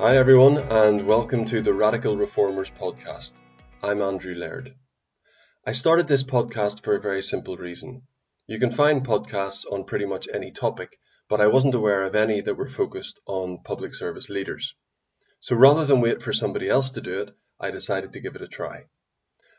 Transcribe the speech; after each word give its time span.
Hi, 0.00 0.16
everyone, 0.16 0.56
and 0.56 1.06
welcome 1.06 1.44
to 1.44 1.60
the 1.60 1.74
Radical 1.74 2.16
Reformers 2.16 2.70
podcast. 2.70 3.34
I'm 3.82 4.00
Andrew 4.00 4.34
Laird. 4.34 4.74
I 5.66 5.72
started 5.72 6.08
this 6.08 6.22
podcast 6.22 6.82
for 6.82 6.94
a 6.94 7.00
very 7.02 7.20
simple 7.20 7.58
reason. 7.58 8.04
You 8.46 8.58
can 8.58 8.70
find 8.70 9.06
podcasts 9.06 9.70
on 9.70 9.84
pretty 9.84 10.06
much 10.06 10.26
any 10.32 10.52
topic, 10.52 10.98
but 11.28 11.42
I 11.42 11.48
wasn't 11.48 11.74
aware 11.74 12.04
of 12.04 12.14
any 12.14 12.40
that 12.40 12.54
were 12.54 12.66
focused 12.66 13.20
on 13.26 13.62
public 13.62 13.94
service 13.94 14.30
leaders. 14.30 14.74
So 15.38 15.54
rather 15.54 15.84
than 15.84 16.00
wait 16.00 16.22
for 16.22 16.32
somebody 16.32 16.70
else 16.70 16.88
to 16.92 17.02
do 17.02 17.20
it, 17.20 17.34
I 17.60 17.70
decided 17.70 18.14
to 18.14 18.20
give 18.20 18.36
it 18.36 18.42
a 18.42 18.48
try. 18.48 18.86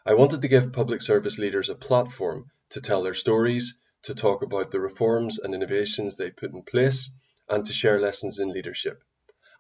I 0.07 0.15
wanted 0.15 0.41
to 0.41 0.47
give 0.47 0.73
public 0.73 1.03
service 1.03 1.37
leaders 1.37 1.69
a 1.69 1.75
platform 1.75 2.49
to 2.71 2.81
tell 2.81 3.03
their 3.03 3.13
stories, 3.13 3.75
to 4.05 4.15
talk 4.15 4.41
about 4.41 4.71
the 4.71 4.79
reforms 4.79 5.37
and 5.37 5.53
innovations 5.53 6.15
they 6.15 6.31
put 6.31 6.51
in 6.51 6.63
place, 6.63 7.11
and 7.47 7.63
to 7.67 7.73
share 7.73 8.01
lessons 8.01 8.39
in 8.39 8.51
leadership. 8.51 9.03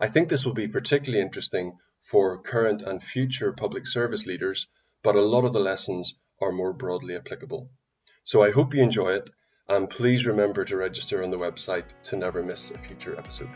I 0.03 0.07
think 0.07 0.29
this 0.29 0.43
will 0.43 0.55
be 0.55 0.67
particularly 0.67 1.23
interesting 1.23 1.77
for 1.99 2.41
current 2.41 2.81
and 2.81 3.03
future 3.03 3.53
public 3.53 3.85
service 3.85 4.25
leaders, 4.25 4.65
but 5.03 5.13
a 5.13 5.21
lot 5.21 5.45
of 5.45 5.53
the 5.53 5.59
lessons 5.59 6.15
are 6.41 6.51
more 6.51 6.73
broadly 6.73 7.15
applicable. 7.15 7.69
So 8.23 8.41
I 8.41 8.49
hope 8.49 8.73
you 8.73 8.81
enjoy 8.81 9.13
it, 9.13 9.29
and 9.69 9.87
please 9.87 10.25
remember 10.25 10.65
to 10.65 10.75
register 10.75 11.21
on 11.21 11.29
the 11.29 11.37
website 11.37 11.93
to 12.05 12.15
never 12.15 12.41
miss 12.41 12.71
a 12.71 12.79
future 12.79 13.15
episode. 13.15 13.51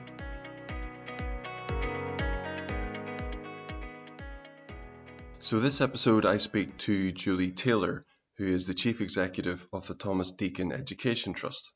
So 5.39 5.59
this 5.59 5.81
episode 5.81 6.27
I 6.27 6.37
speak 6.37 6.77
to 6.77 7.11
Julie 7.11 7.53
Taylor, 7.53 8.05
who 8.37 8.45
is 8.45 8.67
the 8.67 8.75
Chief 8.75 9.01
Executive 9.01 9.67
of 9.73 9.87
the 9.87 9.95
Thomas 9.95 10.31
Deacon 10.31 10.71
Education 10.71 11.33
Trust. 11.33 11.71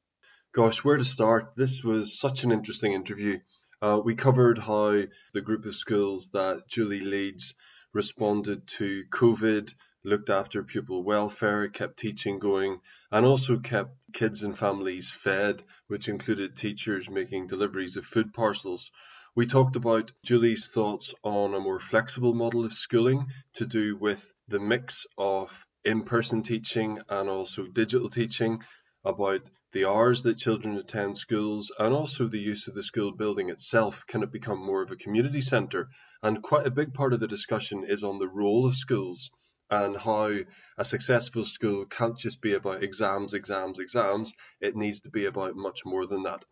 Gosh, 0.53 0.83
where 0.83 0.97
to 0.97 1.05
start? 1.05 1.53
This 1.55 1.83
was 1.83 2.19
such 2.19 2.43
an 2.43 2.51
interesting 2.51 2.93
interview. 2.93 3.39
Uh, 3.81 4.01
we 4.03 4.13
covered 4.13 4.57
how 4.57 5.03
the 5.31 5.41
group 5.41 5.63
of 5.65 5.73
schools 5.73 6.29
that 6.31 6.67
Julie 6.67 6.99
leads 6.99 7.55
responded 7.93 8.67
to 8.67 9.05
COVID, 9.05 9.73
looked 10.03 10.29
after 10.29 10.63
pupil 10.63 11.01
welfare, 11.01 11.69
kept 11.69 11.97
teaching 11.97 12.39
going, 12.39 12.81
and 13.09 13.25
also 13.25 13.57
kept 13.57 14.11
kids 14.11 14.43
and 14.43 14.57
families 14.57 15.11
fed, 15.13 15.63
which 15.87 16.09
included 16.09 16.57
teachers 16.57 17.09
making 17.09 17.47
deliveries 17.47 17.95
of 17.95 18.05
food 18.05 18.33
parcels. 18.33 18.91
We 19.33 19.45
talked 19.45 19.77
about 19.77 20.11
Julie's 20.23 20.67
thoughts 20.67 21.15
on 21.23 21.53
a 21.53 21.61
more 21.61 21.79
flexible 21.79 22.33
model 22.33 22.65
of 22.65 22.73
schooling 22.73 23.27
to 23.53 23.65
do 23.65 23.95
with 23.95 24.33
the 24.49 24.59
mix 24.59 25.07
of 25.17 25.65
in 25.85 26.03
person 26.03 26.43
teaching 26.43 26.99
and 27.07 27.29
also 27.29 27.65
digital 27.65 28.09
teaching 28.09 28.59
about 29.05 29.49
the 29.71 29.85
hours 29.85 30.23
that 30.23 30.37
children 30.37 30.77
attend 30.77 31.17
schools 31.17 31.71
and 31.77 31.93
also 31.93 32.27
the 32.27 32.39
use 32.39 32.67
of 32.67 32.73
the 32.73 32.83
school 32.83 33.11
building 33.11 33.49
itself. 33.49 34.05
Can 34.07 34.23
it 34.23 34.31
become 34.31 34.65
more 34.65 34.81
of 34.81 34.91
a 34.91 34.95
community 34.95 35.41
centre? 35.41 35.89
And 36.21 36.41
quite 36.41 36.67
a 36.67 36.71
big 36.71 36.93
part 36.93 37.13
of 37.13 37.19
the 37.19 37.27
discussion 37.27 37.85
is 37.87 38.03
on 38.03 38.19
the 38.19 38.27
role 38.27 38.65
of 38.65 38.75
schools 38.75 39.29
and 39.69 39.95
how 39.95 40.31
a 40.77 40.83
successful 40.83 41.45
school 41.45 41.85
can't 41.85 42.17
just 42.17 42.41
be 42.41 42.53
about 42.53 42.83
exams, 42.83 43.33
exams, 43.33 43.79
exams. 43.79 44.33
It 44.59 44.75
needs 44.75 45.01
to 45.01 45.09
be 45.09 45.25
about 45.25 45.55
much 45.55 45.81
more 45.85 46.05
than 46.05 46.23
that. 46.23 46.43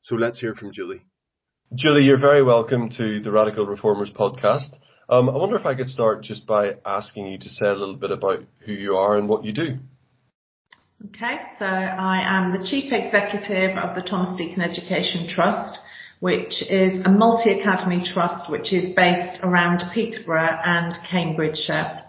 So 0.00 0.16
let's 0.16 0.40
hear 0.40 0.54
from 0.54 0.72
Julie. 0.72 1.02
Julie, 1.74 2.04
you're 2.04 2.18
very 2.18 2.42
welcome 2.42 2.90
to 2.96 3.20
the 3.20 3.32
Radical 3.32 3.66
Reformers 3.66 4.12
podcast. 4.12 4.70
Um, 5.08 5.28
I 5.28 5.36
wonder 5.36 5.56
if 5.56 5.66
I 5.66 5.74
could 5.74 5.86
start 5.86 6.22
just 6.22 6.46
by 6.46 6.76
asking 6.84 7.26
you 7.26 7.38
to 7.38 7.48
say 7.48 7.66
a 7.66 7.74
little 7.74 7.96
bit 7.96 8.10
about 8.10 8.44
who 8.60 8.72
you 8.72 8.96
are 8.96 9.16
and 9.16 9.28
what 9.28 9.44
you 9.44 9.52
do. 9.52 9.78
Okay, 11.08 11.36
so 11.58 11.64
I 11.64 12.22
am 12.24 12.52
the 12.52 12.64
Chief 12.64 12.92
Executive 12.92 13.76
of 13.76 13.96
the 13.96 14.02
Thomas 14.02 14.38
Deacon 14.38 14.62
Education 14.62 15.26
Trust, 15.28 15.80
which 16.20 16.62
is 16.62 17.04
a 17.04 17.10
multi-academy 17.10 18.04
trust 18.06 18.48
which 18.48 18.72
is 18.72 18.94
based 18.94 19.40
around 19.42 19.82
Peterborough 19.92 20.60
and 20.64 20.94
Cambridgeshire. 21.10 22.04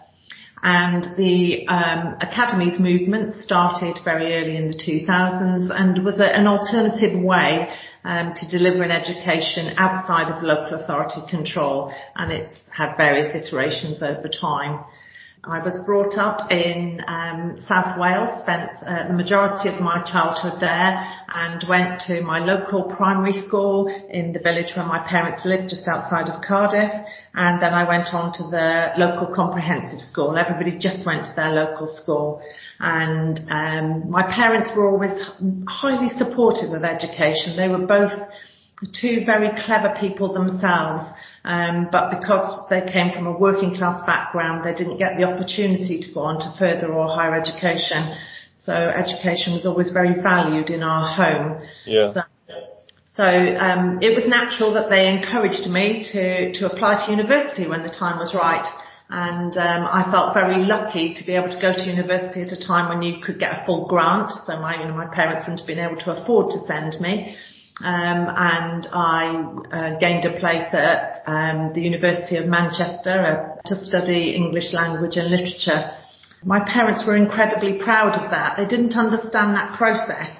And 0.62 1.02
the 1.16 1.66
um, 1.66 2.18
academies 2.20 2.78
movement 2.78 3.34
started 3.34 3.98
very 4.04 4.36
early 4.36 4.56
in 4.56 4.68
the 4.68 4.78
2000s 4.78 5.74
and 5.74 6.04
was 6.04 6.20
a, 6.20 6.26
an 6.26 6.46
alternative 6.46 7.20
way 7.20 7.74
um, 8.04 8.32
to 8.36 8.48
deliver 8.56 8.84
an 8.84 8.92
education 8.92 9.74
outside 9.76 10.30
of 10.30 10.44
local 10.44 10.78
authority 10.78 11.20
control. 11.28 11.92
And 12.14 12.30
it's 12.30 12.54
had 12.70 12.96
various 12.96 13.34
iterations 13.34 14.04
over 14.04 14.28
time. 14.28 14.84
I 15.46 15.58
was 15.62 15.76
brought 15.84 16.16
up 16.16 16.50
in 16.50 17.02
um, 17.06 17.58
South 17.68 18.00
Wales, 18.00 18.40
spent 18.40 18.70
uh, 18.80 19.08
the 19.08 19.12
majority 19.12 19.68
of 19.68 19.78
my 19.78 20.00
childhood 20.00 20.58
there 20.58 21.04
and 21.34 21.62
went 21.68 22.00
to 22.06 22.22
my 22.22 22.38
local 22.38 22.84
primary 22.96 23.34
school 23.44 23.92
in 24.08 24.32
the 24.32 24.38
village 24.38 24.72
where 24.74 24.86
my 24.86 25.04
parents 25.06 25.44
lived 25.44 25.68
just 25.68 25.86
outside 25.86 26.30
of 26.30 26.40
Cardiff 26.40 26.90
and 27.34 27.60
then 27.60 27.74
I 27.74 27.86
went 27.86 28.14
on 28.14 28.32
to 28.40 28.42
the 28.48 28.96
local 28.96 29.34
comprehensive 29.34 30.00
school. 30.00 30.38
Everybody 30.38 30.78
just 30.78 31.04
went 31.04 31.26
to 31.26 31.32
their 31.36 31.52
local 31.52 31.88
school 31.88 32.40
and 32.80 33.38
um, 33.50 34.10
my 34.10 34.22
parents 34.22 34.70
were 34.74 34.88
always 34.88 35.12
highly 35.68 36.08
supportive 36.16 36.72
of 36.72 36.84
education. 36.84 37.54
They 37.54 37.68
were 37.68 37.86
both 37.86 38.16
two 38.98 39.24
very 39.26 39.50
clever 39.66 39.94
people 40.00 40.32
themselves 40.32 41.02
but 41.44 42.18
because 42.18 42.68
they 42.70 42.80
came 42.90 43.12
from 43.12 43.26
a 43.26 43.32
working 43.32 43.74
class 43.74 44.00
background, 44.06 44.64
they 44.64 44.74
didn't 44.74 44.98
get 44.98 45.18
the 45.18 45.24
opportunity 45.24 46.00
to 46.00 46.14
go 46.14 46.20
on 46.20 46.40
to 46.40 46.48
further 46.58 46.92
or 46.92 47.08
higher 47.08 47.34
education. 47.34 48.16
So 48.58 48.72
education 48.72 49.52
was 49.52 49.66
always 49.66 49.92
very 49.92 50.22
valued 50.22 50.70
in 50.70 50.82
our 50.82 51.04
home. 51.04 51.68
Yeah. 51.84 52.14
So, 52.14 52.20
so 53.16 53.24
um, 53.24 53.98
it 54.00 54.16
was 54.16 54.24
natural 54.26 54.72
that 54.72 54.88
they 54.88 55.06
encouraged 55.06 55.68
me 55.68 56.08
to, 56.12 56.52
to 56.54 56.72
apply 56.72 57.04
to 57.04 57.12
university 57.12 57.68
when 57.68 57.82
the 57.82 57.92
time 57.92 58.18
was 58.18 58.34
right. 58.34 58.64
And 59.10 59.52
um, 59.52 59.84
I 59.84 60.08
felt 60.10 60.32
very 60.32 60.64
lucky 60.64 61.12
to 61.12 61.26
be 61.26 61.32
able 61.34 61.52
to 61.52 61.60
go 61.60 61.76
to 61.76 61.84
university 61.84 62.40
at 62.40 62.56
a 62.56 62.66
time 62.66 62.88
when 62.88 63.02
you 63.02 63.20
could 63.22 63.38
get 63.38 63.52
a 63.52 63.66
full 63.66 63.86
grant. 63.86 64.32
So 64.46 64.58
my, 64.58 64.80
you 64.80 64.88
know, 64.88 64.96
my 64.96 65.12
parents 65.12 65.44
wouldn't 65.44 65.60
have 65.60 65.68
been 65.68 65.78
able 65.78 66.00
to 66.08 66.16
afford 66.16 66.50
to 66.52 66.58
send 66.64 66.98
me 67.00 67.36
um, 67.82 68.30
and 68.30 68.86
I 68.92 69.34
uh, 69.72 69.98
gained 69.98 70.24
a 70.26 70.38
place 70.38 70.72
at 70.72 71.22
um, 71.26 71.72
the 71.74 71.80
University 71.80 72.36
of 72.36 72.46
Manchester 72.46 73.10
uh, 73.10 73.60
to 73.66 73.84
study 73.84 74.36
English 74.36 74.72
language 74.72 75.16
and 75.16 75.28
literature. 75.28 75.90
My 76.44 76.60
parents 76.60 77.02
were 77.06 77.16
incredibly 77.16 77.82
proud 77.82 78.14
of 78.14 78.30
that. 78.30 78.56
They 78.56 78.66
didn't 78.66 78.94
understand 78.94 79.56
that 79.56 79.76
process. 79.76 80.30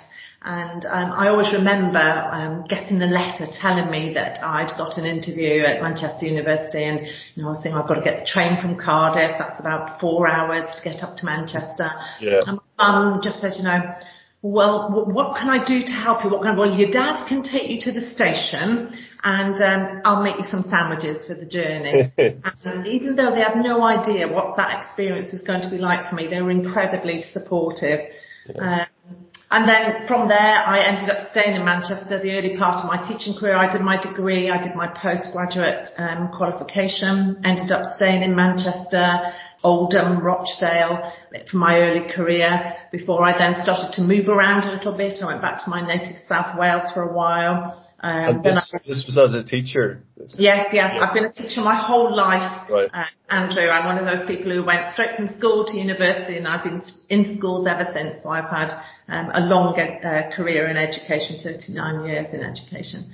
And 0.46 0.84
um, 0.84 1.10
I 1.10 1.28
always 1.28 1.50
remember 1.54 1.98
um, 1.98 2.66
getting 2.68 3.00
a 3.00 3.06
letter 3.06 3.46
telling 3.50 3.90
me 3.90 4.12
that 4.12 4.44
I'd 4.44 4.76
got 4.76 4.98
an 4.98 5.06
interview 5.06 5.64
at 5.64 5.80
Manchester 5.80 6.26
University, 6.26 6.84
and 6.84 7.00
you 7.00 7.42
know 7.42 7.48
I 7.48 7.52
was 7.52 7.60
thinking 7.62 7.80
I've 7.80 7.88
got 7.88 7.94
to 7.94 8.02
get 8.02 8.20
the 8.20 8.26
train 8.26 8.60
from 8.60 8.78
Cardiff. 8.78 9.36
That's 9.38 9.58
about 9.58 9.98
four 10.00 10.28
hours 10.28 10.68
to 10.76 10.82
get 10.84 11.02
up 11.02 11.16
to 11.16 11.24
Manchester. 11.24 11.90
Yeah. 12.20 12.40
And 12.46 12.60
my 12.78 12.92
mum 12.92 13.20
just 13.22 13.40
said, 13.40 13.52
you 13.56 13.64
know, 13.64 13.80
well, 14.44 15.06
what 15.09 15.38
can 15.38 15.49
I 15.49 15.65
do 15.65 15.81
to 15.81 15.93
help 15.93 16.22
you? 16.22 16.28
What 16.28 16.43
can 16.43 16.53
I, 16.53 16.59
well, 16.59 16.78
your 16.78 16.91
dad 16.91 17.27
can 17.27 17.43
take 17.43 17.71
you 17.71 17.81
to 17.81 17.99
the 17.99 18.12
station 18.12 18.93
and 19.25 19.56
um, 19.56 20.03
I'll 20.05 20.22
make 20.22 20.37
you 20.37 20.44
some 20.44 20.65
sandwiches 20.69 21.25
for 21.25 21.32
the 21.32 21.47
journey. 21.47 22.12
and 22.19 22.87
even 22.87 23.16
though 23.16 23.31
they 23.31 23.41
had 23.41 23.56
no 23.56 23.82
idea 23.82 24.28
what 24.28 24.59
that 24.59 24.77
experience 24.77 25.32
was 25.32 25.41
going 25.41 25.62
to 25.62 25.71
be 25.71 25.78
like 25.78 26.10
for 26.10 26.15
me, 26.15 26.27
they 26.28 26.43
were 26.43 26.50
incredibly 26.50 27.22
supportive. 27.32 28.00
Yeah. 28.55 28.84
Um, 28.84 28.87
and 29.50 29.69
then 29.69 30.06
from 30.06 30.28
there, 30.28 30.37
I 30.38 30.93
ended 30.93 31.09
up 31.09 31.31
staying 31.31 31.56
in 31.56 31.65
Manchester 31.65 32.21
the 32.21 32.37
early 32.37 32.59
part 32.59 32.84
of 32.84 32.91
my 32.93 33.00
teaching 33.09 33.38
career. 33.41 33.56
I 33.56 33.72
did 33.72 33.81
my 33.81 33.97
degree, 33.97 34.50
I 34.50 34.61
did 34.61 34.76
my 34.76 34.88
postgraduate 34.88 35.88
um, 35.97 36.28
qualification, 36.37 37.41
ended 37.44 37.72
up 37.72 37.93
staying 37.97 38.22
in 38.22 38.37
Manchester 38.37 39.32
Oldham, 39.64 40.20
Rochdale 40.20 41.11
for 41.50 41.56
my 41.56 41.78
early 41.78 42.12
career 42.12 42.75
before 42.93 43.25
I 43.25 43.37
then 43.37 43.61
started 43.62 43.93
to 43.94 44.02
move 44.02 44.28
around 44.28 44.64
a 44.64 44.72
little 44.72 44.96
bit. 44.96 45.19
I 45.22 45.26
went 45.26 45.43
back 45.43 45.64
to 45.64 45.70
my 45.70 45.84
native 45.84 46.16
South 46.28 46.58
Wales 46.58 46.93
for 46.93 47.02
a 47.02 47.12
while. 47.12 47.81
Um, 48.00 48.37
and 48.37 48.43
this, 48.44 48.75
I, 48.76 48.87
this 48.87 49.05
was 49.06 49.16
as 49.16 49.32
a 49.32 49.43
teacher? 49.43 50.02
Yes, 50.37 50.69
yeah. 50.72 51.00
I've 51.00 51.14
been 51.14 51.25
a 51.25 51.32
teacher 51.32 51.62
my 51.62 51.75
whole 51.75 52.14
life, 52.14 52.69
right. 52.69 52.90
uh, 52.93 53.05
Andrew. 53.31 53.64
I'm 53.64 53.87
one 53.87 53.96
of 53.96 54.05
those 54.05 54.26
people 54.28 54.52
who 54.52 54.62
went 54.62 54.90
straight 54.93 55.16
from 55.16 55.26
school 55.26 55.64
to 55.64 55.75
university 55.75 56.37
and 56.37 56.46
I've 56.46 56.62
been 56.62 56.82
in 57.08 57.38
schools 57.38 57.66
ever 57.66 57.88
since. 57.94 58.22
So 58.22 58.28
I've 58.28 58.50
had 58.50 58.69
um, 59.08 59.31
a 59.32 59.40
long 59.40 59.72
uh, 59.81 60.37
career 60.37 60.69
in 60.69 60.76
education, 60.76 61.40
39 61.43 62.05
years 62.05 62.34
in 62.34 62.44
education. 62.44 63.11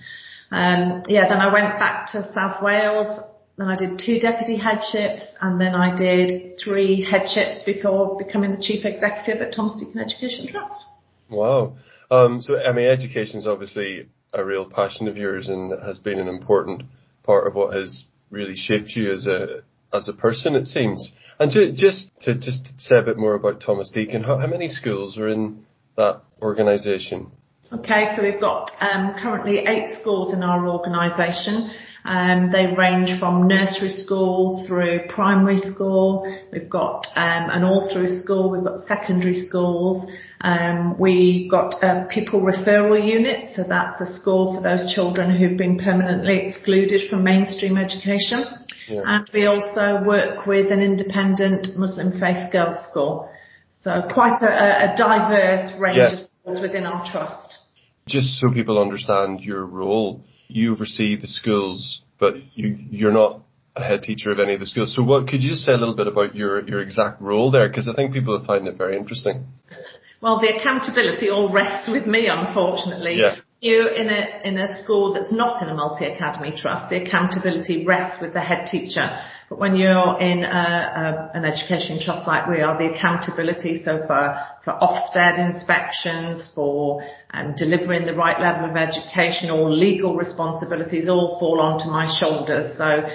Um, 0.51 1.05
yeah, 1.07 1.29
then 1.29 1.39
I 1.39 1.53
went 1.53 1.79
back 1.79 2.09
to 2.11 2.27
South 2.35 2.61
Wales 2.61 3.30
then 3.61 3.69
I 3.69 3.77
did 3.77 3.99
two 3.99 4.19
deputy 4.19 4.57
headships 4.57 5.23
and 5.41 5.61
then 5.61 5.75
I 5.75 5.95
did 5.95 6.59
three 6.63 7.05
headships 7.05 7.65
before 7.65 8.17
becoming 8.17 8.53
the 8.53 8.63
chief 8.63 8.85
executive 8.85 9.43
at 9.43 9.55
Thomas 9.55 9.81
Deacon 9.81 10.01
Education 10.01 10.47
Trust. 10.47 10.85
Wow. 11.29 11.77
Um, 12.11 12.43
so, 12.43 12.59
I 12.59 12.73
mean, 12.73 12.89
education 12.89 13.39
is 13.39 13.47
obviously 13.47 14.09
a 14.33 14.45
real 14.45 14.65
passion 14.65 15.09
of 15.09 15.17
yours 15.17 15.49
and 15.49 15.73
has 15.83 15.99
been 15.99 16.19
an 16.19 16.29
important 16.29 16.85
part 17.23 17.47
of 17.47 17.55
what 17.55 17.75
has 17.75 18.07
really 18.31 18.57
shaped 18.57 18.97
you 18.97 19.13
as 19.13 19.27
a, 19.27 19.63
as 19.93 20.09
a 20.09 20.13
person, 20.13 20.55
it 20.55 20.67
seems. 20.67 21.13
And 21.39 21.51
to, 21.53 21.73
just 21.73 22.11
to 22.23 22.35
just 22.35 22.69
say 22.79 22.97
a 22.97 23.03
bit 23.03 23.17
more 23.17 23.35
about 23.35 23.61
Thomas 23.61 23.91
Deacon, 23.91 24.23
how, 24.23 24.39
how 24.39 24.47
many 24.47 24.69
schools 24.69 25.19
are 25.19 25.29
in 25.29 25.65
that 25.97 26.23
organisation? 26.41 27.31
Okay, 27.73 28.15
so 28.17 28.23
we've 28.23 28.41
got 28.41 28.71
um, 28.81 29.15
currently 29.21 29.59
eight 29.59 29.99
schools 30.01 30.35
in 30.35 30.43
our 30.43 30.67
organisation 30.67 31.71
Um, 32.05 32.51
they 32.51 32.75
range 32.77 33.19
from 33.21 33.47
nursery 33.47 33.89
school 33.89 34.65
through 34.67 35.09
primary 35.09 35.59
school. 35.59 36.25
We've 36.51 36.69
got 36.69 37.07
um, 37.15 37.51
an 37.51 37.63
all 37.63 37.91
through 37.93 38.09
school. 38.09 38.51
We've 38.51 38.65
got 38.65 38.87
secondary 38.87 39.47
schools. 39.47 40.11
Um, 40.41 40.99
we've 40.99 41.51
got 41.51 41.75
a 41.83 42.07
pupil 42.11 42.41
referral 42.41 43.05
unit, 43.05 43.55
so 43.55 43.65
that's 43.69 44.01
a 44.01 44.19
school 44.19 44.55
for 44.55 44.63
those 44.63 44.95
children 44.95 45.37
who've 45.37 45.59
been 45.59 45.77
permanently 45.77 46.47
excluded 46.47 47.11
from 47.11 47.23
mainstream 47.23 47.77
education. 47.77 48.45
Yeah. 48.89 49.03
And 49.05 49.31
we 49.35 49.45
also 49.47 50.03
work 50.05 50.47
with 50.47 50.73
an 50.73 50.81
independent 50.81 51.69
Muslim 51.77 52.19
faith 52.19 52.51
girls 52.51 52.85
school. 52.89 53.31
So 53.83 54.09
quite 54.13 54.43
a, 54.43 54.93
a 54.93 54.97
diverse 54.97 55.79
range 55.79 55.99
yes. 55.99 56.13
of 56.13 56.29
schools 56.29 56.61
within 56.63 56.85
our 56.85 57.05
trust. 57.11 57.57
Just 58.07 58.41
so 58.41 58.51
people 58.51 58.81
understand 58.81 59.41
your 59.41 59.65
role, 59.65 60.25
you 60.51 60.73
oversee 60.73 61.17
the 61.17 61.29
schools, 61.29 62.03
but 62.19 62.35
you, 62.55 62.77
you're 62.91 63.13
not 63.13 63.43
a 63.77 63.83
head 63.83 64.03
teacher 64.03 64.31
of 64.31 64.41
any 64.41 64.55
of 64.55 64.61
the 64.61 64.67
schools. 64.67 64.95
So 64.95 65.03
what, 65.03 65.29
could 65.29 65.43
you 65.43 65.55
say 65.55 65.73
a 65.73 65.77
little 65.77 65.95
bit 65.95 66.07
about 66.07 66.35
your, 66.35 66.67
your 66.69 66.81
exact 66.81 67.21
role 67.21 67.51
there? 67.51 67.69
Because 67.69 67.89
I 67.89 67.95
think 67.95 68.13
people 68.13 68.39
will 68.39 68.45
find 68.45 68.67
it 68.67 68.77
very 68.77 68.97
interesting. 68.97 69.47
Well, 70.21 70.39
the 70.41 70.55
accountability 70.59 71.31
all 71.31 71.53
rests 71.53 71.89
with 71.89 72.07
me, 72.07 72.27
unfortunately. 72.29 73.17
Yeah. 73.17 73.37
You 73.63 73.89
in 73.89 74.09
a 74.09 74.41
in 74.49 74.57
a 74.57 74.83
school 74.83 75.13
that's 75.13 75.33
not 75.33 75.63
in 75.63 75.69
a 75.69 75.75
multi 75.75 76.07
academy 76.07 76.55
trust, 76.57 76.89
the 76.89 77.05
accountability 77.05 77.85
rests 77.85 78.23
with 78.23 78.33
the 78.33 78.41
head 78.41 78.67
teacher. 78.71 79.21
But 79.51 79.59
when 79.59 79.75
you're 79.75 80.21
in 80.21 80.45
a, 80.45 81.31
a, 81.35 81.37
an 81.37 81.45
education 81.45 81.99
trust 82.01 82.25
like 82.25 82.49
we 82.49 82.61
are, 82.61 82.79
the 82.79 82.95
accountability, 82.95 83.83
so 83.83 83.99
for, 84.07 84.39
for 84.65 84.79
Ofsted 84.81 85.45
inspections, 85.53 86.53
for 86.55 87.03
um, 87.33 87.55
delivering 87.57 88.07
the 88.07 88.15
right 88.15 88.41
level 88.41 88.71
of 88.71 88.77
education, 88.77 89.51
all 89.51 89.69
legal 89.69 90.15
responsibilities 90.15 91.09
all 91.09 91.41
fall 91.41 91.61
onto 91.61 91.91
my 91.91 92.07
shoulders. 92.21 92.79
So 92.79 93.09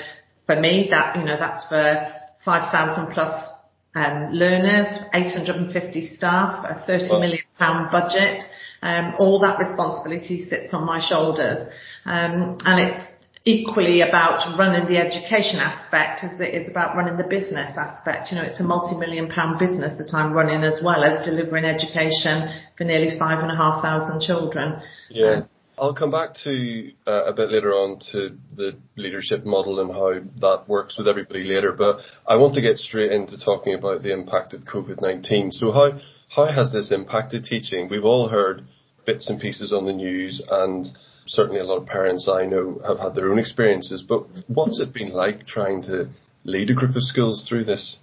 for 0.45 0.59
me, 0.59 0.89
that, 0.91 1.15
you 1.15 1.23
know, 1.23 1.37
that's 1.39 1.65
for 1.69 2.11
5,000 2.43 3.13
plus 3.13 3.49
um, 3.95 4.33
learners, 4.33 4.87
850 5.13 6.17
staff, 6.17 6.65
a 6.69 6.85
30 6.85 7.11
million 7.13 7.39
pound 7.57 7.91
budget. 7.93 8.43
Um, 8.81 9.13
all 9.19 9.39
that 9.39 9.57
responsibility 9.57 10.43
sits 10.49 10.73
on 10.73 10.85
my 10.85 10.99
shoulders. 10.99 11.69
Um, 12.03 12.57
and 12.65 12.81
it's 12.81 13.14
equally 13.45 14.01
about 14.01 14.57
running 14.57 14.87
the 14.87 14.97
education 14.97 15.59
aspect 15.59 16.23
as 16.23 16.39
it 16.39 16.55
is 16.55 16.67
about 16.67 16.95
running 16.97 17.15
the 17.15 17.29
business 17.29 17.77
aspect. 17.77 18.31
You 18.31 18.37
know, 18.37 18.43
it's 18.43 18.59
a 18.59 18.63
multi-million 18.63 19.29
pound 19.29 19.59
business 19.59 19.93
that 19.97 20.09
I'm 20.17 20.33
running 20.33 20.63
as 20.63 20.81
well 20.83 21.03
as 21.03 21.25
delivering 21.25 21.63
education 21.63 22.49
for 22.75 22.83
nearly 22.85 23.17
five 23.19 23.39
and 23.39 23.51
a 23.51 23.55
half 23.55 23.83
thousand 23.83 24.21
children. 24.21 24.81
Yeah. 25.09 25.43
I'll 25.77 25.93
come 25.93 26.09
back 26.09 26.33
to 26.45 26.91
uh, 27.05 27.25
a 27.25 27.33
bit 27.33 27.51
later 27.51 27.73
on 27.73 27.99
to 28.11 28.37
the 28.55 28.77
leadership 28.95 29.45
model 29.45 29.81
and 29.81 29.91
how 29.91 30.21
that 30.39 30.69
works 30.69 30.97
with 30.97 31.07
everybody 31.07 31.43
later, 31.43 31.73
but 31.73 31.99
I 32.25 32.37
want 32.37 32.55
to 32.55 32.61
get 32.61 32.77
straight 32.77 33.11
into 33.11 33.37
talking 33.37 33.73
about 33.75 34.01
the 34.01 34.13
impact 34.13 34.53
of 34.53 34.61
COVID-19. 34.61 35.51
So 35.51 35.71
how, 35.73 35.99
how 36.29 36.45
has 36.45 36.71
this 36.71 36.91
impacted 36.91 37.43
teaching? 37.43 37.89
We've 37.89 38.05
all 38.05 38.29
heard 38.29 38.65
bits 39.05 39.27
and 39.29 39.39
pieces 39.39 39.73
on 39.73 39.85
the 39.85 39.91
news 39.91 40.41
and 40.49 40.87
certainly 41.25 41.59
a 41.59 41.63
lot 41.63 41.77
of 41.77 41.85
parents 41.85 42.29
I 42.31 42.45
know 42.45 42.81
have 42.85 42.99
had 42.99 43.15
their 43.15 43.29
own 43.31 43.39
experiences, 43.39 44.03
but 44.07 44.25
what's 44.47 44.79
it 44.79 44.93
been 44.93 45.11
like 45.11 45.45
trying 45.45 45.81
to 45.83 46.09
lead 46.43 46.69
a 46.69 46.73
group 46.73 46.95
of 46.95 47.03
schools 47.03 47.45
through 47.47 47.65
this? 47.65 47.97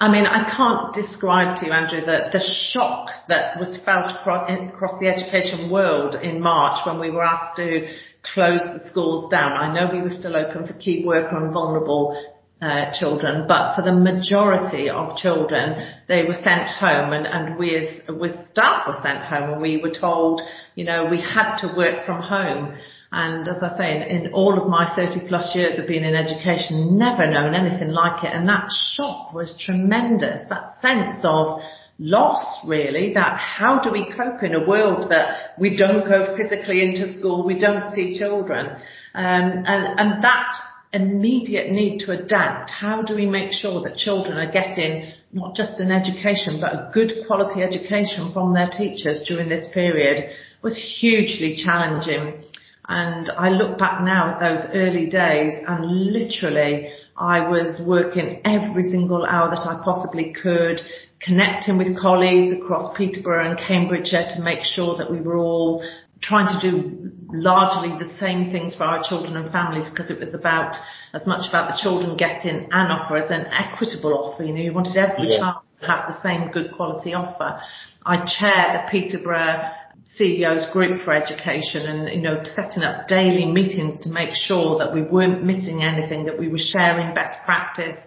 I 0.00 0.10
mean, 0.10 0.26
I 0.26 0.48
can't 0.56 0.94
describe 0.94 1.58
to 1.58 1.66
you, 1.66 1.72
Andrew, 1.72 2.00
the, 2.00 2.30
the 2.30 2.40
shock 2.70 3.10
that 3.28 3.58
was 3.58 3.80
felt 3.84 4.12
across, 4.14 4.48
across 4.48 4.92
the 5.00 5.08
education 5.08 5.70
world 5.70 6.14
in 6.14 6.40
March 6.40 6.86
when 6.86 7.00
we 7.00 7.10
were 7.10 7.24
asked 7.24 7.56
to 7.56 7.88
close 8.32 8.60
the 8.60 8.88
schools 8.88 9.30
down. 9.30 9.52
I 9.52 9.74
know 9.74 9.90
we 9.92 10.00
were 10.00 10.08
still 10.08 10.36
open 10.36 10.66
for 10.66 10.74
key 10.74 11.04
worker 11.04 11.36
and 11.36 11.52
vulnerable 11.52 12.14
uh, 12.60 12.92
children, 12.92 13.46
but 13.46 13.76
for 13.76 13.82
the 13.82 13.94
majority 13.94 14.90
of 14.90 15.16
children, 15.16 15.94
they 16.08 16.24
were 16.24 16.34
sent 16.34 16.68
home 16.68 17.12
and, 17.12 17.26
and 17.26 17.56
we 17.56 17.76
as, 17.76 18.02
with 18.08 18.32
staff 18.50 18.86
were 18.88 18.98
sent 19.02 19.24
home 19.24 19.52
and 19.52 19.62
we 19.62 19.80
were 19.80 19.92
told, 19.92 20.42
you 20.74 20.84
know, 20.84 21.06
we 21.08 21.20
had 21.20 21.56
to 21.58 21.72
work 21.76 22.04
from 22.04 22.20
home. 22.20 22.76
And 23.12 23.46
as 23.46 23.62
I 23.62 23.76
say, 23.78 23.96
in, 23.96 24.02
in 24.26 24.32
all 24.32 24.60
of 24.60 24.68
my 24.68 24.92
30 24.96 25.28
plus 25.28 25.54
years 25.54 25.78
of 25.78 25.86
being 25.86 26.04
in 26.04 26.16
education, 26.16 26.98
never 26.98 27.30
known 27.30 27.54
anything 27.54 27.90
like 27.90 28.24
it. 28.24 28.32
And 28.32 28.48
that 28.48 28.68
shock 28.94 29.32
was 29.32 29.62
tremendous. 29.64 30.42
That 30.48 30.80
sense 30.82 31.24
of 31.24 31.60
loss 32.00 32.64
really, 32.66 33.14
that 33.14 33.38
how 33.38 33.80
do 33.80 33.90
we 33.90 34.12
cope 34.16 34.42
in 34.42 34.54
a 34.54 34.68
world 34.68 35.10
that 35.10 35.54
we 35.58 35.76
don't 35.76 36.08
go 36.08 36.36
physically 36.36 36.82
into 36.82 37.12
school, 37.18 37.46
we 37.46 37.58
don't 37.58 37.92
see 37.94 38.18
children. 38.18 38.66
Um, 39.14 39.64
and, 39.66 40.00
and 40.00 40.24
that 40.24 40.54
immediate 40.92 41.70
need 41.70 42.00
to 42.00 42.12
adapt. 42.12 42.70
How 42.70 43.02
do 43.02 43.14
we 43.14 43.26
make 43.26 43.52
sure 43.52 43.82
that 43.82 43.96
children 43.96 44.38
are 44.38 44.50
getting 44.50 45.12
not 45.32 45.54
just 45.54 45.78
an 45.80 45.92
education, 45.92 46.58
but 46.60 46.72
a 46.72 46.90
good 46.92 47.12
quality 47.26 47.62
education 47.62 48.32
from 48.32 48.54
their 48.54 48.68
teachers 48.70 49.24
during 49.28 49.48
this 49.48 49.68
period 49.74 50.30
was 50.62 50.76
hugely 50.76 51.56
challenging. 51.56 52.42
And 52.88 53.30
I 53.36 53.50
look 53.50 53.78
back 53.78 54.00
now 54.02 54.34
at 54.34 54.40
those 54.40 54.66
early 54.74 55.10
days 55.10 55.52
and 55.66 55.84
literally 55.84 56.90
I 57.16 57.46
was 57.46 57.80
working 57.86 58.40
every 58.44 58.84
single 58.84 59.26
hour 59.26 59.50
that 59.50 59.66
I 59.66 59.82
possibly 59.84 60.32
could, 60.32 60.80
connecting 61.20 61.76
with 61.76 61.98
colleagues 62.00 62.54
across 62.54 62.96
Peterborough 62.96 63.50
and 63.50 63.58
Cambridgeshire 63.58 64.28
to 64.36 64.42
make 64.42 64.62
sure 64.62 64.96
that 64.96 65.10
we 65.10 65.20
were 65.20 65.36
all 65.36 65.84
trying 66.20 66.48
to 66.48 66.70
do 66.70 67.12
largely 67.30 67.90
the 67.98 68.12
same 68.18 68.50
things 68.50 68.74
for 68.74 68.84
our 68.84 69.02
children 69.06 69.36
and 69.36 69.52
families 69.52 69.88
because 69.88 70.10
it 70.10 70.18
was 70.18 70.34
about 70.34 70.74
as 71.12 71.26
much 71.26 71.48
about 71.48 71.70
the 71.70 71.78
children 71.80 72.16
getting 72.16 72.68
an 72.70 72.90
offer 72.90 73.16
as 73.16 73.30
an 73.30 73.46
equitable 73.46 74.14
offer. 74.14 74.44
You 74.44 74.54
know, 74.54 74.60
you 74.60 74.72
wanted 74.72 74.96
every 74.96 75.28
yeah. 75.28 75.38
child 75.38 75.62
to 75.80 75.86
have 75.86 76.08
the 76.08 76.20
same 76.22 76.50
good 76.50 76.72
quality 76.74 77.14
offer. 77.14 77.60
I 78.04 78.24
chair 78.24 78.84
the 78.84 78.90
Peterborough 78.90 79.70
CEO's 80.18 80.72
group 80.72 81.02
for 81.02 81.12
education 81.12 81.82
and, 81.86 82.08
you 82.14 82.22
know, 82.22 82.42
setting 82.54 82.82
up 82.82 83.08
daily 83.08 83.44
meetings 83.44 84.02
to 84.04 84.10
make 84.10 84.34
sure 84.34 84.78
that 84.78 84.94
we 84.94 85.02
weren't 85.02 85.44
missing 85.44 85.82
anything, 85.82 86.24
that 86.24 86.38
we 86.38 86.48
were 86.48 86.58
sharing 86.58 87.14
best 87.14 87.38
practice, 87.44 87.98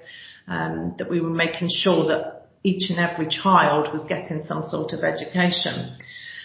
um, 0.47 0.95
that 0.97 1.09
we 1.09 1.21
were 1.21 1.29
making 1.29 1.69
sure 1.71 2.07
that 2.07 2.47
each 2.63 2.89
and 2.89 2.99
every 2.99 3.27
child 3.27 3.89
was 3.93 4.03
getting 4.07 4.43
some 4.47 4.63
sort 4.63 4.93
of 4.93 5.03
education. 5.03 5.95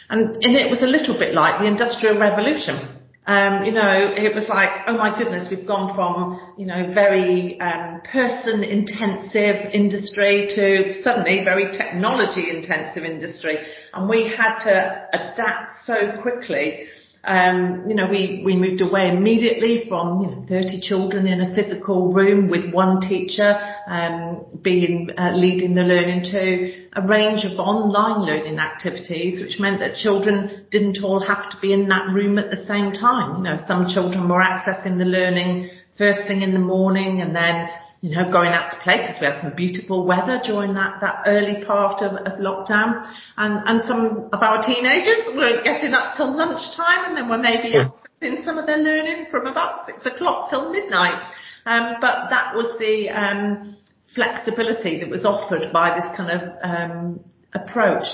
And, 0.09 0.37
and 0.37 0.57
it 0.57 0.71
was 0.71 0.83
a 0.83 0.87
little 0.87 1.19
bit 1.19 1.35
like 1.35 1.61
the 1.61 1.67
Industrial 1.67 2.19
Revolution. 2.19 2.97
Um, 3.27 3.65
you 3.65 3.73
know, 3.73 3.91
it 3.91 4.37
was 4.37 4.49
like, 4.49 4.71
oh 4.87 4.97
my 4.97 5.19
goodness, 5.19 5.49
we've 5.51 5.67
gone 5.67 5.97
from, 5.97 6.55
you 6.57 6.65
know, 6.65 6.95
very 6.95 7.59
um, 7.61 8.01
person 8.03 8.63
intensive 8.63 9.75
industry 9.75 10.47
to 10.55 11.03
suddenly 11.03 11.43
very 11.43 11.77
technology 11.77 12.51
intensive 12.51 13.03
industry. 13.03 13.59
And 13.93 14.09
we 14.09 14.31
had 14.31 14.59
to 14.61 15.09
adapt 15.13 15.73
so 15.87 16.23
quickly 16.23 16.87
um, 17.27 17.85
you 17.89 17.95
know, 17.95 18.09
we, 18.09 18.43
we 18.45 18.57
moved 18.57 18.81
away 18.81 19.11
immediately 19.11 19.85
from, 19.89 20.23
you 20.23 20.31
know, 20.31 20.47
30 20.49 20.81
children 20.81 21.27
in 21.27 21.41
a 21.41 21.55
physical 21.55 22.13
room 22.13 22.49
with 22.49 22.73
one 22.73 23.01
teacher, 23.01 23.59
um, 23.89 24.47
being, 24.63 25.11
uh, 25.19 25.33
leading 25.35 25.75
the 25.75 25.83
learning 25.83 26.23
to 26.23 26.87
a 26.93 27.07
range 27.07 27.45
of 27.45 27.59
online 27.59 28.25
learning 28.25 28.59
activities, 28.59 29.41
which 29.41 29.59
meant 29.59 29.81
that 29.81 29.97
children 29.97 30.67
didn't 30.71 30.99
all 31.03 31.21
have 31.21 31.51
to 31.51 31.57
be 31.61 31.73
in 31.73 31.89
that 31.89 32.15
room 32.15 32.39
at 32.39 32.51
the 32.51 32.65
same 32.65 32.93
time. 32.93 33.39
You 33.39 33.43
know, 33.51 33.57
some 33.67 33.87
children 33.93 34.29
were 34.29 34.41
accessing 34.41 34.97
the 34.97 35.05
learning 35.05 35.71
first 35.99 36.27
thing 36.27 36.43
in 36.43 36.53
the 36.53 36.61
morning 36.61 37.21
and 37.21 37.35
then 37.35 37.69
you 38.01 38.15
know, 38.15 38.31
going 38.31 38.53
out 38.53 38.71
to 38.71 38.79
play 38.83 38.99
because 38.99 39.17
we 39.21 39.27
had 39.27 39.41
some 39.41 39.55
beautiful 39.57 40.07
weather 40.07 40.41
during 40.45 40.75
that, 40.75 41.01
that 41.01 41.23
early 41.27 41.65
part 41.65 42.03
of, 42.03 42.13
of 42.13 42.39
lockdown. 42.39 43.03
And, 43.37 43.63
and 43.67 43.83
some 43.83 44.29
of 44.33 44.43
our 44.43 44.63
teenagers 44.63 45.27
weren't 45.35 45.65
getting 45.65 45.93
up 45.93 46.17
till 46.17 46.37
lunchtime 46.37 47.07
and 47.07 47.17
then 47.17 47.29
were 47.29 47.39
maybe 47.39 47.71
yeah. 47.71 47.89
in 48.21 48.45
some 48.45 48.59
of 48.59 48.67
their 48.67 48.79
learning 48.79 49.27
from 49.31 49.47
about 49.47 49.87
six 49.87 50.07
o'clock 50.07 50.51
till 50.51 50.73
midnight. 50.73 51.23
Um, 51.65 51.97
but 52.01 52.29
that 52.31 52.55
was 52.55 52.79
the, 52.79 53.09
um, 53.11 53.77
flexibility 54.15 55.01
that 55.01 55.11
was 55.11 55.25
offered 55.25 55.73
by 55.73 55.99
this 55.99 56.07
kind 56.17 56.31
of, 56.31 56.53
um, 56.63 57.21
approach. 57.55 58.07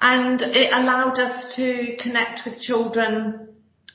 And 0.00 0.42
it 0.42 0.72
allowed 0.72 1.18
us 1.18 1.54
to 1.56 1.96
connect 2.02 2.42
with 2.44 2.60
children 2.60 3.49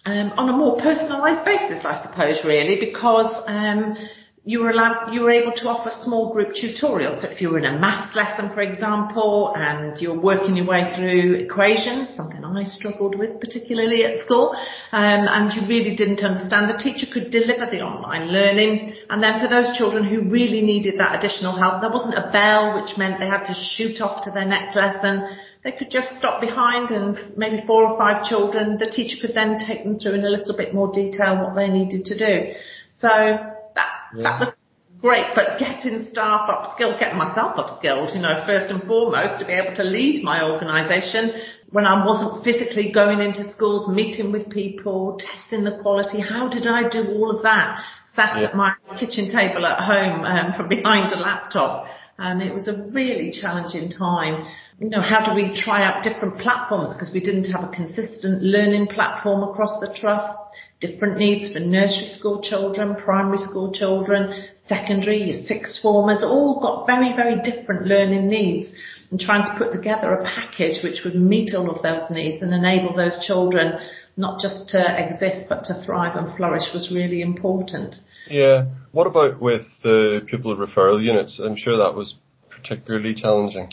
um, 0.06 0.32
on 0.38 0.50
a 0.50 0.54
more 0.54 0.78
personalised 0.78 1.44
basis, 1.46 1.84
I 1.84 2.02
suppose, 2.04 2.46
really, 2.46 2.80
because 2.80 3.44
um, 3.48 3.98
you 4.46 4.60
were 4.60 4.70
allowed, 4.70 5.12
you 5.12 5.22
were 5.22 5.32
able 5.32 5.52
to 5.54 5.66
offer 5.68 5.90
small 6.04 6.32
group 6.32 6.50
tutorials. 6.50 7.22
So 7.22 7.30
if 7.30 7.42
you 7.42 7.50
were 7.50 7.58
in 7.58 7.66
a 7.66 7.80
maths 7.80 8.16
lesson, 8.16 8.54
for 8.54 8.62
example, 8.62 9.54
and 9.58 10.00
you're 10.00 10.22
working 10.22 10.56
your 10.56 10.68
way 10.68 10.94
through 10.96 11.50
equations, 11.50 12.16
something 12.16 12.46
I 12.46 12.64
struggled 12.64 13.18
with 13.18 13.42
particularly 13.42 14.06
at 14.06 14.24
school, 14.24 14.56
um, 14.92 15.28
and 15.28 15.52
you 15.52 15.68
really 15.68 15.96
didn't 15.96 16.24
understand, 16.24 16.70
the 16.70 16.78
teacher 16.78 17.08
could 17.12 17.32
deliver 17.32 17.66
the 17.66 17.82
online 17.82 18.30
learning. 18.30 18.94
And 19.10 19.22
then 19.22 19.42
for 19.42 19.50
those 19.50 19.76
children 19.78 20.06
who 20.06 20.30
really 20.30 20.62
needed 20.62 21.00
that 21.00 21.18
additional 21.18 21.58
help, 21.58 21.82
there 21.82 21.92
wasn't 21.92 22.16
a 22.16 22.30
bell, 22.32 22.80
which 22.80 22.98
meant 22.98 23.20
they 23.20 23.28
had 23.28 23.46
to 23.46 23.54
shoot 23.54 24.00
off 24.00 24.24
to 24.24 24.32
their 24.32 24.46
next 24.46 24.76
lesson. 24.76 25.26
They 25.66 25.72
could 25.72 25.90
just 25.90 26.16
stop 26.16 26.40
behind 26.40 26.92
and 26.92 27.36
maybe 27.36 27.66
four 27.66 27.90
or 27.90 27.98
five 27.98 28.24
children, 28.24 28.78
the 28.78 28.86
teacher 28.86 29.18
could 29.20 29.36
then 29.36 29.58
take 29.58 29.84
them 29.84 29.98
through 29.98 30.14
in 30.14 30.24
a 30.24 30.30
little 30.30 30.56
bit 30.56 30.76
more 30.76 30.94
detail 30.94 31.42
what 31.42 31.56
they 31.56 31.68
needed 31.68 32.06
to 32.06 32.16
do. 32.16 32.54
So 32.94 33.10
that, 33.10 33.92
yeah. 34.14 34.24
that 34.24 34.40
was 34.40 34.54
great, 35.02 35.26
but 35.34 35.58
getting 35.58 36.06
staff 36.12 36.48
upskilled, 36.48 37.00
getting 37.00 37.18
myself 37.18 37.58
upskilled, 37.58 38.14
you 38.14 38.22
know, 38.22 38.44
first 38.46 38.72
and 38.72 38.84
foremost 38.84 39.40
to 39.42 39.46
be 39.46 39.54
able 39.54 39.76
to 39.76 39.84
lead 39.84 40.24
my 40.24 40.46
organisation 40.46 41.34
when 41.72 41.84
I 41.84 42.06
wasn't 42.06 42.46
physically 42.46 42.92
going 42.94 43.20
into 43.20 43.52
schools, 43.52 43.90
meeting 43.90 44.32
with 44.32 44.52
people, 44.52 45.18
testing 45.18 45.64
the 45.64 45.80
quality. 45.82 46.22
How 46.22 46.48
did 46.48 46.68
I 46.68 46.88
do 46.88 47.10
all 47.18 47.36
of 47.36 47.42
that? 47.42 47.82
Sat 48.14 48.38
yeah. 48.38 48.50
at 48.50 48.56
my 48.56 48.76
kitchen 49.00 49.34
table 49.34 49.66
at 49.66 49.82
home 49.82 50.24
um, 50.24 50.54
from 50.54 50.70
behind 50.70 51.12
a 51.12 51.18
laptop. 51.18 51.88
And 52.18 52.42
it 52.42 52.54
was 52.54 52.70
a 52.70 52.88
really 52.94 53.32
challenging 53.32 53.90
time. 53.90 54.46
You 54.80 54.90
know, 54.90 55.02
how 55.02 55.26
do 55.26 55.36
we 55.36 55.56
try 55.56 55.86
out 55.86 56.04
different 56.04 56.38
platforms? 56.40 56.96
Because 56.96 57.14
we 57.14 57.22
didn't 57.22 57.50
have 57.52 57.64
a 57.64 57.74
consistent 57.74 58.44
learning 58.44 58.88
platform 58.88 59.44
across 59.44 59.80
the 59.80 59.96
trust. 59.96 60.38
Different 60.82 61.18
needs 61.18 61.54
for 61.54 61.60
nursery 61.60 62.10
school 62.20 62.42
children, 62.42 62.98
primary 63.04 63.38
school 63.38 63.72
children, 63.72 64.48
secondary, 64.66 65.46
sixth 65.46 65.82
formers, 65.82 66.24
all 66.24 66.60
got 66.60 66.86
very, 66.86 67.16
very 67.16 67.42
different 67.42 67.88
learning 67.88 68.28
needs 68.28 68.68
and 69.12 69.20
trying 69.20 69.46
to 69.46 69.58
put 69.58 69.72
together 69.72 70.14
a 70.14 70.26
package 70.26 70.84
which 70.84 71.02
would 71.06 71.16
meet 71.16 71.54
all 71.56 71.70
of 71.70 71.82
those 71.82 72.10
needs 72.12 72.42
and 72.42 72.54
enable 72.54 72.94
those 72.96 73.24
children 73.26 73.80
not 74.18 74.42
just 74.42 74.70
to 74.70 74.80
exist 74.98 75.46
but 75.48 75.64
to 75.66 75.74
thrive 75.86 76.18
and 76.18 76.36
flourish 76.36 76.74
was 76.74 76.92
really 76.94 77.22
important. 77.22 77.96
Yeah. 78.30 78.66
What 78.92 79.08
about 79.08 79.40
with 79.40 79.62
the 79.84 80.22
pupil 80.26 80.58
referral 80.58 81.02
units? 81.02 81.40
I'm 81.40 81.56
sure 81.56 81.78
that 81.78 81.96
was 81.96 82.16
particularly 82.50 83.14
challenging. 83.14 83.70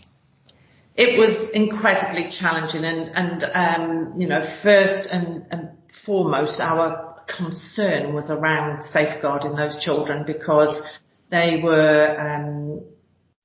It 0.94 1.18
was 1.18 1.50
incredibly 1.54 2.30
challenging 2.30 2.84
and, 2.84 3.10
and 3.14 3.44
um, 3.54 4.20
you 4.20 4.28
know, 4.28 4.44
first 4.62 5.08
and, 5.10 5.46
and 5.50 5.70
foremost, 6.04 6.60
our 6.60 7.22
concern 7.34 8.12
was 8.12 8.30
around 8.30 8.84
safeguarding 8.92 9.54
those 9.56 9.82
children 9.82 10.24
because 10.26 10.82
they 11.30 11.60
were 11.62 12.16
um, 12.18 12.82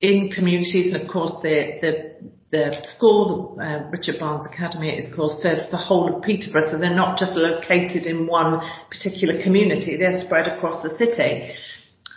in 0.00 0.30
communities 0.30 0.92
and 0.92 1.02
of 1.02 1.10
course 1.10 1.32
the, 1.42 1.78
the 1.80 2.08
the 2.50 2.74
school, 2.96 3.58
uh, 3.60 3.90
Richard 3.90 4.18
Barnes 4.18 4.46
Academy, 4.50 4.88
is 4.88 5.14
course 5.14 5.34
serves 5.42 5.70
the 5.70 5.76
whole 5.76 6.16
of 6.16 6.22
Peterborough, 6.22 6.70
so 6.70 6.78
they're 6.78 6.96
not 6.96 7.18
just 7.18 7.32
located 7.32 8.06
in 8.06 8.26
one 8.26 8.62
particular 8.90 9.42
community, 9.42 9.98
they're 9.98 10.18
spread 10.20 10.48
across 10.48 10.82
the 10.82 10.96
city. 10.96 11.52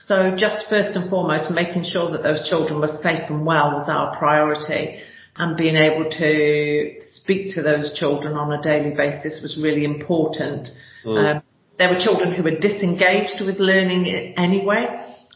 So 0.05 0.33
just 0.37 0.69
first 0.69 0.95
and 0.95 1.09
foremost, 1.09 1.51
making 1.51 1.83
sure 1.83 2.11
that 2.11 2.23
those 2.23 2.47
children 2.47 2.79
were 2.79 2.97
safe 3.03 3.29
and 3.29 3.45
well 3.45 3.73
was 3.73 3.89
our 3.91 4.17
priority 4.17 5.01
and 5.37 5.57
being 5.57 5.75
able 5.75 6.09
to 6.09 6.95
speak 7.11 7.55
to 7.55 7.61
those 7.61 7.97
children 7.97 8.33
on 8.33 8.51
a 8.51 8.61
daily 8.61 8.95
basis 8.95 9.41
was 9.41 9.59
really 9.61 9.85
important. 9.85 10.67
Mm. 11.05 11.35
Um, 11.37 11.43
there 11.77 11.89
were 11.89 11.99
children 11.99 12.33
who 12.33 12.43
were 12.43 12.59
disengaged 12.59 13.41
with 13.41 13.57
learning 13.57 14.35
anyway, 14.37 14.85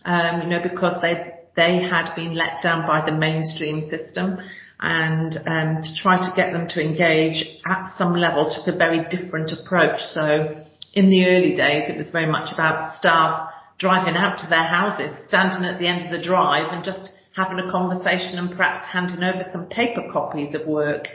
um, 0.03 0.41
you 0.41 0.47
know, 0.47 0.61
because 0.61 1.01
they 1.01 1.31
they 1.55 1.81
had 1.81 2.13
been 2.15 2.35
let 2.35 2.61
down 2.61 2.85
by 2.85 3.05
the 3.05 3.15
mainstream 3.15 3.89
system 3.89 4.37
and 4.79 5.37
um, 5.47 5.81
to 5.81 5.95
try 5.95 6.17
to 6.17 6.35
get 6.35 6.51
them 6.51 6.67
to 6.67 6.81
engage 6.81 7.45
at 7.65 7.95
some 7.97 8.13
level 8.13 8.53
took 8.53 8.73
a 8.73 8.77
very 8.77 9.07
different 9.07 9.51
approach. 9.51 10.01
So 10.13 10.63
in 10.93 11.09
the 11.09 11.25
early 11.27 11.55
days, 11.55 11.89
it 11.89 11.97
was 11.97 12.11
very 12.11 12.25
much 12.25 12.53
about 12.53 12.97
staff 12.97 13.49
driving 13.77 14.15
out 14.15 14.37
to 14.39 14.47
their 14.47 14.63
houses, 14.63 15.15
standing 15.27 15.63
at 15.63 15.79
the 15.79 15.87
end 15.87 16.05
of 16.05 16.11
the 16.11 16.23
drive 16.23 16.71
and 16.71 16.83
just 16.83 17.09
having 17.35 17.59
a 17.59 17.69
conversation 17.71 18.39
and 18.39 18.55
perhaps 18.55 18.85
handing 18.87 19.23
over 19.23 19.47
some 19.51 19.67
paper 19.67 20.03
copies 20.11 20.55
of 20.55 20.67
work. 20.67 21.07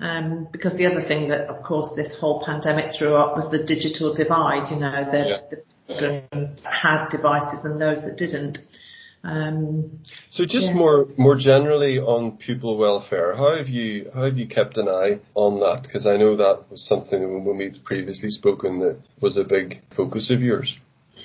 Um, 0.00 0.48
because 0.50 0.76
the 0.76 0.86
other 0.86 1.06
thing 1.06 1.28
that, 1.28 1.48
of 1.48 1.62
course, 1.62 1.88
this 1.94 2.12
whole 2.18 2.42
pandemic 2.44 2.96
threw 2.98 3.14
up 3.14 3.36
was 3.36 3.48
the 3.50 3.64
digital 3.64 4.12
divide. 4.12 4.68
You 4.70 4.80
know, 4.80 5.04
the, 5.10 5.24
yeah. 5.28 5.38
the 5.50 5.62
children 5.86 6.56
had 6.64 7.08
devices 7.08 7.64
and 7.64 7.80
those 7.80 8.02
that 8.02 8.16
didn't. 8.16 8.58
Um, 9.22 10.00
so 10.30 10.44
just 10.44 10.66
yeah. 10.66 10.74
more 10.74 11.06
more 11.16 11.36
generally 11.36 11.98
on 11.98 12.36
pupil 12.36 12.76
welfare, 12.76 13.34
how 13.34 13.56
have 13.56 13.68
you 13.68 14.10
how 14.12 14.24
have 14.24 14.36
you 14.36 14.46
kept 14.46 14.76
an 14.76 14.86
eye 14.86 15.20
on 15.34 15.60
that? 15.60 15.84
Because 15.84 16.06
I 16.06 16.18
know 16.18 16.36
that 16.36 16.70
was 16.70 16.86
something 16.86 17.44
when 17.44 17.56
we've 17.56 17.82
previously 17.84 18.28
spoken 18.28 18.80
that 18.80 18.98
was 19.22 19.38
a 19.38 19.44
big 19.44 19.80
focus 19.96 20.30
of 20.30 20.42
yours. 20.42 20.76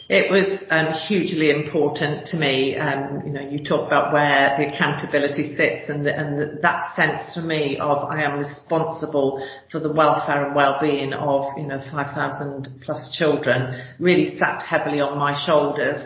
It 0.10 0.32
was 0.32 0.58
um, 0.72 0.92
hugely 1.08 1.52
important 1.52 2.26
to 2.34 2.38
me. 2.38 2.76
Um, 2.76 3.22
you 3.28 3.32
know, 3.32 3.42
you 3.42 3.64
talk 3.64 3.86
about 3.86 4.12
where 4.12 4.56
the 4.58 4.74
accountability 4.74 5.56
sits, 5.56 5.88
and, 5.88 6.04
the, 6.04 6.18
and 6.18 6.40
the, 6.40 6.60
that 6.64 6.96
sense 6.96 7.36
for 7.36 7.42
me 7.42 7.78
of 7.78 8.10
I 8.10 8.24
am 8.24 8.40
responsible 8.40 9.48
for 9.72 9.80
the 9.80 9.94
welfare 9.94 10.48
and 10.48 10.56
well-being 10.56 11.14
of 11.14 11.56
you 11.58 11.68
know 11.68 11.80
5,000 11.92 12.68
plus 12.84 13.16
children 13.20 13.80
really 14.00 14.36
sat 14.40 14.64
heavily 14.64 15.00
on 15.00 15.20
my 15.20 15.38
shoulders 15.46 16.02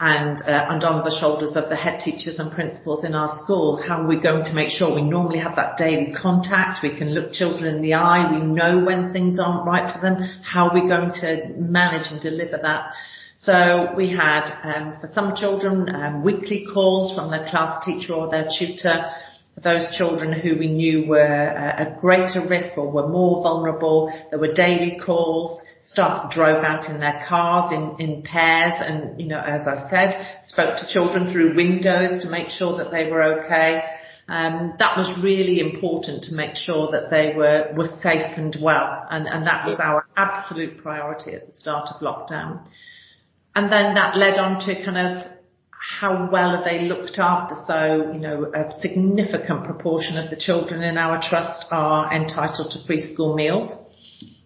and, 0.00 0.40
uh, 0.40 0.66
and 0.70 0.82
on 0.82 1.04
the 1.04 1.14
shoulders 1.20 1.52
of 1.54 1.68
the 1.68 1.76
head 1.76 2.00
teachers 2.00 2.38
and 2.38 2.50
principals 2.50 3.04
in 3.04 3.14
our 3.14 3.38
schools. 3.44 3.78
How 3.86 4.00
are 4.00 4.06
we 4.06 4.22
going 4.22 4.44
to 4.44 4.54
make 4.54 4.70
sure 4.70 4.94
we 4.94 5.02
normally 5.02 5.40
have 5.40 5.56
that 5.56 5.76
daily 5.76 6.14
contact? 6.16 6.82
We 6.82 6.96
can 6.96 7.12
look 7.12 7.32
children 7.32 7.76
in 7.76 7.82
the 7.82 7.92
eye. 7.92 8.32
We 8.32 8.40
know 8.40 8.82
when 8.82 9.12
things 9.12 9.38
aren't 9.38 9.66
right 9.66 9.94
for 9.94 10.00
them. 10.00 10.16
How 10.42 10.68
are 10.68 10.74
we 10.74 10.88
going 10.88 11.12
to 11.20 11.52
manage 11.58 12.10
and 12.10 12.22
deliver 12.22 12.56
that? 12.62 12.94
So 13.44 13.92
we 13.94 14.10
had, 14.10 14.46
um, 14.62 14.98
for 15.02 15.06
some 15.12 15.36
children, 15.36 15.94
um, 15.94 16.24
weekly 16.24 16.66
calls 16.72 17.14
from 17.14 17.30
their 17.30 17.46
class 17.50 17.84
teacher 17.84 18.14
or 18.14 18.30
their 18.30 18.48
tutor. 18.58 19.04
For 19.54 19.60
those 19.60 19.94
children 19.94 20.32
who 20.32 20.58
we 20.58 20.68
knew 20.68 21.06
were 21.06 21.20
uh, 21.20 21.82
at 21.82 22.00
greater 22.00 22.40
risk 22.48 22.78
or 22.78 22.90
were 22.90 23.06
more 23.06 23.42
vulnerable, 23.42 24.10
there 24.30 24.38
were 24.38 24.54
daily 24.54 24.98
calls 24.98 25.60
staff 25.82 26.32
drove 26.32 26.64
out 26.64 26.88
in 26.88 26.98
their 26.98 27.22
cars 27.28 27.70
in, 27.70 27.94
in 28.00 28.22
pairs 28.22 28.72
and, 28.78 29.20
you 29.20 29.26
know, 29.26 29.38
as 29.38 29.66
I 29.66 29.90
said, 29.90 30.40
spoke 30.44 30.78
to 30.78 30.88
children 30.88 31.30
through 31.30 31.54
windows 31.54 32.22
to 32.22 32.30
make 32.30 32.48
sure 32.48 32.78
that 32.78 32.90
they 32.90 33.10
were 33.10 33.44
okay. 33.44 33.82
Um, 34.26 34.72
that 34.78 34.96
was 34.96 35.22
really 35.22 35.60
important 35.60 36.24
to 36.24 36.34
make 36.34 36.56
sure 36.56 36.90
that 36.92 37.10
they 37.10 37.34
were, 37.36 37.70
were 37.76 37.90
safe 38.00 38.38
and 38.38 38.56
well. 38.62 39.06
And, 39.10 39.26
and 39.26 39.46
that 39.46 39.66
was 39.66 39.78
our 39.78 40.06
absolute 40.16 40.78
priority 40.78 41.34
at 41.34 41.46
the 41.46 41.54
start 41.54 41.90
of 41.94 42.00
lockdown. 42.00 42.66
And 43.54 43.70
then 43.70 43.94
that 43.94 44.16
led 44.16 44.38
on 44.38 44.58
to 44.66 44.84
kind 44.84 44.98
of 44.98 45.32
how 46.00 46.28
well 46.30 46.56
are 46.56 46.64
they 46.64 46.82
looked 46.86 47.18
after? 47.18 47.54
So, 47.66 48.10
you 48.12 48.18
know, 48.18 48.50
a 48.54 48.72
significant 48.80 49.64
proportion 49.64 50.16
of 50.16 50.30
the 50.30 50.36
children 50.36 50.82
in 50.82 50.96
our 50.96 51.20
trust 51.22 51.66
are 51.70 52.12
entitled 52.12 52.72
to 52.72 52.86
free 52.86 53.12
school 53.12 53.34
meals. 53.34 53.72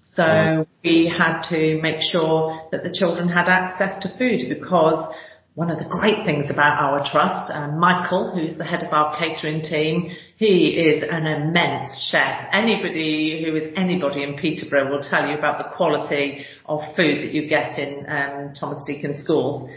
So 0.02 0.66
we 0.82 1.12
had 1.16 1.42
to 1.50 1.80
make 1.80 2.02
sure 2.02 2.68
that 2.72 2.82
the 2.82 2.92
children 2.92 3.28
had 3.28 3.48
access 3.48 4.02
to 4.02 4.18
food 4.18 4.48
because 4.48 5.14
one 5.54 5.70
of 5.70 5.78
the 5.78 5.88
great 5.88 6.26
things 6.26 6.50
about 6.50 6.82
our 6.82 6.98
trust, 7.10 7.52
um, 7.54 7.78
Michael, 7.78 8.32
who's 8.34 8.58
the 8.58 8.64
head 8.64 8.82
of 8.82 8.92
our 8.92 9.16
catering 9.16 9.62
team, 9.62 10.10
he 10.38 10.78
is 10.78 11.02
an 11.02 11.26
immense 11.26 12.08
chef. 12.10 12.48
Anybody 12.52 13.44
who 13.44 13.56
is 13.56 13.72
anybody 13.76 14.22
in 14.22 14.36
Peterborough 14.36 14.88
will 14.88 15.02
tell 15.02 15.28
you 15.28 15.36
about 15.36 15.58
the 15.58 15.76
quality 15.76 16.46
of 16.64 16.80
food 16.94 17.24
that 17.24 17.34
you 17.34 17.48
get 17.48 17.76
in 17.76 18.06
um, 18.08 18.54
Thomas 18.54 18.84
Deacon 18.86 19.18
schools 19.18 19.68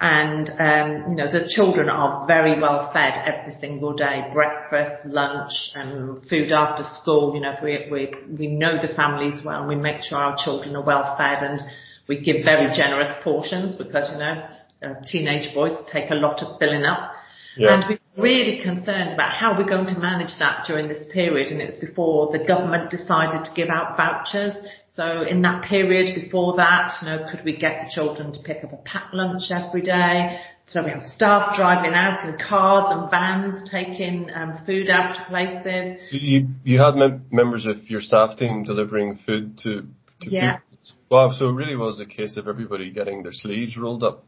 and 0.00 0.48
um, 0.58 1.10
you 1.10 1.16
know 1.16 1.30
the 1.30 1.46
children 1.48 1.90
are 1.90 2.26
very 2.26 2.58
well 2.58 2.90
fed 2.92 3.12
every 3.26 3.52
single 3.60 3.94
day 3.94 4.28
breakfast 4.32 5.04
lunch 5.04 5.52
and 5.74 6.10
um, 6.10 6.22
food 6.28 6.50
after 6.52 6.82
school 7.00 7.34
you 7.34 7.40
know 7.40 7.52
we 7.62 7.86
we 7.90 8.10
we 8.38 8.46
know 8.46 8.80
the 8.80 8.92
families 8.94 9.42
well 9.44 9.60
and 9.60 9.68
we 9.68 9.76
make 9.76 10.02
sure 10.02 10.16
our 10.16 10.36
children 10.42 10.74
are 10.74 10.84
well 10.84 11.16
fed 11.18 11.42
and 11.42 11.60
we 12.08 12.18
give 12.20 12.44
very 12.44 12.74
generous 12.74 13.14
portions 13.22 13.76
because 13.76 14.10
you 14.10 14.18
know 14.18 14.48
uh, 14.82 14.94
teenage 15.04 15.54
boys 15.54 15.72
take 15.92 16.10
a 16.10 16.14
lot 16.14 16.42
of 16.42 16.58
filling 16.58 16.84
up 16.84 17.12
yeah. 17.58 17.74
and 17.74 17.84
we're 17.86 17.99
really 18.16 18.62
concerned 18.62 19.12
about 19.14 19.34
how 19.34 19.56
we're 19.56 19.68
going 19.68 19.86
to 19.86 20.00
manage 20.00 20.36
that 20.38 20.64
during 20.66 20.88
this 20.88 21.06
period 21.12 21.52
and 21.52 21.60
it 21.60 21.66
was 21.66 21.76
before 21.76 22.36
the 22.36 22.44
government 22.44 22.90
decided 22.90 23.44
to 23.44 23.50
give 23.54 23.68
out 23.68 23.96
vouchers 23.96 24.54
so 25.00 25.22
in 25.22 25.40
that 25.42 25.64
period 25.64 26.14
before 26.14 26.56
that, 26.56 26.92
you 27.00 27.08
know, 27.08 27.26
could 27.30 27.44
we 27.44 27.56
get 27.56 27.84
the 27.84 27.90
children 27.90 28.32
to 28.34 28.40
pick 28.42 28.64
up 28.64 28.72
a 28.72 28.76
packed 28.76 29.14
lunch 29.14 29.44
every 29.50 29.82
day? 29.82 30.38
So 30.66 30.84
we 30.84 30.90
have 30.90 31.06
staff 31.06 31.56
driving 31.56 31.94
out 31.94 32.22
in 32.22 32.36
cars 32.38 32.84
and 32.88 33.10
vans 33.10 33.70
taking 33.70 34.30
um, 34.34 34.62
food 34.66 34.90
out 34.90 35.14
to 35.14 35.24
places. 35.24 36.10
So 36.10 36.16
you 36.16 36.48
you 36.64 36.80
had 36.80 36.96
mem- 36.96 37.24
members 37.30 37.66
of 37.66 37.88
your 37.88 38.00
staff 38.00 38.36
team 38.36 38.64
delivering 38.64 39.20
food 39.24 39.58
to 39.58 39.86
to 40.20 40.30
yeah. 40.30 40.56
people. 40.56 40.66
Wow, 41.10 41.32
so 41.32 41.48
it 41.48 41.52
really 41.52 41.76
was 41.76 41.98
a 42.00 42.06
case 42.06 42.36
of 42.36 42.46
everybody 42.46 42.90
getting 42.90 43.22
their 43.22 43.32
sleeves 43.32 43.76
rolled 43.76 44.02
up. 44.02 44.24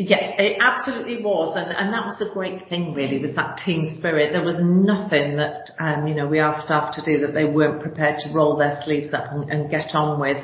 Yeah, 0.00 0.32
it 0.40 0.56
absolutely 0.62 1.22
was, 1.22 1.52
and, 1.58 1.76
and 1.76 1.92
that 1.92 2.06
was 2.06 2.16
the 2.18 2.30
great 2.32 2.70
thing 2.70 2.94
really, 2.94 3.18
was 3.18 3.34
that 3.34 3.58
team 3.58 3.96
spirit. 3.96 4.32
There 4.32 4.42
was 4.42 4.56
nothing 4.58 5.36
that, 5.36 5.68
um, 5.78 6.06
you 6.06 6.14
know, 6.14 6.26
we 6.26 6.38
asked 6.38 6.64
staff 6.64 6.94
to 6.94 7.04
do 7.04 7.20
that 7.26 7.34
they 7.34 7.44
weren't 7.44 7.82
prepared 7.82 8.18
to 8.20 8.32
roll 8.34 8.56
their 8.56 8.80
sleeves 8.82 9.12
up 9.12 9.30
and, 9.30 9.50
and 9.50 9.70
get 9.70 9.94
on 9.94 10.18
with. 10.18 10.42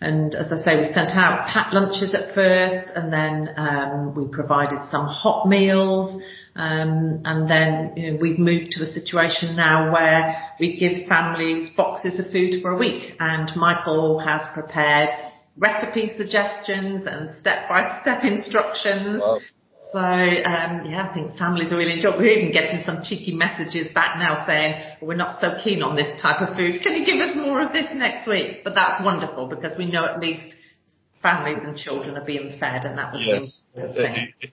And 0.00 0.34
as 0.34 0.50
I 0.50 0.56
say, 0.64 0.80
we 0.80 0.86
sent 0.86 1.10
out 1.10 1.46
packed 1.52 1.74
lunches 1.74 2.14
at 2.14 2.34
first 2.34 2.96
and 2.96 3.12
then 3.12 3.52
um, 3.58 4.14
we 4.14 4.26
provided 4.26 4.80
some 4.90 5.04
hot 5.04 5.48
meals. 5.48 6.22
Um, 6.56 7.20
and 7.26 7.50
then 7.50 7.92
you 7.96 8.12
know, 8.12 8.18
we've 8.18 8.38
moved 8.38 8.70
to 8.72 8.84
a 8.84 8.86
situation 8.86 9.54
now 9.54 9.92
where 9.92 10.34
we 10.58 10.78
give 10.78 11.06
families 11.08 11.68
boxes 11.76 12.18
of 12.18 12.32
food 12.32 12.62
for 12.62 12.70
a 12.70 12.78
week 12.78 13.16
and 13.20 13.50
Michael 13.54 14.18
has 14.20 14.40
prepared 14.54 15.10
recipe 15.56 16.12
suggestions 16.16 17.06
and 17.06 17.30
step-by-step 17.38 18.24
instructions. 18.24 19.20
Wow. 19.20 19.38
So 19.92 20.00
um, 20.00 20.86
yeah, 20.86 21.08
I 21.08 21.14
think 21.14 21.36
families 21.38 21.72
are 21.72 21.78
really 21.78 21.92
enjoying. 21.92 22.18
We're 22.18 22.38
even 22.38 22.52
getting 22.52 22.82
some 22.84 23.00
cheeky 23.02 23.36
messages 23.36 23.92
back 23.92 24.18
now 24.18 24.44
saying 24.44 24.98
we're 25.00 25.14
not 25.14 25.40
so 25.40 25.48
keen 25.62 25.82
on 25.82 25.94
this 25.94 26.20
type 26.20 26.40
of 26.40 26.56
food. 26.56 26.82
Can 26.82 26.94
you 26.94 27.06
give 27.06 27.20
us 27.20 27.36
more 27.36 27.60
of 27.60 27.72
this 27.72 27.86
next 27.94 28.26
week? 28.26 28.64
But 28.64 28.74
that's 28.74 29.04
wonderful 29.04 29.48
because 29.48 29.78
we 29.78 29.88
know 29.88 30.04
at 30.04 30.18
least 30.18 30.56
families 31.22 31.58
and 31.62 31.76
children 31.76 32.16
are 32.16 32.24
being 32.24 32.56
fed, 32.58 32.84
and 32.84 32.98
that 32.98 33.12
was 33.12 33.22
yes. 33.24 33.62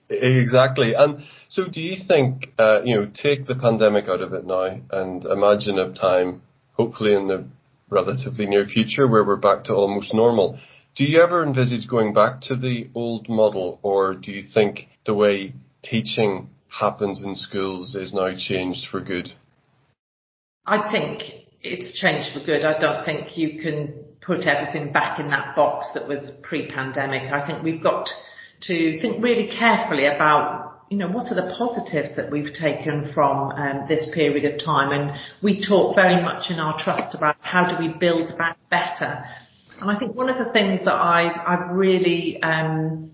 the 0.08 0.38
exactly. 0.40 0.94
And 0.94 1.24
so, 1.48 1.64
do 1.68 1.80
you 1.80 1.96
think 2.06 2.52
uh, 2.58 2.82
you 2.82 2.96
know 2.96 3.10
take 3.12 3.46
the 3.46 3.54
pandemic 3.54 4.08
out 4.08 4.20
of 4.20 4.32
it 4.32 4.44
now 4.46 4.78
and 4.90 5.24
imagine 5.24 5.78
a 5.78 5.92
time, 5.92 6.42
hopefully 6.72 7.14
in 7.14 7.26
the 7.28 7.44
relatively 7.90 8.46
near 8.46 8.66
future, 8.66 9.08
where 9.08 9.24
we're 9.24 9.36
back 9.36 9.64
to 9.64 9.74
almost 9.74 10.14
normal? 10.14 10.58
Do 10.94 11.04
you 11.04 11.22
ever 11.22 11.42
envisage 11.42 11.88
going 11.88 12.12
back 12.12 12.42
to 12.42 12.56
the 12.56 12.90
old 12.94 13.26
model, 13.26 13.78
or 13.82 14.14
do 14.14 14.30
you 14.30 14.42
think 14.52 14.88
the 15.06 15.14
way 15.14 15.54
teaching 15.82 16.50
happens 16.68 17.22
in 17.22 17.34
schools 17.34 17.94
is 17.94 18.12
now 18.12 18.34
changed 18.36 18.88
for 18.90 19.00
good? 19.00 19.30
I 20.66 20.90
think 20.92 21.22
it's 21.62 21.98
changed 21.98 22.34
for 22.34 22.44
good. 22.44 22.64
I 22.64 22.78
don't 22.78 23.06
think 23.06 23.38
you 23.38 23.58
can 23.62 24.04
put 24.20 24.46
everything 24.46 24.92
back 24.92 25.18
in 25.18 25.28
that 25.28 25.56
box 25.56 25.88
that 25.94 26.06
was 26.06 26.30
pre-pandemic. 26.42 27.32
I 27.32 27.46
think 27.46 27.64
we've 27.64 27.82
got 27.82 28.08
to 28.62 29.00
think 29.00 29.24
really 29.24 29.48
carefully 29.48 30.04
about, 30.04 30.82
you 30.90 30.98
know, 30.98 31.08
what 31.08 31.32
are 31.32 31.34
the 31.34 31.54
positives 31.56 32.16
that 32.16 32.30
we've 32.30 32.52
taken 32.52 33.12
from 33.14 33.50
um, 33.52 33.86
this 33.88 34.08
period 34.12 34.44
of 34.44 34.62
time. 34.62 34.92
And 34.92 35.18
we 35.42 35.66
talk 35.66 35.96
very 35.96 36.22
much 36.22 36.50
in 36.50 36.60
our 36.60 36.76
trust 36.78 37.16
about 37.16 37.36
how 37.40 37.66
do 37.66 37.82
we 37.82 37.94
build 37.98 38.30
back 38.36 38.58
better. 38.70 39.24
And 39.82 39.90
I 39.90 39.98
think 39.98 40.14
one 40.14 40.28
of 40.28 40.38
the 40.38 40.52
things 40.52 40.84
that 40.84 40.94
I, 40.94 41.26
I 41.26 41.72
really 41.72 42.40
um, 42.40 43.10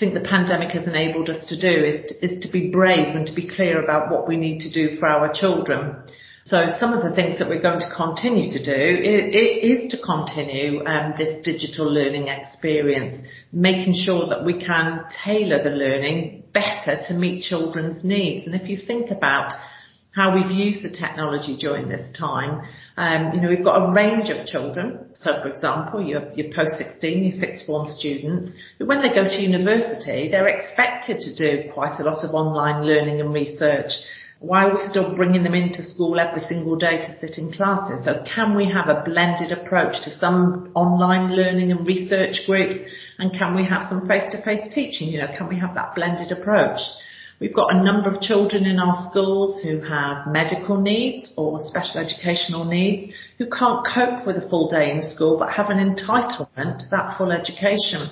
think 0.00 0.14
the 0.14 0.26
pandemic 0.26 0.70
has 0.70 0.88
enabled 0.88 1.28
us 1.28 1.44
to 1.50 1.60
do 1.60 1.68
is 1.68 2.08
to, 2.08 2.24
is 2.24 2.42
to 2.46 2.50
be 2.50 2.70
brave 2.70 3.14
and 3.14 3.26
to 3.26 3.34
be 3.34 3.46
clear 3.46 3.84
about 3.84 4.10
what 4.10 4.26
we 4.26 4.38
need 4.38 4.60
to 4.60 4.72
do 4.72 4.98
for 4.98 5.06
our 5.06 5.30
children. 5.34 6.02
So 6.44 6.56
some 6.80 6.94
of 6.94 7.04
the 7.04 7.14
things 7.14 7.38
that 7.38 7.48
we're 7.50 7.60
going 7.60 7.80
to 7.80 7.94
continue 7.94 8.50
to 8.52 8.64
do 8.64 8.72
is, 8.72 9.84
is 9.84 9.92
to 9.92 9.98
continue 10.02 10.82
um, 10.86 11.12
this 11.18 11.44
digital 11.44 11.92
learning 11.92 12.28
experience, 12.28 13.16
making 13.52 13.94
sure 13.94 14.30
that 14.30 14.46
we 14.46 14.64
can 14.64 15.04
tailor 15.22 15.62
the 15.62 15.76
learning 15.76 16.44
better 16.54 16.96
to 17.08 17.14
meet 17.14 17.42
children's 17.42 18.02
needs. 18.02 18.46
And 18.46 18.54
if 18.54 18.66
you 18.66 18.78
think 18.78 19.10
about 19.10 19.52
how 20.12 20.34
we've 20.34 20.50
used 20.50 20.82
the 20.82 20.90
technology 20.90 21.56
during 21.58 21.88
this 21.88 22.16
time. 22.16 22.62
Um, 22.96 23.32
you 23.32 23.40
know, 23.40 23.48
we've 23.48 23.64
got 23.64 23.88
a 23.88 23.92
range 23.92 24.28
of 24.28 24.46
children. 24.46 25.10
So 25.14 25.40
for 25.42 25.48
example, 25.48 26.02
your, 26.02 26.32
your 26.34 26.52
post-16, 26.54 27.30
your 27.30 27.38
sixth 27.40 27.66
form 27.66 27.88
students, 27.88 28.50
who 28.78 28.86
when 28.86 29.00
they 29.00 29.14
go 29.14 29.24
to 29.24 29.40
university, 29.40 30.30
they're 30.30 30.48
expected 30.48 31.20
to 31.20 31.34
do 31.34 31.72
quite 31.72 32.00
a 32.00 32.04
lot 32.04 32.24
of 32.24 32.34
online 32.34 32.84
learning 32.84 33.20
and 33.20 33.32
research. 33.32 33.92
Why 34.40 34.64
are 34.64 34.74
we 34.74 34.80
still 34.90 35.14
bringing 35.16 35.44
them 35.44 35.54
into 35.54 35.82
school 35.82 36.18
every 36.18 36.40
single 36.40 36.76
day 36.76 36.96
to 36.96 37.18
sit 37.20 37.38
in 37.38 37.52
classes? 37.52 38.04
So 38.04 38.24
can 38.26 38.56
we 38.56 38.68
have 38.68 38.88
a 38.88 39.02
blended 39.04 39.52
approach 39.56 40.02
to 40.02 40.10
some 40.18 40.72
online 40.74 41.36
learning 41.36 41.70
and 41.70 41.86
research 41.86 42.44
groups? 42.44 42.74
And 43.18 43.32
can 43.32 43.54
we 43.54 43.64
have 43.64 43.84
some 43.88 44.08
face-to-face 44.08 44.74
teaching? 44.74 45.08
You 45.08 45.20
know, 45.20 45.28
can 45.38 45.48
we 45.48 45.60
have 45.60 45.74
that 45.76 45.94
blended 45.94 46.32
approach? 46.32 46.80
We've 47.42 47.52
got 47.52 47.74
a 47.74 47.82
number 47.82 48.08
of 48.08 48.20
children 48.20 48.66
in 48.66 48.78
our 48.78 49.10
schools 49.10 49.60
who 49.64 49.80
have 49.80 50.28
medical 50.28 50.80
needs 50.80 51.34
or 51.36 51.58
special 51.66 51.98
educational 51.98 52.64
needs 52.64 53.12
who 53.36 53.50
can't 53.50 53.84
cope 53.84 54.24
with 54.24 54.36
a 54.36 54.48
full 54.48 54.68
day 54.68 54.92
in 54.92 55.10
school 55.10 55.40
but 55.40 55.52
have 55.52 55.68
an 55.68 55.78
entitlement 55.78 56.78
to 56.78 56.84
that 56.92 57.18
full 57.18 57.32
education. 57.32 58.08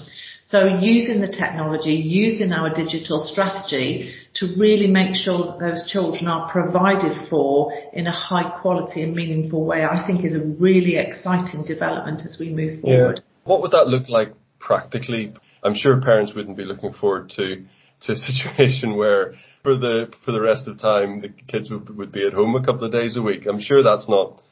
So 0.47 0.67
using 0.67 1.21
the 1.21 1.29
technology, 1.29 1.93
using 1.93 2.51
our 2.51 2.75
digital 2.75 3.21
strategy 3.25 4.13
to 4.35 4.47
really 4.59 4.89
make 4.89 5.15
sure 5.15 5.39
that 5.47 5.59
those 5.61 5.89
children 5.89 6.27
are 6.27 6.51
provided 6.51 7.29
for 7.31 7.73
in 7.93 8.09
a 8.09 8.13
high 8.13 8.59
quality 8.61 9.05
and 9.05 9.15
meaningful 9.15 9.65
way, 9.65 9.85
I 9.85 10.05
think 10.09 10.25
is 10.25 10.35
a 10.35 10.45
really 10.59 10.97
exciting 10.97 11.65
development 11.69 12.23
as 12.23 12.37
we 12.41 12.53
move 12.53 12.81
forward. 12.81 13.19
Yeah. 13.19 13.23
What 13.45 13.63
would 13.63 13.71
that 13.71 13.87
look 13.87 14.09
like 14.09 14.33
practically? 14.59 15.35
I'm 15.63 15.77
sure 15.77 16.01
parents 16.01 16.35
wouldn't 16.35 16.57
be 16.57 16.65
looking 16.65 16.93
forward 16.93 17.31
to 17.37 17.65
to 18.03 18.13
a 18.13 18.17
situation 18.29 18.97
where 18.97 19.35
for 19.63 19.77
the 19.77 20.13
for 20.25 20.33
the 20.33 20.41
rest 20.41 20.67
of 20.67 20.77
the 20.77 20.83
time 20.83 21.21
the 21.21 21.29
kids 21.49 21.71
would, 21.71 21.95
would 21.97 22.13
be 22.13 22.27
at 22.27 22.33
home 22.33 22.55
a 22.55 22.65
couple 22.65 22.85
of 22.85 22.93
days 22.93 23.17
a 23.17 23.23
week. 23.23 23.47
I'm 23.47 23.61
sure 23.61 23.83
that's 23.83 24.09
not 24.09 24.43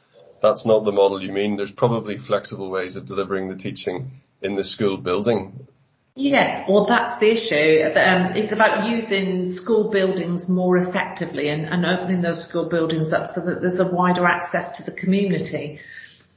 that's 0.41 0.65
not 0.65 0.85
the 0.85 0.91
model 0.91 1.21
you 1.21 1.31
mean. 1.31 1.57
There's 1.57 1.71
probably 1.71 2.17
flexible 2.17 2.69
ways 2.69 2.95
of 2.95 3.07
delivering 3.07 3.49
the 3.49 3.61
teaching 3.61 4.11
in 4.41 4.55
the 4.55 4.63
school 4.63 4.97
building. 4.97 5.67
Yes, 6.15 6.65
well 6.67 6.85
that's 6.85 7.19
the 7.19 7.31
issue. 7.31 7.97
Um, 7.97 8.35
it's 8.35 8.51
about 8.51 8.89
using 8.89 9.53
school 9.53 9.89
buildings 9.89 10.49
more 10.49 10.77
effectively 10.77 11.49
and, 11.49 11.65
and 11.65 11.85
opening 11.85 12.21
those 12.21 12.47
school 12.47 12.69
buildings 12.69 13.13
up 13.13 13.31
so 13.33 13.41
that 13.45 13.61
there's 13.61 13.79
a 13.79 13.89
wider 13.89 14.25
access 14.25 14.77
to 14.77 14.83
the 14.83 14.97
community. 14.99 15.79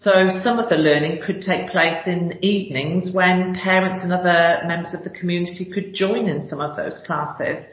So 0.02 0.10
some 0.42 0.58
of 0.58 0.68
the 0.68 0.78
learning 0.78 1.22
could 1.24 1.42
take 1.42 1.70
place 1.70 2.08
in 2.08 2.44
evenings 2.44 3.14
when 3.14 3.54
parents 3.54 4.02
and 4.02 4.12
other 4.12 4.66
members 4.66 4.94
of 4.94 5.04
the 5.04 5.10
community 5.10 5.70
could 5.72 5.94
join 5.94 6.28
in 6.28 6.48
some 6.48 6.60
of 6.60 6.76
those 6.76 7.00
classes. 7.06 7.64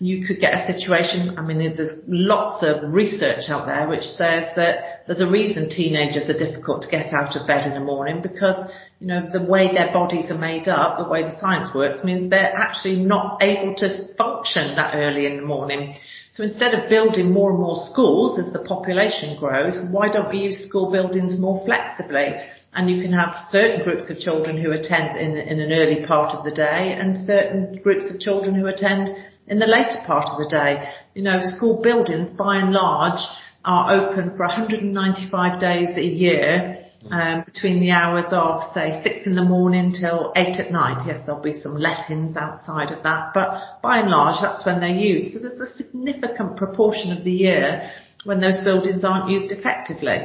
You 0.00 0.26
could 0.26 0.40
get 0.40 0.54
a 0.58 0.72
situation, 0.72 1.38
I 1.38 1.42
mean, 1.42 1.58
there's 1.76 2.02
lots 2.08 2.64
of 2.66 2.92
research 2.92 3.48
out 3.48 3.66
there 3.66 3.88
which 3.88 4.02
says 4.02 4.50
that 4.56 5.06
there's 5.06 5.20
a 5.20 5.30
reason 5.30 5.70
teenagers 5.70 6.28
are 6.28 6.36
difficult 6.36 6.82
to 6.82 6.88
get 6.88 7.14
out 7.14 7.36
of 7.36 7.46
bed 7.46 7.64
in 7.64 7.74
the 7.74 7.84
morning 7.84 8.22
because, 8.22 8.68
you 8.98 9.06
know, 9.06 9.28
the 9.32 9.46
way 9.48 9.72
their 9.72 9.92
bodies 9.92 10.28
are 10.32 10.38
made 10.38 10.66
up, 10.66 10.98
the 10.98 11.08
way 11.08 11.22
the 11.22 11.38
science 11.38 11.72
works 11.72 12.02
means 12.02 12.28
they're 12.28 12.56
actually 12.56 12.96
not 13.04 13.40
able 13.40 13.76
to 13.76 14.12
function 14.16 14.74
that 14.74 14.96
early 14.96 15.26
in 15.26 15.36
the 15.36 15.46
morning. 15.46 15.94
So 16.32 16.42
instead 16.44 16.74
of 16.74 16.88
building 16.88 17.32
more 17.32 17.50
and 17.50 17.60
more 17.60 17.88
schools 17.90 18.38
as 18.38 18.52
the 18.52 18.60
population 18.60 19.38
grows, 19.38 19.78
why 19.90 20.08
don't 20.08 20.30
we 20.30 20.38
use 20.38 20.68
school 20.68 20.92
buildings 20.92 21.38
more 21.38 21.64
flexibly? 21.64 22.34
And 22.74 22.90
you 22.90 23.02
can 23.02 23.12
have 23.12 23.34
certain 23.50 23.82
groups 23.82 24.10
of 24.10 24.18
children 24.18 24.62
who 24.62 24.70
attend 24.72 25.18
in, 25.18 25.36
in 25.36 25.58
an 25.58 25.72
early 25.72 26.06
part 26.06 26.34
of 26.34 26.44
the 26.44 26.54
day 26.54 26.94
and 26.98 27.16
certain 27.16 27.80
groups 27.82 28.10
of 28.10 28.20
children 28.20 28.54
who 28.54 28.66
attend 28.66 29.08
in 29.46 29.58
the 29.58 29.66
later 29.66 29.98
part 30.06 30.28
of 30.28 30.38
the 30.38 30.48
day. 30.48 30.92
You 31.14 31.22
know, 31.22 31.40
school 31.42 31.82
buildings 31.82 32.30
by 32.30 32.58
and 32.58 32.72
large 32.72 33.20
are 33.64 33.90
open 33.90 34.36
for 34.36 34.46
195 34.46 35.60
days 35.60 35.96
a 35.96 36.04
year 36.04 36.87
um, 37.10 37.44
between 37.44 37.80
the 37.80 37.90
hours 37.90 38.26
of 38.30 38.72
say 38.74 39.00
six 39.02 39.26
in 39.26 39.34
the 39.34 39.44
morning 39.44 39.94
till 39.98 40.32
eight 40.36 40.56
at 40.58 40.70
night. 40.70 41.02
Yes, 41.06 41.22
there'll 41.26 41.42
be 41.42 41.52
some 41.52 41.76
lettings 41.76 42.36
outside 42.36 42.90
of 42.90 43.02
that, 43.02 43.32
but 43.34 43.80
by 43.82 43.98
and 43.98 44.10
large 44.10 44.40
that's 44.40 44.64
when 44.64 44.80
they're 44.80 44.88
used. 44.88 45.34
So 45.34 45.40
there's 45.40 45.60
a 45.60 45.72
significant 45.74 46.56
proportion 46.56 47.16
of 47.16 47.24
the 47.24 47.32
year 47.32 47.90
when 48.24 48.40
those 48.40 48.62
buildings 48.64 49.04
aren't 49.04 49.30
used 49.30 49.52
effectively. 49.52 50.18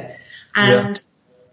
And 0.54 0.96
yeah 0.96 1.02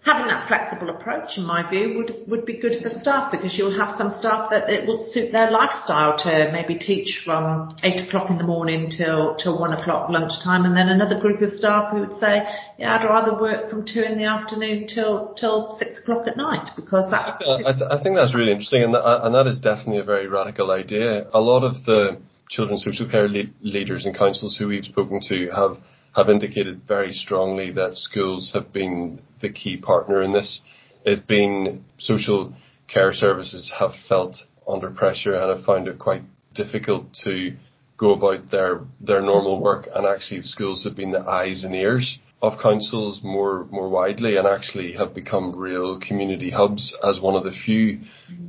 having 0.04 0.28
that 0.28 0.48
flexible 0.48 0.90
approach, 0.90 1.38
in 1.38 1.46
my 1.46 1.68
view, 1.70 1.98
would 1.98 2.12
would 2.28 2.46
be 2.46 2.58
good 2.58 2.82
for 2.82 2.90
staff 2.90 3.32
because 3.32 3.58
you'll 3.58 3.78
have 3.78 3.96
some 3.98 4.10
staff 4.20 4.50
that 4.50 4.70
it 4.70 4.88
will 4.88 5.08
suit 5.12 5.32
their 5.32 5.52
lifestyle 5.52 6.18
to 6.18 6.50
maybe 6.52 6.76
teach 6.76 7.22
from 7.24 7.76
eight 7.84 8.02
o'clock 8.08 8.30
in 8.30 8.38
the 8.38 8.44
morning 8.44 8.90
till 8.90 9.36
till 9.36 9.60
one 9.60 9.74
o'clock 9.74 10.10
lunchtime, 10.10 10.66
and 10.66 10.76
then 10.76 10.90
another 10.90 11.20
group 11.22 11.42
of 11.42 11.52
staff 11.52 11.92
who 11.92 12.00
would 12.00 12.18
say, 12.20 12.42
yeah, 12.80 12.98
I'd 12.98 13.06
rather 13.06 13.40
work 13.40 13.70
from 13.70 13.86
two 13.86 14.02
in 14.02 14.18
the 14.18 14.26
afternoon 14.26 14.88
till 14.88 15.34
till 15.36 15.78
six 15.78 16.02
o'clock 16.02 16.28
at 16.28 16.36
night 16.36 16.70
because 16.76 17.06
that. 17.12 17.42
I 17.46 17.96
I 17.96 18.02
think 18.02 18.16
that's 18.16 18.34
really 18.34 18.52
interesting, 18.52 18.84
and 18.84 18.94
that, 18.96 19.26
and 19.26 19.36
that 19.36 19.46
is 19.46 19.60
definitely 19.60 20.00
a 20.00 20.06
very 20.06 20.28
radical 20.28 20.72
idea. 20.72 21.28
A 21.34 21.40
lot 21.40 21.64
of 21.64 21.86
the 21.86 22.18
children's 22.50 22.84
social 22.84 23.08
care 23.10 23.30
le- 23.30 23.54
leaders 23.62 24.06
and 24.06 24.18
councils 24.18 24.58
who 24.58 24.68
we've 24.68 24.84
spoken 24.84 25.22
to 25.30 25.50
have 25.56 25.78
have 26.16 26.30
indicated 26.30 26.82
very 26.88 27.14
strongly 27.14 27.72
that 27.72 27.96
schools 27.96 28.52
have 28.54 28.74
been 28.74 29.22
the 29.40 29.50
key 29.50 29.78
partner 29.78 30.22
in 30.22 30.34
this. 30.34 30.62
It's 31.06 31.22
been 31.22 31.86
social 31.98 32.54
care 32.88 33.14
services 33.14 33.72
have 33.80 33.92
felt 34.08 34.36
under 34.68 34.92
pressure 34.92 35.34
and 35.34 35.58
have 35.58 35.66
found 35.66 35.88
it 35.88 35.98
quite 36.00 36.24
difficult 36.54 37.06
to 37.24 37.56
go 37.98 38.14
about 38.14 38.50
their 38.52 38.82
their 39.00 39.22
normal 39.22 39.62
work 39.62 39.88
and 39.94 40.06
actually 40.06 40.42
schools 40.42 40.84
have 40.84 40.96
been 40.96 41.12
the 41.12 41.20
eyes 41.20 41.64
and 41.64 41.76
ears 41.76 42.20
of 42.42 42.54
councils 42.62 43.22
more 43.24 43.66
more 43.72 43.90
widely 43.90 44.36
and 44.38 44.48
actually 44.48 44.94
have 44.94 45.14
become 45.14 45.56
real 45.56 46.00
community 46.00 46.50
hubs 46.50 46.94
as 47.08 47.22
one 47.22 47.36
of 47.36 47.44
the 47.44 47.52
few 47.66 48.00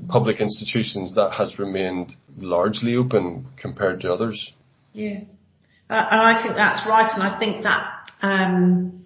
public 0.08 0.40
institutions 0.40 1.14
that 1.14 1.32
has 1.32 1.58
remained 1.58 2.14
largely 2.38 2.96
open 2.96 3.46
compared 3.56 4.00
to 4.00 4.12
others. 4.12 4.52
Yeah. 4.92 5.20
Uh, 5.92 6.08
and 6.10 6.20
I 6.22 6.42
think 6.42 6.56
that's 6.56 6.88
right, 6.88 7.10
and 7.12 7.22
I 7.22 7.38
think 7.38 7.64
that 7.64 8.08
um, 8.22 9.04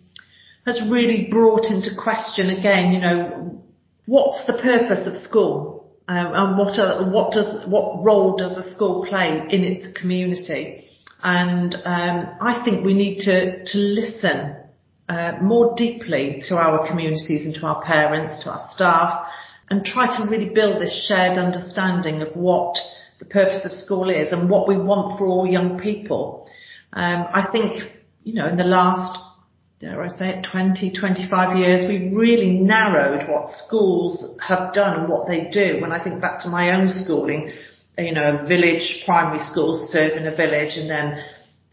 has 0.64 0.80
really 0.88 1.26
brought 1.28 1.64
into 1.64 1.90
question 2.00 2.48
again, 2.50 2.92
you 2.92 3.00
know, 3.00 3.60
what's 4.06 4.46
the 4.46 4.52
purpose 4.52 5.04
of 5.04 5.20
school? 5.24 5.90
Um, 6.06 6.30
and 6.32 6.56
what, 6.56 6.78
are, 6.78 7.10
what 7.10 7.32
does, 7.32 7.68
what 7.68 8.04
role 8.04 8.36
does 8.36 8.52
a 8.52 8.72
school 8.72 9.04
play 9.04 9.42
in 9.50 9.64
its 9.64 9.98
community? 9.98 10.84
And 11.24 11.74
um, 11.74 12.36
I 12.40 12.62
think 12.64 12.86
we 12.86 12.94
need 12.94 13.18
to, 13.22 13.64
to 13.64 13.78
listen 13.78 14.54
uh, 15.08 15.38
more 15.42 15.74
deeply 15.76 16.40
to 16.48 16.54
our 16.54 16.86
communities 16.86 17.46
and 17.46 17.54
to 17.56 17.66
our 17.66 17.82
parents, 17.82 18.44
to 18.44 18.50
our 18.50 18.68
staff, 18.70 19.26
and 19.70 19.84
try 19.84 20.06
to 20.06 20.30
really 20.30 20.54
build 20.54 20.80
this 20.80 21.08
shared 21.08 21.36
understanding 21.36 22.22
of 22.22 22.36
what 22.36 22.76
the 23.18 23.24
purpose 23.24 23.64
of 23.64 23.72
school 23.72 24.08
is 24.08 24.32
and 24.32 24.48
what 24.48 24.68
we 24.68 24.76
want 24.76 25.18
for 25.18 25.26
all 25.26 25.48
young 25.48 25.80
people. 25.80 26.48
Um, 26.96 27.28
I 27.30 27.46
think, 27.52 27.82
you 28.24 28.32
know, 28.32 28.48
in 28.48 28.56
the 28.56 28.64
last, 28.64 29.20
dare 29.80 30.02
I 30.02 30.08
say 30.08 30.30
it, 30.30 30.46
20, 30.50 30.94
25 30.98 31.58
years, 31.58 31.86
we've 31.86 32.10
really 32.10 32.52
narrowed 32.58 33.28
what 33.28 33.50
schools 33.50 34.34
have 34.40 34.72
done 34.72 35.00
and 35.00 35.08
what 35.08 35.28
they 35.28 35.50
do. 35.52 35.78
When 35.82 35.92
I 35.92 36.02
think 36.02 36.22
back 36.22 36.40
to 36.44 36.48
my 36.48 36.70
own 36.70 36.88
schooling, 36.88 37.52
you 37.98 38.14
know, 38.14 38.38
a 38.38 38.48
village 38.48 39.02
primary 39.04 39.40
schools 39.40 39.90
serving 39.90 40.26
a 40.26 40.34
village 40.34 40.78
and 40.78 40.88
then 40.88 41.22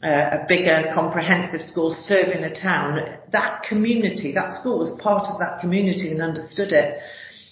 uh, 0.04 0.40
a 0.42 0.46
bigger 0.46 0.92
comprehensive 0.94 1.62
school 1.62 1.92
serving 1.92 2.44
a 2.44 2.54
town, 2.54 3.00
that 3.32 3.64
community, 3.64 4.34
that 4.34 4.60
school 4.60 4.80
was 4.80 4.92
part 5.02 5.30
of 5.32 5.40
that 5.40 5.62
community 5.62 6.12
and 6.12 6.22
understood 6.22 6.74
it. 6.74 7.00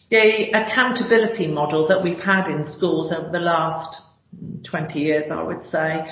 The 0.10 0.52
accountability 0.52 1.48
model 1.48 1.88
that 1.88 2.04
we've 2.04 2.20
had 2.20 2.50
in 2.50 2.66
schools 2.66 3.14
over 3.14 3.30
the 3.32 3.40
last 3.40 4.02
20 4.70 5.00
years, 5.00 5.32
I 5.32 5.42
would 5.42 5.64
say, 5.64 6.06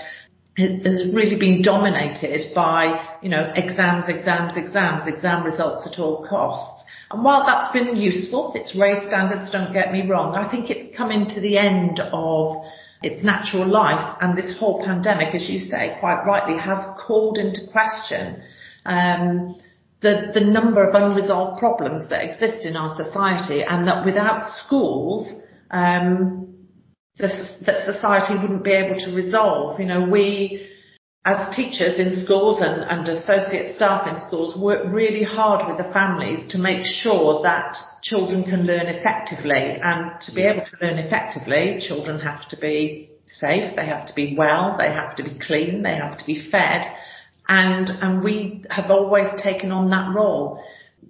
has 0.57 1.11
really 1.13 1.37
been 1.39 1.61
dominated 1.61 2.53
by, 2.53 3.17
you 3.21 3.29
know, 3.29 3.51
exams, 3.55 4.09
exams, 4.09 4.57
exams, 4.57 5.07
exam 5.07 5.43
results 5.43 5.87
at 5.89 5.99
all 5.99 6.27
costs. 6.27 6.83
And 7.11 7.23
while 7.23 7.43
that's 7.45 7.71
been 7.71 7.95
useful, 7.95 8.51
it's 8.55 8.77
raised 8.79 9.07
standards, 9.07 9.51
don't 9.51 9.73
get 9.73 9.91
me 9.91 10.05
wrong, 10.07 10.35
I 10.35 10.49
think 10.49 10.69
it's 10.69 10.95
coming 10.95 11.27
to 11.29 11.41
the 11.41 11.57
end 11.57 11.99
of 11.99 12.63
its 13.01 13.23
natural 13.23 13.65
life 13.65 14.17
and 14.21 14.37
this 14.37 14.57
whole 14.59 14.85
pandemic, 14.85 15.33
as 15.33 15.49
you 15.49 15.59
say, 15.59 15.97
quite 15.99 16.23
rightly, 16.25 16.57
has 16.57 16.85
called 17.07 17.37
into 17.37 17.61
question 17.71 18.43
um, 18.85 19.55
the, 20.01 20.31
the 20.33 20.41
number 20.41 20.87
of 20.87 20.93
unresolved 20.93 21.59
problems 21.59 22.09
that 22.09 22.23
exist 22.23 22.65
in 22.65 22.75
our 22.75 22.95
society 23.03 23.63
and 23.63 23.87
that 23.87 24.05
without 24.05 24.43
schools, 24.65 25.27
um, 25.71 26.53
that 27.19 27.83
society 27.85 28.35
wouldn't 28.41 28.63
be 28.63 28.71
able 28.71 28.97
to 28.97 29.15
resolve. 29.15 29.79
You 29.79 29.85
know, 29.85 30.07
we, 30.09 30.69
as 31.25 31.53
teachers 31.55 31.99
in 31.99 32.23
schools 32.23 32.61
and, 32.61 32.81
and 32.83 33.07
associate 33.07 33.75
staff 33.75 34.07
in 34.07 34.15
schools 34.27 34.57
work 34.59 34.91
really 34.91 35.23
hard 35.23 35.67
with 35.67 35.77
the 35.85 35.91
families 35.91 36.51
to 36.51 36.57
make 36.57 36.85
sure 36.85 37.43
that 37.43 37.75
children 38.01 38.43
can 38.43 38.65
learn 38.65 38.87
effectively. 38.87 39.79
And 39.81 40.19
to 40.21 40.33
be 40.33 40.43
able 40.43 40.65
to 40.65 40.77
learn 40.81 40.97
effectively 40.99 41.79
children 41.81 42.19
have 42.19 42.47
to 42.49 42.57
be 42.57 43.09
safe 43.31 43.75
they 43.75 43.85
have 43.85 44.07
to 44.07 44.13
be 44.15 44.35
well 44.35 44.75
they 44.79 44.91
have 44.91 45.15
to 45.15 45.23
be 45.23 45.37
clean 45.45 45.83
they 45.83 45.95
have 45.95 46.17
to 46.17 46.25
be 46.25 46.49
fed. 46.49 46.83
And 47.47 47.89
and 47.89 48.23
we 48.23 48.63
have 48.69 48.89
always 48.89 49.27
taken 49.41 49.71
on 49.71 49.89
that 49.89 50.15
role 50.15 50.63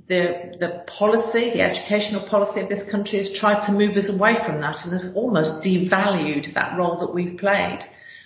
the 0.07 0.55
the 0.59 0.83
policy 0.87 1.51
the 1.51 1.61
educational 1.61 2.27
policy 2.27 2.61
of 2.61 2.69
this 2.69 2.83
country 2.89 3.19
has 3.19 3.31
tried 3.39 3.65
to 3.67 3.71
move 3.71 3.95
us 3.95 4.09
away 4.09 4.35
from 4.45 4.59
that 4.61 4.77
and 4.83 4.93
has 4.93 5.15
almost 5.15 5.63
devalued 5.63 6.53
that 6.55 6.77
role 6.77 6.99
that 6.99 7.13
we've 7.13 7.37
played. 7.37 7.79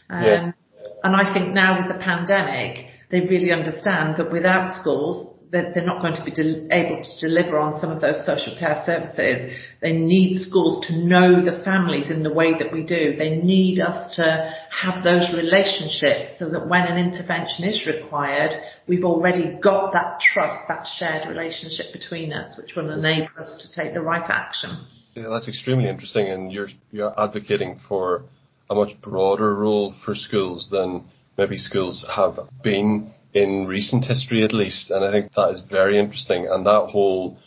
Um, 0.09 0.23
yeah 0.23 0.51
and 1.03 1.15
I 1.15 1.33
think 1.33 1.53
now 1.53 1.79
with 1.79 1.91
the 1.91 2.01
pandemic, 2.01 2.87
they 3.11 3.21
really 3.21 3.51
understand 3.51 4.17
that 4.17 4.31
without 4.31 4.79
schools, 4.79 5.32
they're 5.53 5.85
not 5.85 6.01
going 6.01 6.15
to 6.15 6.23
be 6.25 6.31
de- 6.31 6.67
able 6.71 7.03
to 7.03 7.27
deliver 7.27 7.59
on 7.59 7.79
some 7.79 7.91
of 7.91 8.01
those 8.01 8.25
social 8.25 8.57
care 8.57 8.81
services. 8.85 9.55
They 9.81 9.93
need 9.93 10.39
schools 10.39 10.87
to 10.87 10.97
know 10.97 11.45
the 11.45 11.63
families 11.63 12.09
in 12.09 12.23
the 12.23 12.33
way 12.33 12.57
that 12.57 12.73
we 12.73 12.83
do. 12.83 13.15
They 13.15 13.37
need 13.37 13.79
us 13.79 14.15
to 14.15 14.51
have 14.71 15.03
those 15.03 15.31
relationships 15.37 16.39
so 16.39 16.49
that 16.49 16.67
when 16.67 16.87
an 16.87 16.97
intervention 16.97 17.65
is 17.65 17.85
required, 17.85 18.51
we've 18.87 19.03
already 19.03 19.59
got 19.61 19.93
that 19.93 20.19
trust, 20.19 20.67
that 20.67 20.87
shared 20.87 21.29
relationship 21.29 21.93
between 21.93 22.33
us, 22.33 22.57
which 22.57 22.75
will 22.75 22.89
enable 22.91 23.29
us 23.37 23.61
to 23.61 23.83
take 23.83 23.93
the 23.93 24.01
right 24.01 24.27
action. 24.27 24.87
Yeah, 25.13 25.29
that's 25.29 25.47
extremely 25.47 25.87
interesting, 25.87 26.29
and 26.29 26.51
you're 26.51 26.69
you're 26.91 27.13
advocating 27.19 27.79
for 27.87 28.23
a 28.71 28.73
much 28.73 28.99
broader 29.01 29.53
role 29.53 29.93
for 30.03 30.15
schools 30.15 30.69
than 30.71 31.03
maybe 31.37 31.59
schools 31.59 32.03
have 32.15 32.39
been 32.63 33.13
in 33.33 33.65
recent 33.65 34.05
history 34.05 34.43
at 34.43 34.53
least. 34.53 34.91
And 34.91 35.03
I 35.03 35.11
think 35.11 35.33
that 35.33 35.49
is 35.49 35.61
very 35.61 35.99
interesting. 35.99 36.47
And 36.49 36.65
that 36.65 36.89
whole 36.91 37.37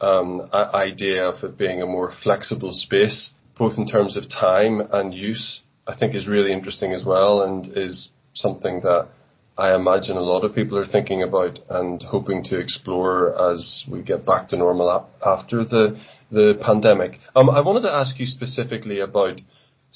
um, 0.00 0.48
idea 0.52 1.24
of 1.24 1.42
it 1.44 1.58
being 1.58 1.82
a 1.82 1.86
more 1.86 2.12
flexible 2.22 2.72
space, 2.72 3.30
both 3.56 3.78
in 3.78 3.86
terms 3.86 4.16
of 4.16 4.28
time 4.28 4.80
and 4.92 5.14
use, 5.14 5.60
I 5.86 5.96
think 5.96 6.14
is 6.14 6.26
really 6.26 6.52
interesting 6.52 6.92
as 6.92 7.04
well 7.04 7.42
and 7.42 7.76
is 7.76 8.10
something 8.34 8.80
that 8.80 9.08
I 9.56 9.74
imagine 9.74 10.16
a 10.16 10.20
lot 10.20 10.44
of 10.44 10.54
people 10.54 10.78
are 10.78 10.86
thinking 10.86 11.24
about 11.24 11.58
and 11.68 12.00
hoping 12.00 12.44
to 12.44 12.58
explore 12.58 13.34
as 13.50 13.84
we 13.90 14.02
get 14.02 14.24
back 14.24 14.50
to 14.50 14.56
normal 14.56 15.08
after 15.24 15.64
the 15.64 16.00
the 16.30 16.60
pandemic. 16.62 17.18
Um, 17.34 17.48
I 17.50 17.60
wanted 17.60 17.82
to 17.82 17.92
ask 17.92 18.20
you 18.20 18.26
specifically 18.26 19.00
about 19.00 19.40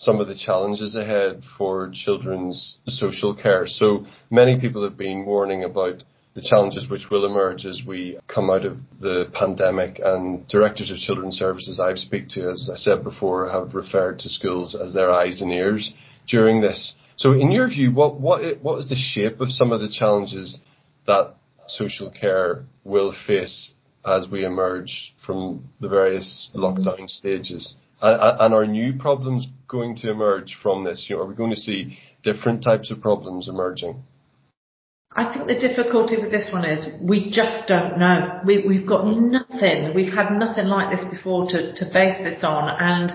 some 0.03 0.19
of 0.19 0.27
the 0.27 0.35
challenges 0.35 0.97
ahead 0.97 1.43
for 1.57 1.89
children's 1.95 2.79
social 2.89 3.37
care. 3.37 3.69
So 3.69 4.05
many 4.31 4.59
people 4.59 4.83
have 4.83 4.97
been 4.97 5.25
warning 5.25 5.63
about 5.63 6.03
the 6.35 6.43
challenges 6.43 6.91
which 6.91 7.09
will 7.09 7.25
emerge 7.25 7.65
as 7.67 7.83
we 7.87 8.19
come 8.27 8.51
out 8.51 8.65
of 8.65 8.79
the 9.01 9.27
pandemic 9.33 10.01
and 10.05 10.45
directors 10.49 10.91
of 10.91 10.97
children's 10.97 11.37
services 11.37 11.79
I've 11.79 12.01
speak 12.01 12.29
to, 12.31 12.51
as 12.51 12.69
I 12.73 12.79
said 12.79 13.05
before, 13.05 13.49
have 13.49 13.77
referred 13.77 14.19
to 14.21 14.29
schools 14.29 14.75
as 14.75 14.93
their 14.93 15.13
eyes 15.13 15.41
and 15.41 15.53
ears 15.53 15.93
during 16.27 16.61
this. 16.61 16.97
So 17.17 17.35
in 17.35 17.53
your 17.53 17.69
view, 17.69 17.93
what, 17.93 18.19
what, 18.19 18.61
what 18.61 18.81
is 18.81 18.89
the 18.89 18.97
shape 18.97 19.41
of 19.41 19.53
some 19.53 19.71
of 19.71 19.81
the 19.81 19.89
challenges 19.89 20.59
that 21.07 21.37
social 21.69 22.11
care 22.11 22.65
will 22.83 23.15
face 23.25 23.71
as 24.05 24.27
we 24.27 24.45
emerge 24.45 25.15
from 25.25 25.69
the 25.79 25.89
various 25.89 26.51
lockdown 26.57 27.09
stages? 27.09 27.77
And 28.03 28.53
are 28.53 28.67
new 28.67 28.95
problems 28.95 29.47
going 29.69 29.97
to 29.97 30.11
emerge 30.11 30.59
from 30.61 30.85
this? 30.85 31.07
You 31.09 31.17
know, 31.17 31.23
are 31.23 31.27
we 31.27 31.35
going 31.35 31.51
to 31.51 31.61
see 31.61 31.99
different 32.25 32.63
types 32.63 32.91
of 32.91 33.01
problems 33.01 33.49
emerging? 33.49 34.03
I 35.15 35.33
think 35.33 35.47
the 35.47 35.55
difficulty 35.55 36.17
with 36.21 36.31
this 36.31 36.51
one 36.53 36.65
is 36.65 36.89
we 37.07 37.31
just 37.31 37.69
don't 37.69 37.99
know. 37.99 38.41
We, 38.47 38.65
we've 38.67 38.87
got 38.87 39.05
nothing. 39.07 39.95
We've 39.95 40.13
had 40.13 40.33
nothing 40.33 40.67
like 40.67 40.97
this 40.97 41.05
before 41.11 41.47
to, 41.51 41.75
to 41.75 41.85
base 41.93 42.17
this 42.25 42.43
on. 42.43 42.69
And 42.81 43.13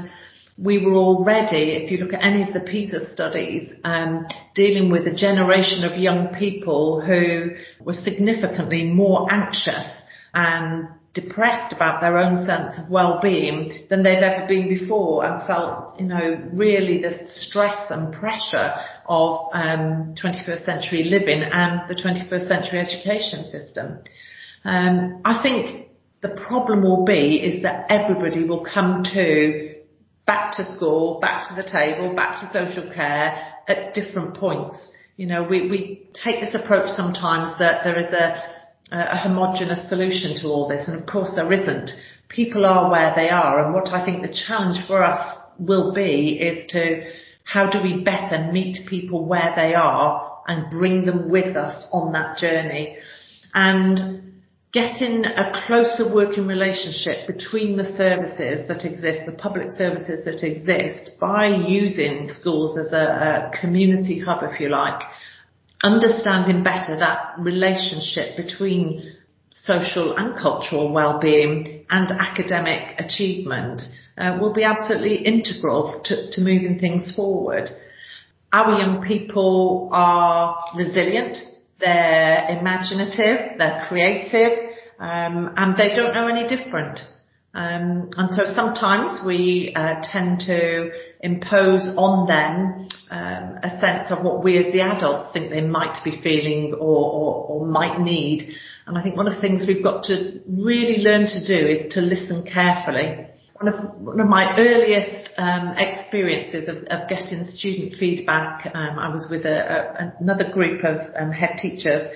we 0.58 0.78
were 0.86 0.94
already, 0.94 1.74
if 1.74 1.92
you 1.92 1.98
look 1.98 2.14
at 2.14 2.24
any 2.24 2.44
of 2.44 2.54
the 2.54 2.62
PISA 2.62 3.12
studies, 3.12 3.74
um, 3.84 4.26
dealing 4.56 4.92
with 4.92 5.08
a 5.08 5.14
generation 5.14 5.84
of 5.84 6.00
young 6.00 6.36
people 6.36 7.02
who 7.02 7.56
were 7.84 7.94
significantly 7.94 8.86
more 8.86 9.32
anxious 9.32 9.92
and 10.34 10.88
depressed 11.20 11.74
about 11.74 12.02
their 12.02 12.18
own 12.18 12.46
sense 12.46 12.78
of 12.78 12.90
well-being 12.90 13.88
than 13.90 14.04
they've 14.04 14.24
ever 14.24 14.48
been 14.48 14.70
before 14.70 15.26
and 15.26 15.46
felt, 15.48 16.00
you 16.00 16.06
know, 16.06 16.50
really 16.54 17.02
the 17.02 17.28
stress 17.28 17.90
and 17.90 18.14
pressure 18.14 18.74
of 19.08 19.50
um, 19.54 20.14
21st 20.22 20.66
century 20.66 21.04
living 21.06 21.44
and 21.44 21.90
the 21.90 21.96
21st 21.96 22.48
century 22.48 22.80
education 22.80 23.46
system. 23.50 24.00
Um, 24.64 25.22
I 25.26 25.42
think 25.42 25.90
the 26.22 26.30
problem 26.48 26.84
will 26.84 27.06
be 27.06 27.38
is 27.38 27.64
that 27.64 27.86
everybody 27.90 28.48
will 28.48 28.66
come 28.66 29.04
to 29.14 29.76
back 30.26 30.56
to 30.58 30.76
school, 30.76 31.20
back 31.20 31.48
to 31.48 31.56
the 31.56 31.68
table, 31.68 32.16
back 32.16 32.40
to 32.42 32.48
social 32.52 32.92
care 32.94 33.54
at 33.68 33.94
different 33.94 34.38
points. 34.38 34.76
You 35.16 35.26
know, 35.26 35.44
we, 35.44 35.70
we 35.70 36.10
take 36.14 36.42
this 36.42 36.54
approach 36.54 36.90
sometimes 36.90 37.58
that 37.60 37.84
there 37.84 37.98
is 37.98 38.14
a 38.14 38.57
a 38.92 39.18
homogenous 39.18 39.88
solution 39.90 40.40
to 40.42 40.48
all 40.48 40.68
this, 40.68 40.88
and 40.88 41.00
of 41.00 41.08
course 41.08 41.32
there 41.36 41.52
isn't. 41.52 41.90
People 42.30 42.66
are 42.66 42.90
where 42.90 43.14
they 43.16 43.30
are, 43.30 43.64
and 43.64 43.74
what 43.74 43.88
I 43.88 44.04
think 44.06 44.22
the 44.22 44.44
challenge 44.48 44.86
for 44.88 45.04
us 45.04 45.38
will 45.60 45.94
be 45.94 46.38
is 46.40 46.70
to 46.72 47.04
how 47.44 47.70
do 47.70 47.82
we 47.82 48.04
better 48.04 48.52
meet 48.52 48.88
people 48.88 49.26
where 49.26 49.54
they 49.56 49.74
are 49.74 50.42
and 50.48 50.70
bring 50.70 51.06
them 51.06 51.30
with 51.30 51.56
us 51.56 51.86
on 51.92 52.14
that 52.14 52.38
journey, 52.38 52.98
and 53.54 54.18
getting 54.74 55.26
a 55.26 55.52
closer 55.66 56.14
working 56.14 56.46
relationship 56.46 57.26
between 57.26 57.78
the 57.78 57.96
services 57.96 58.68
that 58.68 58.86
exist, 58.86 59.26
the 59.26 59.38
public 59.38 59.72
services 59.72 60.24
that 60.26 60.46
exist, 60.46 61.12
by 61.20 61.48
using 61.48 62.28
schools 62.28 62.78
as 62.78 62.92
a, 62.94 63.52
a 63.52 63.60
community 63.60 64.20
hub, 64.20 64.44
if 64.44 64.60
you 64.60 64.70
like, 64.70 65.02
understanding 65.84 66.64
better 66.64 66.98
that 66.98 67.36
relationship 67.40 68.36
between 68.36 69.14
social 69.52 70.16
and 70.18 70.38
cultural 70.38 70.94
well-being 70.94 71.86
and 71.90 72.12
academic 72.12 73.00
achievement 73.00 73.82
uh, 74.18 74.38
will 74.40 74.54
be 74.54 74.64
absolutely 74.64 75.16
integral 75.18 76.02
to, 76.04 76.32
to 76.32 76.42
moving 76.42 76.80
things 76.80 77.16
forward. 77.16 77.70
Our 78.52 78.80
young 78.80 79.04
people 79.06 79.90
are 79.92 80.72
resilient, 80.76 81.38
they're 81.80 82.60
imaginative, 82.60 83.58
they're 83.58 83.86
creative, 83.88 84.70
um, 85.00 85.54
and 85.58 85.78
they 85.78 85.96
don't 85.96 86.14
know 86.14 86.28
any 86.28 86.48
different. 86.48 87.00
Um, 87.58 88.12
and 88.16 88.30
so 88.30 88.44
sometimes 88.54 89.20
we 89.26 89.74
uh, 89.76 89.96
tend 90.04 90.42
to 90.42 90.92
impose 91.22 91.92
on 91.98 92.28
them 92.28 92.88
um, 93.10 93.58
a 93.64 93.80
sense 93.82 94.12
of 94.12 94.24
what 94.24 94.44
we 94.44 94.64
as 94.64 94.72
the 94.72 94.82
adults 94.82 95.34
think 95.34 95.50
they 95.50 95.62
might 95.62 95.98
be 96.06 96.22
feeling 96.22 96.76
or, 96.76 96.80
or, 96.80 97.46
or 97.50 97.66
might 97.66 98.00
need. 98.00 98.44
And 98.86 98.96
I 98.96 99.02
think 99.02 99.18
one 99.18 99.26
of 99.26 99.34
the 99.34 99.42
things 99.42 99.66
we've 99.68 99.84
got 99.84 100.04
to 100.04 100.40
really 100.48 101.02
learn 101.02 101.26
to 101.26 101.48
do 101.48 101.68
is 101.68 101.92
to 101.96 102.00
listen 102.00 102.46
carefully. 102.46 103.26
One 103.60 103.74
of, 103.74 104.02
one 104.02 104.20
of 104.20 104.28
my 104.28 104.56
earliest 104.56 105.32
um, 105.40 105.74
experiences 105.78 106.70
of, 106.70 106.84
of, 106.84 107.10
getting 107.10 107.44
student 107.48 107.96
feedback, 108.00 108.70
um, 108.76 109.00
I 109.00 109.10
was 109.10 109.26
with 109.32 109.46
a, 109.46 109.58
a, 110.00 110.14
another 110.20 110.52
group 110.54 110.84
of 110.84 111.00
um, 111.20 111.32
head 111.32 111.58
teachers 111.58 112.08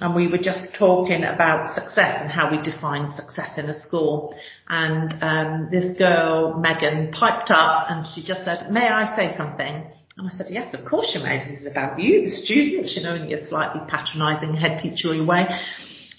and 0.00 0.14
we 0.14 0.28
were 0.28 0.38
just 0.38 0.76
talking 0.78 1.24
about 1.24 1.74
success 1.74 2.20
and 2.22 2.30
how 2.30 2.50
we 2.50 2.62
define 2.62 3.12
success 3.16 3.58
in 3.58 3.68
a 3.68 3.80
school. 3.80 4.34
And 4.68 5.14
um, 5.22 5.68
this 5.70 5.96
girl, 5.96 6.58
Megan, 6.58 7.10
piped 7.12 7.50
up 7.50 7.86
and 7.88 8.06
she 8.06 8.22
just 8.22 8.44
said, 8.44 8.70
may 8.70 8.86
I 8.86 9.16
say 9.16 9.36
something? 9.36 9.86
And 10.16 10.28
I 10.28 10.30
said, 10.36 10.48
yes, 10.50 10.74
of 10.74 10.84
course 10.84 11.12
you 11.14 11.22
may. 11.22 11.38
This 11.48 11.60
is 11.60 11.66
about 11.66 11.98
you, 11.98 12.22
the 12.22 12.30
students, 12.30 12.94
you 12.94 13.02
know, 13.02 13.14
in 13.14 13.30
your 13.30 13.38
slightly 13.48 13.80
patronising 13.88 14.52
head 14.52 14.80
teachery 14.82 15.26
way. 15.26 15.46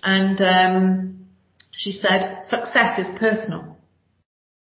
And 0.01 0.41
um, 0.41 1.27
she 1.73 1.91
said, 1.91 2.39
success 2.49 2.97
is 2.97 3.19
personal. 3.19 3.77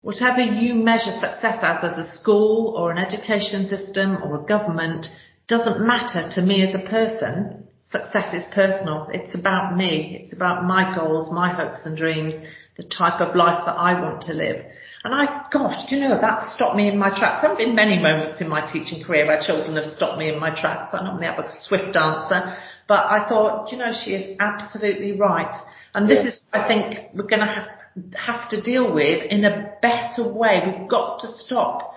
Whatever 0.02 0.42
you 0.42 0.76
measure 0.76 1.12
success 1.20 1.60
as, 1.62 1.84
as 1.84 1.98
a 1.98 2.12
school 2.12 2.76
or 2.78 2.92
an 2.92 2.98
education 2.98 3.70
system 3.70 4.22
or 4.22 4.42
a 4.42 4.46
government, 4.46 5.08
doesn't 5.48 5.86
matter 5.86 6.30
to 6.36 6.42
me 6.42 6.64
as 6.64 6.76
a 6.76 6.88
person 6.88 7.62
success 7.92 8.34
is 8.34 8.44
personal. 8.54 9.10
It's 9.12 9.36
about 9.36 9.76
me. 9.76 10.22
It's 10.24 10.34
about 10.34 10.64
my 10.64 10.96
goals, 10.96 11.30
my 11.32 11.54
hopes 11.54 11.82
and 11.84 11.98
dreams, 11.98 12.34
the 12.82 12.88
type 12.90 13.22
of 13.22 13.36
life 13.36 13.64
that 13.66 13.78
I 13.78 14.00
want 14.02 14.22
to 14.24 14.34
live. 14.34 14.66
And 15.04 15.14
I, 15.14 15.46
gosh, 15.52 15.92
you 15.92 16.00
know, 16.00 16.20
that 16.20 16.44
stopped 16.56 16.76
me 16.76 16.88
in 16.88 16.98
my 16.98 17.10
tracks. 17.10 17.42
There 17.42 17.50
have 17.50 17.58
been 17.58 17.76
many 17.76 18.02
moments 18.02 18.42
in 18.42 18.48
my 18.48 18.62
teaching 18.72 19.04
career 19.04 19.26
where 19.26 19.42
children 19.42 19.76
have 19.76 19.86
stopped 19.86 20.20
me 20.20 20.32
in 20.32 20.40
my 20.40 20.50
tracks. 20.50 20.94
I 20.94 21.04
normally 21.04 21.26
have 21.26 21.40
a 21.40 21.50
swift 21.50 21.96
answer, 21.96 22.56
but 22.88 23.06
I 23.06 23.28
thought, 23.28 23.72
you 23.72 23.78
know, 23.78 23.94
she 23.94 24.12
is 24.12 24.38
absolutely 24.40 25.18
right. 25.18 25.54
And 25.94 26.10
this 26.10 26.26
is, 26.26 26.44
I 26.54 26.68
think, 26.68 27.16
we're 27.16 27.28
going 27.28 27.42
to 27.42 27.48
have, 27.48 27.68
have 28.16 28.50
to 28.50 28.62
deal 28.62 28.94
with 28.94 29.32
in 29.32 29.44
a 29.44 29.74
better 29.82 30.32
way. 30.32 30.62
We've 30.66 30.90
got 30.90 31.20
to 31.22 31.28
stop 31.34 31.91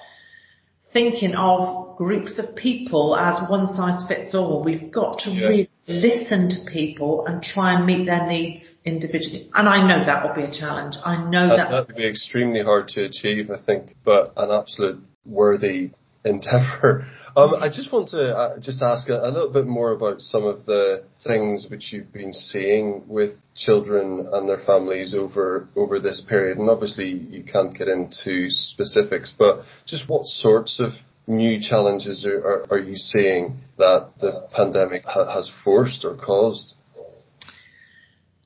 thinking 0.94 1.34
of 1.34 1.98
groups 1.98 2.38
of 2.38 2.56
people 2.56 3.16
as 3.16 3.50
one 3.50 3.68
size 3.76 4.06
fits 4.08 4.34
all. 4.34 4.62
We've 4.64 4.90
got 4.90 5.18
to 5.20 5.30
yeah. 5.30 5.46
really 5.46 5.70
listen 5.86 6.48
to 6.48 6.70
people 6.72 7.26
and 7.26 7.42
try 7.42 7.74
and 7.74 7.84
meet 7.84 8.06
their 8.06 8.26
needs 8.26 8.66
individually. 8.86 9.50
And 9.52 9.68
I 9.68 9.86
know 9.86 10.04
that 10.06 10.24
will 10.24 10.34
be 10.34 10.50
a 10.50 10.58
challenge. 10.58 10.94
I 11.04 11.28
know 11.28 11.48
that 11.48 11.70
that 11.70 11.86
would 11.88 11.96
be 11.96 12.08
extremely 12.08 12.62
hard 12.62 12.88
to 12.88 13.04
achieve, 13.04 13.50
I 13.50 13.62
think, 13.62 13.94
but 14.04 14.32
an 14.36 14.50
absolute 14.50 15.02
worthy 15.26 15.90
endeavor. 16.24 17.06
Um, 17.36 17.56
I 17.60 17.68
just 17.68 17.92
want 17.92 18.08
to 18.10 18.32
uh, 18.32 18.58
just 18.60 18.80
ask 18.80 19.08
a, 19.08 19.14
a, 19.14 19.30
little 19.30 19.52
bit 19.52 19.66
more 19.66 19.90
about 19.90 20.20
some 20.20 20.44
of 20.44 20.66
the 20.66 21.02
things 21.24 21.66
which 21.68 21.92
you've 21.92 22.12
been 22.12 22.32
seeing 22.32 23.02
with 23.08 23.30
children 23.56 24.28
and 24.32 24.48
their 24.48 24.60
families 24.64 25.14
over 25.14 25.68
over 25.74 25.98
this 25.98 26.24
period. 26.28 26.58
And 26.58 26.70
obviously, 26.70 27.08
you 27.08 27.42
can't 27.42 27.76
get 27.76 27.88
into 27.88 28.50
specifics, 28.50 29.34
but 29.36 29.62
just 29.84 30.08
what 30.08 30.26
sorts 30.26 30.78
of 30.78 30.92
new 31.26 31.58
challenges 31.60 32.24
are, 32.24 32.38
are, 32.38 32.66
are 32.70 32.78
you 32.78 32.96
seeing 32.96 33.56
that 33.78 34.10
the 34.20 34.46
pandemic 34.52 35.04
ha- 35.04 35.34
has 35.34 35.50
forced 35.64 36.04
or 36.04 36.16
caused? 36.16 36.74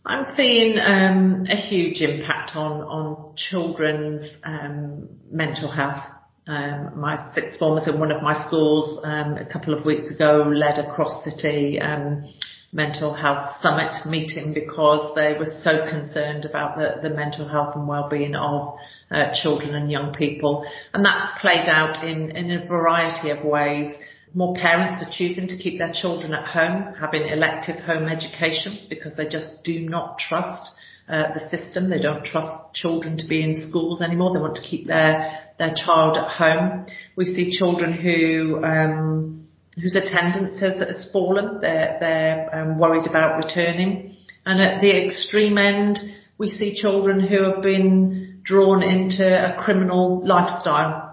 I'm 0.06 0.34
seeing 0.34 0.78
um, 0.78 1.44
a 1.46 1.56
huge 1.56 2.00
impact 2.00 2.52
on 2.56 2.80
on 2.80 3.34
children's 3.36 4.26
um, 4.42 5.10
mental 5.30 5.70
health. 5.70 6.02
Um, 6.48 6.98
my 6.98 7.30
sixth 7.34 7.58
formers 7.58 7.86
in 7.86 8.00
one 8.00 8.10
of 8.10 8.22
my 8.22 8.46
schools 8.46 9.00
um, 9.04 9.34
a 9.34 9.44
couple 9.44 9.74
of 9.74 9.84
weeks 9.84 10.10
ago 10.10 10.50
led 10.50 10.78
a 10.78 10.94
cross 10.94 11.22
city 11.22 11.78
um, 11.78 12.24
mental 12.72 13.12
health 13.12 13.56
summit 13.60 13.92
meeting 14.06 14.54
because 14.54 15.14
they 15.14 15.36
were 15.38 15.60
so 15.62 15.86
concerned 15.90 16.46
about 16.46 16.78
the, 16.78 17.06
the 17.06 17.14
mental 17.14 17.46
health 17.46 17.76
and 17.76 17.86
well-being 17.86 18.34
of 18.34 18.78
uh, 19.10 19.30
children 19.34 19.74
and 19.74 19.90
young 19.90 20.14
people. 20.14 20.64
And 20.94 21.04
that's 21.04 21.38
played 21.38 21.68
out 21.68 22.02
in, 22.02 22.30
in 22.30 22.50
a 22.50 22.66
variety 22.66 23.28
of 23.28 23.44
ways. 23.44 23.94
More 24.32 24.54
parents 24.54 25.04
are 25.06 25.12
choosing 25.12 25.48
to 25.48 25.56
keep 25.58 25.78
their 25.78 25.92
children 25.92 26.32
at 26.32 26.46
home, 26.46 26.94
having 26.98 27.28
elective 27.28 27.76
home 27.76 28.08
education 28.08 28.86
because 28.88 29.14
they 29.16 29.28
just 29.28 29.64
do 29.64 29.80
not 29.80 30.18
trust 30.18 30.70
uh, 31.08 31.34
the 31.34 31.48
system. 31.50 31.90
They 31.90 32.00
don't 32.00 32.24
trust 32.24 32.72
children 32.74 33.18
to 33.18 33.26
be 33.28 33.42
in 33.42 33.68
schools 33.68 34.00
anymore. 34.00 34.32
They 34.32 34.40
want 34.40 34.56
to 34.56 34.62
keep 34.62 34.86
their 34.86 35.47
their 35.58 35.74
child 35.74 36.16
at 36.16 36.30
home. 36.30 36.86
We 37.16 37.24
see 37.24 37.56
children 37.56 37.92
who 37.92 38.62
um, 38.64 39.48
whose 39.74 39.96
attendance 39.96 40.60
has, 40.60 40.80
has 40.80 41.10
fallen. 41.12 41.60
They're 41.60 41.96
they're 42.00 42.54
um, 42.54 42.78
worried 42.78 43.06
about 43.06 43.44
returning. 43.44 44.16
And 44.46 44.60
at 44.62 44.80
the 44.80 45.06
extreme 45.06 45.58
end, 45.58 45.98
we 46.38 46.48
see 46.48 46.74
children 46.74 47.20
who 47.20 47.42
have 47.44 47.62
been 47.62 48.40
drawn 48.44 48.82
into 48.82 49.24
a 49.24 49.62
criminal 49.62 50.26
lifestyle. 50.26 51.04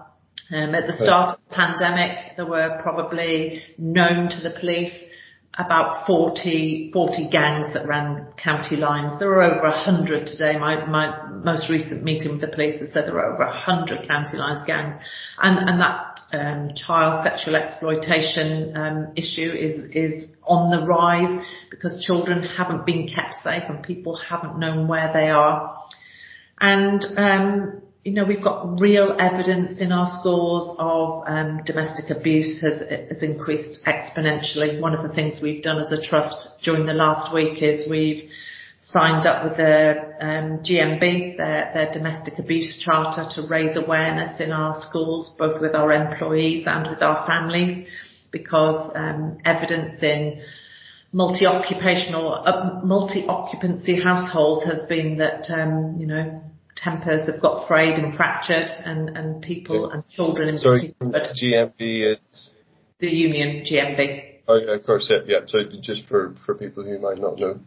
Um, 0.50 0.76
at 0.76 0.86
the 0.86 0.96
start 0.96 1.36
of 1.36 1.38
the 1.48 1.54
pandemic, 1.54 2.36
there 2.36 2.46
were 2.46 2.78
probably 2.82 3.62
known 3.78 4.30
to 4.30 4.40
the 4.40 4.54
police 4.60 4.94
about 5.58 6.06
40, 6.06 6.90
40 6.92 7.30
gangs 7.30 7.72
that 7.72 7.88
ran 7.88 8.26
county 8.36 8.76
lines. 8.76 9.18
There 9.18 9.30
are 9.30 9.42
over 9.42 9.68
100 9.68 10.26
today. 10.26 10.58
My, 10.58 10.84
my 10.84 11.28
most 11.30 11.70
recent 11.70 12.02
meeting 12.04 12.32
with 12.32 12.42
the 12.42 12.48
police 12.48 12.78
has 12.80 12.92
said 12.92 13.04
there 13.06 13.18
are 13.18 13.32
over 13.32 13.46
100 13.46 14.06
county 14.06 14.36
lines 14.36 14.66
gangs. 14.66 14.96
And, 15.38 15.58
and 15.68 15.80
that 15.80 16.20
um, 16.32 16.70
child 16.74 17.26
sexual 17.26 17.56
exploitation 17.56 18.76
um, 18.76 19.12
issue 19.16 19.50
is, 19.50 19.90
is 19.92 20.30
on 20.44 20.70
the 20.70 20.86
rise 20.86 21.46
because 21.70 22.04
children 22.04 22.42
haven't 22.42 22.84
been 22.84 23.08
kept 23.08 23.42
safe 23.42 23.62
and 23.68 23.82
people 23.82 24.18
haven't 24.28 24.58
known 24.58 24.88
where 24.88 25.10
they 25.14 25.30
are. 25.30 25.82
And 26.60 27.02
um, 27.16 27.82
you 28.06 28.12
know, 28.12 28.24
we've 28.24 28.42
got 28.42 28.80
real 28.80 29.16
evidence 29.18 29.80
in 29.80 29.90
our 29.90 30.06
schools 30.20 30.76
of 30.78 31.24
um, 31.26 31.62
domestic 31.66 32.16
abuse 32.16 32.62
has, 32.62 32.88
has 32.88 33.20
increased 33.20 33.84
exponentially. 33.84 34.80
One 34.80 34.94
of 34.94 35.02
the 35.02 35.12
things 35.12 35.40
we've 35.42 35.60
done 35.60 35.80
as 35.80 35.90
a 35.90 36.00
trust 36.00 36.62
during 36.62 36.86
the 36.86 36.92
last 36.92 37.34
week 37.34 37.60
is 37.64 37.90
we've 37.90 38.30
signed 38.80 39.26
up 39.26 39.42
with 39.42 39.56
the 39.56 40.14
um, 40.20 40.60
GMB, 40.62 41.36
their, 41.36 41.72
their 41.74 41.92
domestic 41.92 42.34
abuse 42.38 42.80
charter, 42.80 43.24
to 43.34 43.48
raise 43.48 43.76
awareness 43.76 44.40
in 44.40 44.52
our 44.52 44.80
schools, 44.88 45.34
both 45.36 45.60
with 45.60 45.74
our 45.74 45.90
employees 45.92 46.64
and 46.68 46.88
with 46.88 47.02
our 47.02 47.26
families, 47.26 47.88
because 48.30 48.92
um, 48.94 49.38
evidence 49.44 50.00
in 50.00 50.40
multi-occupational, 51.12 52.34
uh, 52.34 52.80
multi-occupancy 52.84 54.00
households 54.00 54.64
has 54.64 54.84
been 54.88 55.18
that, 55.18 55.50
um, 55.50 55.96
you 55.98 56.06
know, 56.06 56.40
tempers 56.76 57.28
have 57.30 57.40
got 57.40 57.66
frayed 57.66 57.98
and 57.98 58.14
fractured 58.14 58.68
and, 58.84 59.10
and 59.10 59.42
people 59.42 59.90
and 59.90 60.06
children 60.08 60.48
in 60.48 60.58
Sorry, 60.58 60.94
particular. 60.98 61.68
GMB 61.70 62.16
is? 62.16 62.50
The 63.00 63.08
union, 63.08 63.64
GMB. 63.64 64.34
Oh 64.48 64.56
yeah, 64.56 64.74
of 64.74 64.86
course, 64.86 65.10
yeah, 65.10 65.18
yeah. 65.26 65.46
So 65.46 65.58
just 65.82 66.06
for, 66.08 66.34
for 66.44 66.54
people 66.54 66.84
who 66.84 66.98
might 66.98 67.18
not 67.18 67.38
know. 67.38 67.58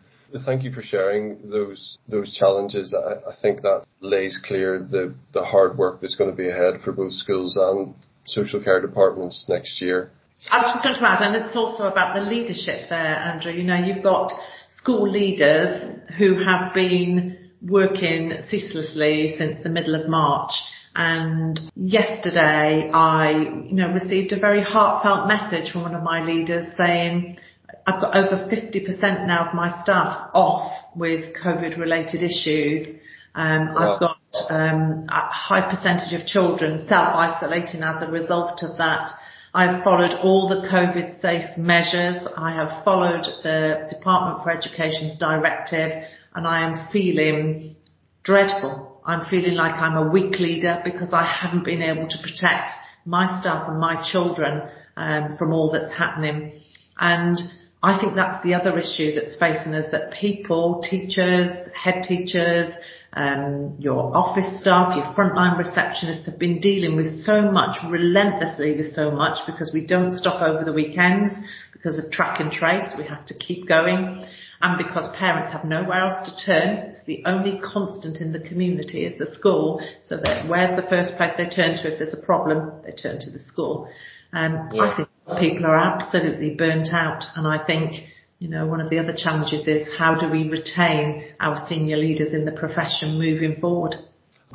Thank 0.45 0.63
you 0.63 0.71
for 0.71 0.83
sharing 0.83 1.49
those 1.49 1.97
those 2.07 2.33
challenges. 2.35 2.93
I, 2.93 3.31
I 3.31 3.35
think 3.41 3.63
that 3.63 3.85
lays 3.99 4.39
clear 4.43 4.79
the, 4.79 5.15
the 5.33 5.43
hard 5.43 5.75
work 5.75 6.01
that's 6.01 6.15
going 6.15 6.29
to 6.29 6.35
be 6.35 6.47
ahead 6.47 6.81
for 6.83 6.91
both 6.91 7.13
schools 7.13 7.57
and 7.59 7.95
social 8.25 8.63
care 8.63 8.79
departments 8.79 9.47
next 9.49 9.81
year. 9.81 10.11
I 10.49 10.57
was 10.57 10.83
going 10.83 10.95
to 10.95 11.05
add, 11.05 11.21
and 11.21 11.43
it's 11.43 11.55
also 11.55 11.83
about 11.85 12.13
the 12.15 12.21
leadership 12.21 12.89
there, 12.89 13.15
Andrew. 13.15 13.51
You 13.51 13.63
know, 13.63 13.75
you've 13.75 14.03
got 14.03 14.31
school 14.71 15.09
leaders 15.11 15.99
who 16.17 16.35
have 16.43 16.73
been 16.75 17.38
working 17.61 18.33
ceaselessly 18.49 19.35
since 19.37 19.61
the 19.63 19.69
middle 19.69 19.95
of 19.95 20.09
March. 20.09 20.51
And 20.95 21.59
yesterday 21.75 22.89
I, 22.91 23.31
you 23.67 23.75
know, 23.75 23.93
received 23.93 24.31
a 24.31 24.39
very 24.39 24.63
heartfelt 24.63 25.27
message 25.27 25.71
from 25.71 25.83
one 25.83 25.95
of 25.95 26.03
my 26.03 26.23
leaders 26.23 26.75
saying, 26.77 27.37
I've 27.85 28.01
got 28.01 28.15
over 28.15 28.49
50% 28.49 29.27
now 29.27 29.47
of 29.47 29.53
my 29.53 29.69
staff 29.83 30.29
off 30.33 30.71
with 30.95 31.35
COVID 31.43 31.77
related 31.77 32.21
issues. 32.23 32.99
Um, 33.35 33.73
wow. 33.73 33.93
I've 33.93 33.99
got 33.99 34.17
um, 34.49 35.07
a 35.09 35.21
high 35.31 35.69
percentage 35.69 36.19
of 36.19 36.27
children 36.27 36.85
self-isolating 36.87 37.81
as 37.81 38.01
a 38.01 38.11
result 38.11 38.63
of 38.63 38.77
that. 38.77 39.11
I've 39.53 39.83
followed 39.83 40.11
all 40.21 40.47
the 40.47 40.67
COVID 40.67 41.19
safe 41.21 41.57
measures. 41.57 42.27
I 42.37 42.53
have 42.53 42.83
followed 42.83 43.25
the 43.43 43.87
Department 43.89 44.43
for 44.43 44.51
Education's 44.51 45.17
directive 45.17 46.03
and 46.35 46.47
I 46.47 46.61
am 46.61 46.87
feeling 46.91 47.75
dreadful. 48.23 49.01
I'm 49.05 49.29
feeling 49.29 49.55
like 49.55 49.75
I'm 49.75 49.97
a 49.97 50.11
weak 50.11 50.39
leader 50.39 50.81
because 50.83 51.13
I 51.13 51.25
haven't 51.25 51.65
been 51.65 51.81
able 51.81 52.07
to 52.07 52.17
protect 52.21 52.71
my 53.05 53.39
staff 53.41 53.67
and 53.69 53.79
my 53.79 54.03
children 54.11 54.69
um, 54.95 55.37
from 55.37 55.53
all 55.53 55.71
that's 55.71 55.93
happening. 55.93 56.61
And 56.99 57.39
I 57.81 57.99
think 57.99 58.15
that's 58.15 58.43
the 58.43 58.53
other 58.53 58.77
issue 58.77 59.15
that's 59.15 59.39
facing 59.39 59.73
us 59.73 59.91
that 59.91 60.11
people, 60.11 60.83
teachers, 60.87 61.69
head 61.73 62.03
teachers, 62.03 62.73
um, 63.13 63.75
your 63.79 64.15
office 64.15 64.59
staff, 64.59 64.95
your 64.95 65.05
frontline 65.15 65.57
receptionists 65.57 66.25
have 66.25 66.37
been 66.37 66.59
dealing 66.59 66.95
with 66.95 67.21
so 67.21 67.51
much, 67.51 67.77
relentlessly 67.89 68.75
with 68.75 68.93
so 68.93 69.11
much 69.11 69.39
because 69.47 69.71
we 69.73 69.87
don't 69.87 70.15
stop 70.17 70.41
over 70.43 70.63
the 70.63 70.73
weekends 70.73 71.33
because 71.73 71.97
of 71.97 72.11
track 72.11 72.39
and 72.39 72.51
trace. 72.51 72.93
We 72.97 73.05
have 73.05 73.25
to 73.27 73.33
keep 73.33 73.67
going. 73.67 74.25
And 74.61 74.77
because 74.77 75.09
parents 75.15 75.53
have 75.53 75.63
nowhere 75.63 76.05
else 76.05 76.27
to 76.27 76.45
turn, 76.45 76.89
it's 76.89 77.03
the 77.05 77.23
only 77.25 77.59
constant 77.59 78.19
in 78.19 78.33
the 78.33 78.41
community 78.41 79.05
is 79.05 79.17
the 79.17 79.33
school. 79.33 79.81
So 80.03 80.17
that 80.17 80.49
where's 80.49 80.75
the 80.75 80.87
first 80.87 81.15
place 81.15 81.31
they 81.37 81.49
turn 81.49 81.77
to 81.77 81.93
if 81.93 81.99
there's 81.99 82.13
a 82.13 82.25
problem? 82.25 82.71
They 82.83 82.91
turn 82.91 83.19
to 83.21 83.31
the 83.31 83.39
school. 83.39 83.89
Um, 84.33 84.69
yeah. 84.73 84.83
I 84.83 84.95
think 84.97 85.39
people 85.39 85.65
are 85.65 85.77
absolutely 85.77 86.55
burnt 86.55 86.89
out 86.91 87.23
and 87.35 87.47
I 87.47 87.65
think 87.65 88.03
you 88.39 88.47
know, 88.47 88.65
one 88.65 88.79
of 88.79 88.89
the 88.89 88.99
other 88.99 89.13
challenges 89.15 89.67
is 89.67 89.87
how 89.97 90.15
do 90.15 90.31
we 90.31 90.49
retain 90.49 91.25
our 91.41 91.67
senior 91.67 91.97
leaders 91.97 92.33
in 92.33 92.45
the 92.45 92.53
profession 92.53 93.19
moving 93.19 93.59
forward? 93.59 93.95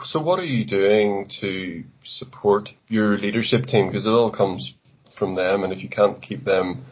So 0.05 0.21
what 0.21 0.39
are 0.39 0.45
you 0.45 0.65
doing 0.65 1.29
to 1.41 1.85
support 2.03 2.71
your 2.89 3.19
leadership 3.19 3.67
team? 3.67 3.89
Because 3.89 4.07
it 4.07 4.11
all 4.11 4.33
comes 4.33 4.73
from 5.19 5.35
them 5.35 5.63
and 5.63 5.73
if 5.73 5.83
you 5.83 5.91
can't 5.91 6.21
keep 6.21 6.45
them 6.45 6.87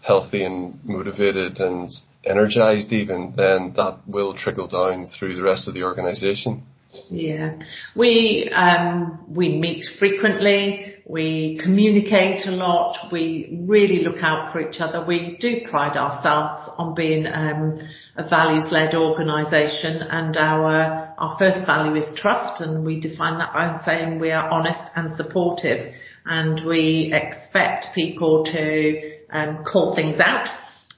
healthy 0.00 0.42
and 0.42 0.82
motivated 0.84 1.60
and 1.60 1.90
energized 2.24 2.92
even, 2.92 3.34
then 3.36 3.72
that 3.76 4.00
will 4.06 4.34
trickle 4.34 4.66
down 4.66 5.06
through 5.06 5.36
the 5.36 5.42
rest 5.42 5.68
of 5.68 5.74
the 5.74 5.84
organization. 5.84 6.64
Yeah. 7.10 7.58
We, 7.94 8.50
um, 8.54 9.24
we 9.28 9.58
meet 9.58 9.84
frequently. 9.98 10.94
We 11.06 11.58
communicate 11.62 12.46
a 12.46 12.50
lot. 12.50 13.10
We 13.10 13.58
really 13.66 14.04
look 14.04 14.22
out 14.22 14.52
for 14.52 14.60
each 14.60 14.76
other. 14.78 15.06
We 15.06 15.38
do 15.40 15.60
pride 15.70 15.96
ourselves 15.96 16.70
on 16.76 16.94
being 16.94 17.26
um, 17.26 17.78
a 18.16 18.28
values-led 18.28 18.94
organisation, 18.94 20.02
and 20.02 20.36
our 20.36 21.14
our 21.16 21.36
first 21.38 21.66
value 21.66 21.94
is 21.94 22.10
trust, 22.20 22.60
and 22.60 22.84
we 22.84 23.00
define 23.00 23.38
that 23.38 23.54
by 23.54 23.80
saying 23.86 24.18
we 24.18 24.32
are 24.32 24.50
honest 24.50 24.90
and 24.96 25.16
supportive, 25.16 25.94
and 26.26 26.66
we 26.66 27.10
expect 27.14 27.86
people 27.94 28.44
to 28.44 29.18
um, 29.30 29.64
call 29.64 29.94
things 29.94 30.20
out, 30.20 30.48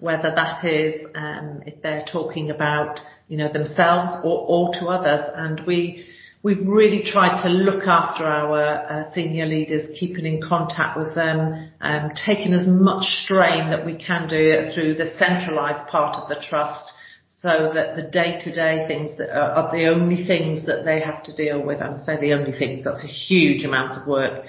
whether 0.00 0.32
that 0.34 0.64
is 0.64 1.06
um, 1.14 1.62
if 1.66 1.82
they're 1.82 2.04
talking 2.10 2.50
about 2.50 2.98
you 3.28 3.36
know 3.36 3.52
themselves 3.52 4.12
or, 4.24 4.46
or 4.48 4.72
to 4.80 4.86
others, 4.86 5.30
and 5.36 5.60
we 5.66 6.06
We've 6.42 6.66
really 6.66 7.02
tried 7.04 7.42
to 7.42 7.50
look 7.50 7.86
after 7.86 8.24
our 8.24 8.56
uh, 8.56 9.12
senior 9.12 9.44
leaders, 9.44 9.94
keeping 9.98 10.24
in 10.24 10.40
contact 10.40 10.98
with 10.98 11.14
them, 11.14 11.70
um, 11.82 12.12
taking 12.14 12.54
as 12.54 12.66
much 12.66 13.04
strain 13.04 13.68
that 13.68 13.84
we 13.84 13.94
can 13.94 14.26
do 14.26 14.70
through 14.72 14.94
the 14.94 15.12
centralised 15.18 15.86
part 15.90 16.16
of 16.16 16.30
the 16.30 16.42
trust 16.42 16.94
so 17.26 17.70
that 17.74 17.94
the 17.94 18.02
day-to-day 18.10 18.86
things 18.88 19.18
that 19.18 19.28
are, 19.30 19.50
are, 19.50 19.72
the 19.72 19.86
only 19.88 20.26
things 20.26 20.64
that 20.64 20.86
they 20.86 21.00
have 21.00 21.22
to 21.24 21.36
deal 21.36 21.62
with. 21.62 21.82
And 21.82 22.00
say 22.00 22.18
the 22.18 22.32
only 22.32 22.52
things, 22.52 22.84
that's 22.84 23.04
a 23.04 23.06
huge 23.06 23.62
amount 23.62 24.00
of 24.00 24.08
work 24.08 24.46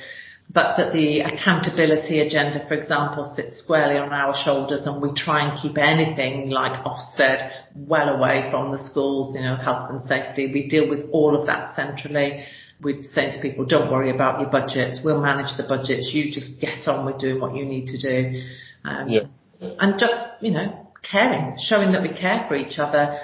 but 0.53 0.75
that 0.77 0.91
the 0.91 1.21
accountability 1.21 2.19
agenda, 2.19 2.65
for 2.67 2.73
example, 2.73 3.31
sits 3.35 3.59
squarely 3.59 3.97
on 3.97 4.11
our 4.11 4.35
shoulders 4.35 4.85
and 4.85 5.01
we 5.01 5.13
try 5.15 5.47
and 5.47 5.61
keep 5.61 5.77
anything 5.77 6.49
like 6.49 6.83
Ofsted 6.83 7.39
well 7.75 8.09
away 8.09 8.49
from 8.51 8.71
the 8.71 8.79
schools, 8.79 9.35
you 9.35 9.43
know, 9.43 9.55
health 9.55 9.89
and 9.91 10.03
safety. 10.03 10.51
We 10.51 10.67
deal 10.67 10.89
with 10.89 11.09
all 11.11 11.39
of 11.39 11.47
that 11.47 11.75
centrally. 11.75 12.43
We 12.81 13.03
say 13.03 13.31
to 13.31 13.41
people, 13.41 13.65
don't 13.65 13.89
worry 13.89 14.09
about 14.09 14.41
your 14.41 14.49
budgets. 14.49 14.99
We'll 15.05 15.21
manage 15.21 15.55
the 15.55 15.63
budgets. 15.63 16.11
You 16.11 16.33
just 16.33 16.59
get 16.59 16.85
on 16.87 17.05
with 17.05 17.19
doing 17.19 17.39
what 17.39 17.55
you 17.55 17.63
need 17.63 17.87
to 17.87 17.97
do. 18.01 18.43
Um, 18.83 19.07
yeah. 19.07 19.21
And 19.61 19.99
just, 19.99 20.15
you 20.41 20.51
know, 20.51 20.87
caring, 21.09 21.55
showing 21.59 21.93
that 21.93 22.01
we 22.01 22.09
care 22.09 22.45
for 22.49 22.55
each 22.55 22.77
other 22.77 23.19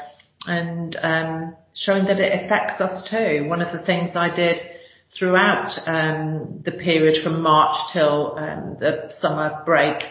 and 0.46 0.96
um, 1.02 1.56
showing 1.74 2.06
that 2.06 2.20
it 2.20 2.46
affects 2.46 2.80
us 2.80 3.04
too. 3.10 3.50
One 3.50 3.62
of 3.62 3.78
the 3.78 3.84
things 3.86 4.12
I 4.16 4.34
did 4.34 4.58
throughout 5.18 5.72
um, 5.86 6.62
the 6.66 6.72
period 6.72 7.24
from 7.24 7.42
March 7.42 7.78
till 7.94 8.38
um, 8.38 8.78
the 8.80 9.12
summer 9.20 9.64
break 9.66 10.04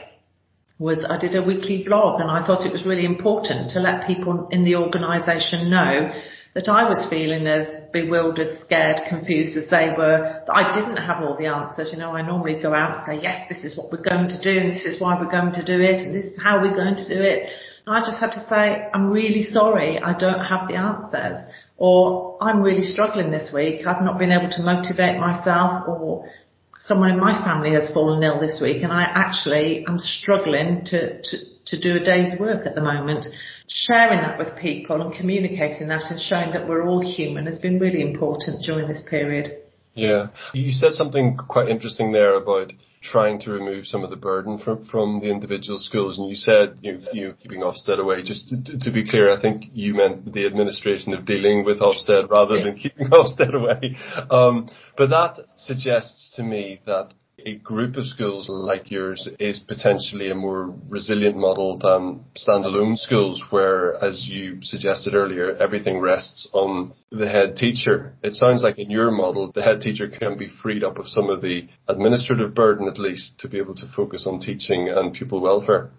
was 0.78 1.04
I 1.08 1.18
did 1.18 1.34
a 1.34 1.42
weekly 1.42 1.84
blog 1.84 2.20
and 2.20 2.30
I 2.30 2.46
thought 2.46 2.66
it 2.66 2.72
was 2.72 2.84
really 2.84 3.06
important 3.06 3.70
to 3.70 3.80
let 3.80 4.06
people 4.06 4.48
in 4.50 4.64
the 4.64 4.76
organisation 4.76 5.70
know 5.70 6.12
that 6.54 6.68
I 6.68 6.88
was 6.88 7.06
feeling 7.08 7.46
as 7.46 7.68
bewildered, 7.92 8.60
scared, 8.64 9.00
confused 9.08 9.56
as 9.58 9.68
they 9.68 9.92
were, 9.96 10.42
that 10.46 10.52
I 10.52 10.72
didn't 10.72 10.96
have 10.96 11.22
all 11.22 11.36
the 11.36 11.46
answers. 11.46 11.90
You 11.92 11.98
know, 11.98 12.12
I 12.12 12.22
normally 12.22 12.60
go 12.60 12.72
out 12.72 12.96
and 12.96 13.06
say, 13.06 13.22
yes, 13.22 13.48
this 13.48 13.64
is 13.64 13.76
what 13.76 13.92
we're 13.92 14.04
going 14.04 14.28
to 14.28 14.40
do 14.40 14.58
and 14.58 14.72
this 14.72 14.84
is 14.84 15.00
why 15.00 15.20
we're 15.20 15.30
going 15.30 15.52
to 15.52 15.64
do 15.64 15.80
it 15.82 16.00
and 16.00 16.14
this 16.14 16.32
is 16.32 16.38
how 16.42 16.60
we're 16.60 16.74
going 16.74 16.96
to 16.96 17.08
do 17.08 17.20
it. 17.20 17.48
And 17.86 17.94
I 17.94 18.00
just 18.00 18.18
had 18.18 18.32
to 18.32 18.44
say, 18.48 18.88
I'm 18.92 19.10
really 19.10 19.42
sorry, 19.42 19.98
I 19.98 20.16
don't 20.16 20.40
have 20.40 20.68
the 20.68 20.76
answers 20.76 21.44
or 21.76 22.38
I'm 22.40 22.62
really 22.62 22.82
struggling 22.82 23.30
this 23.30 23.52
week. 23.52 23.86
I've 23.86 24.02
not 24.02 24.18
been 24.18 24.32
able 24.32 24.50
to 24.50 24.62
motivate 24.62 25.18
myself 25.18 25.88
or 25.88 26.28
someone 26.78 27.10
in 27.10 27.20
my 27.20 27.44
family 27.44 27.72
has 27.72 27.92
fallen 27.92 28.22
ill 28.22 28.40
this 28.40 28.60
week 28.62 28.82
and 28.82 28.92
I 28.92 29.02
actually 29.02 29.84
am 29.86 29.98
struggling 29.98 30.84
to, 30.86 31.20
to, 31.20 31.36
to 31.66 31.80
do 31.80 32.00
a 32.00 32.04
day's 32.04 32.38
work 32.38 32.66
at 32.66 32.74
the 32.74 32.82
moment. 32.82 33.26
Sharing 33.68 34.20
that 34.20 34.38
with 34.38 34.56
people 34.56 35.02
and 35.02 35.12
communicating 35.12 35.88
that 35.88 36.04
and 36.10 36.20
showing 36.20 36.52
that 36.52 36.68
we're 36.68 36.86
all 36.86 37.00
human 37.00 37.46
has 37.46 37.58
been 37.58 37.78
really 37.78 38.00
important 38.00 38.62
during 38.64 38.86
this 38.86 39.02
period. 39.10 39.48
Yeah. 39.94 40.28
You 40.52 40.72
said 40.72 40.92
something 40.92 41.36
quite 41.36 41.68
interesting 41.68 42.12
there 42.12 42.34
about 42.34 42.72
trying 43.10 43.40
to 43.40 43.50
remove 43.50 43.86
some 43.86 44.04
of 44.04 44.10
the 44.10 44.16
burden 44.16 44.58
from 44.58 44.84
from 44.84 45.20
the 45.20 45.30
individual 45.30 45.78
schools. 45.78 46.18
And 46.18 46.28
you 46.28 46.36
said 46.36 46.78
you 46.82 47.02
you 47.12 47.34
keeping 47.40 47.60
Ofsted 47.60 47.98
away. 47.98 48.22
Just 48.22 48.48
to, 48.48 48.78
to, 48.78 48.90
be 48.90 49.08
clear, 49.08 49.32
I 49.32 49.40
think 49.40 49.64
you 49.72 49.94
meant 49.94 50.32
the 50.32 50.46
administration 50.46 51.12
of 51.12 51.24
dealing 51.24 51.64
with 51.64 51.80
Ofsted 51.80 52.30
rather 52.30 52.62
than 52.62 52.76
keeping 52.76 53.08
Ofsted 53.10 53.54
away. 53.54 53.96
Um, 54.30 54.68
but 54.96 55.10
that 55.10 55.38
suggests 55.56 56.32
to 56.36 56.42
me 56.42 56.80
that 56.86 57.12
a 57.44 57.56
group 57.56 57.96
of 57.96 58.06
schools 58.06 58.48
like 58.48 58.90
yours 58.90 59.28
is 59.38 59.58
potentially 59.58 60.30
a 60.30 60.34
more 60.34 60.74
resilient 60.88 61.36
model 61.36 61.76
than 61.76 62.24
standalone 62.34 62.96
schools 62.96 63.42
where, 63.50 64.02
as 64.02 64.26
you 64.26 64.58
suggested 64.62 65.14
earlier, 65.14 65.54
everything 65.56 66.00
rests 66.00 66.48
on 66.54 66.94
the 67.10 67.28
head 67.28 67.54
teacher. 67.54 68.14
It 68.22 68.34
sounds 68.34 68.62
like 68.62 68.78
in 68.78 68.90
your 68.90 69.10
model, 69.10 69.52
the 69.52 69.62
head 69.62 69.82
teacher 69.82 70.08
can 70.08 70.38
be 70.38 70.48
freed 70.62 70.82
up 70.82 70.98
of 70.98 71.08
some 71.08 71.28
of 71.28 71.42
the 71.42 71.68
administrative 71.88 72.54
burden 72.54 72.88
at 72.88 72.98
least 72.98 73.38
to 73.40 73.48
be 73.48 73.58
able 73.58 73.74
to 73.74 73.86
focus 73.94 74.26
on 74.26 74.40
teaching 74.40 74.88
and 74.88 75.12
pupil 75.12 75.42
welfare. 75.42 75.90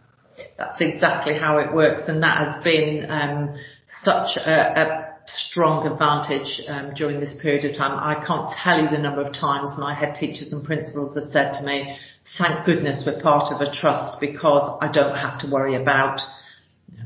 That's 0.57 0.81
exactly 0.81 1.37
how 1.37 1.59
it 1.59 1.73
works 1.73 2.03
and 2.07 2.21
that 2.23 2.37
has 2.37 2.63
been 2.63 3.05
um, 3.09 3.55
such 4.03 4.37
a, 4.37 4.81
a 4.81 5.06
strong 5.27 5.85
advantage 5.85 6.61
um, 6.67 6.93
during 6.95 7.19
this 7.19 7.35
period 7.41 7.65
of 7.65 7.77
time. 7.77 7.97
I 7.99 8.23
can't 8.25 8.49
tell 8.63 8.81
you 8.81 8.89
the 8.89 8.97
number 8.97 9.21
of 9.21 9.33
times 9.33 9.71
my 9.77 9.93
head 9.93 10.15
teachers 10.15 10.51
and 10.53 10.63
principals 10.63 11.15
have 11.15 11.25
said 11.25 11.53
to 11.59 11.65
me, 11.65 11.97
thank 12.37 12.65
goodness 12.65 13.03
we're 13.05 13.21
part 13.21 13.53
of 13.53 13.61
a 13.61 13.71
trust 13.71 14.19
because 14.19 14.77
I 14.81 14.91
don't 14.91 15.15
have 15.15 15.39
to 15.41 15.51
worry 15.51 15.75
about 15.75 16.21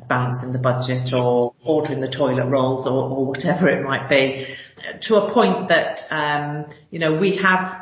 balancing 0.08 0.54
the 0.54 0.60
budget 0.60 1.14
or 1.14 1.54
ordering 1.64 2.02
the 2.02 2.12
toilet 2.12 2.50
rolls 2.50 2.86
or, 2.86 3.10
or 3.10 3.26
whatever 3.26 3.68
it 3.70 3.84
might 3.84 4.10
be 4.10 4.56
to 5.02 5.16
a 5.16 5.34
point 5.34 5.70
that, 5.70 6.00
um, 6.10 6.66
you 6.90 7.00
know, 7.00 7.20
we 7.20 7.38
have 7.38 7.81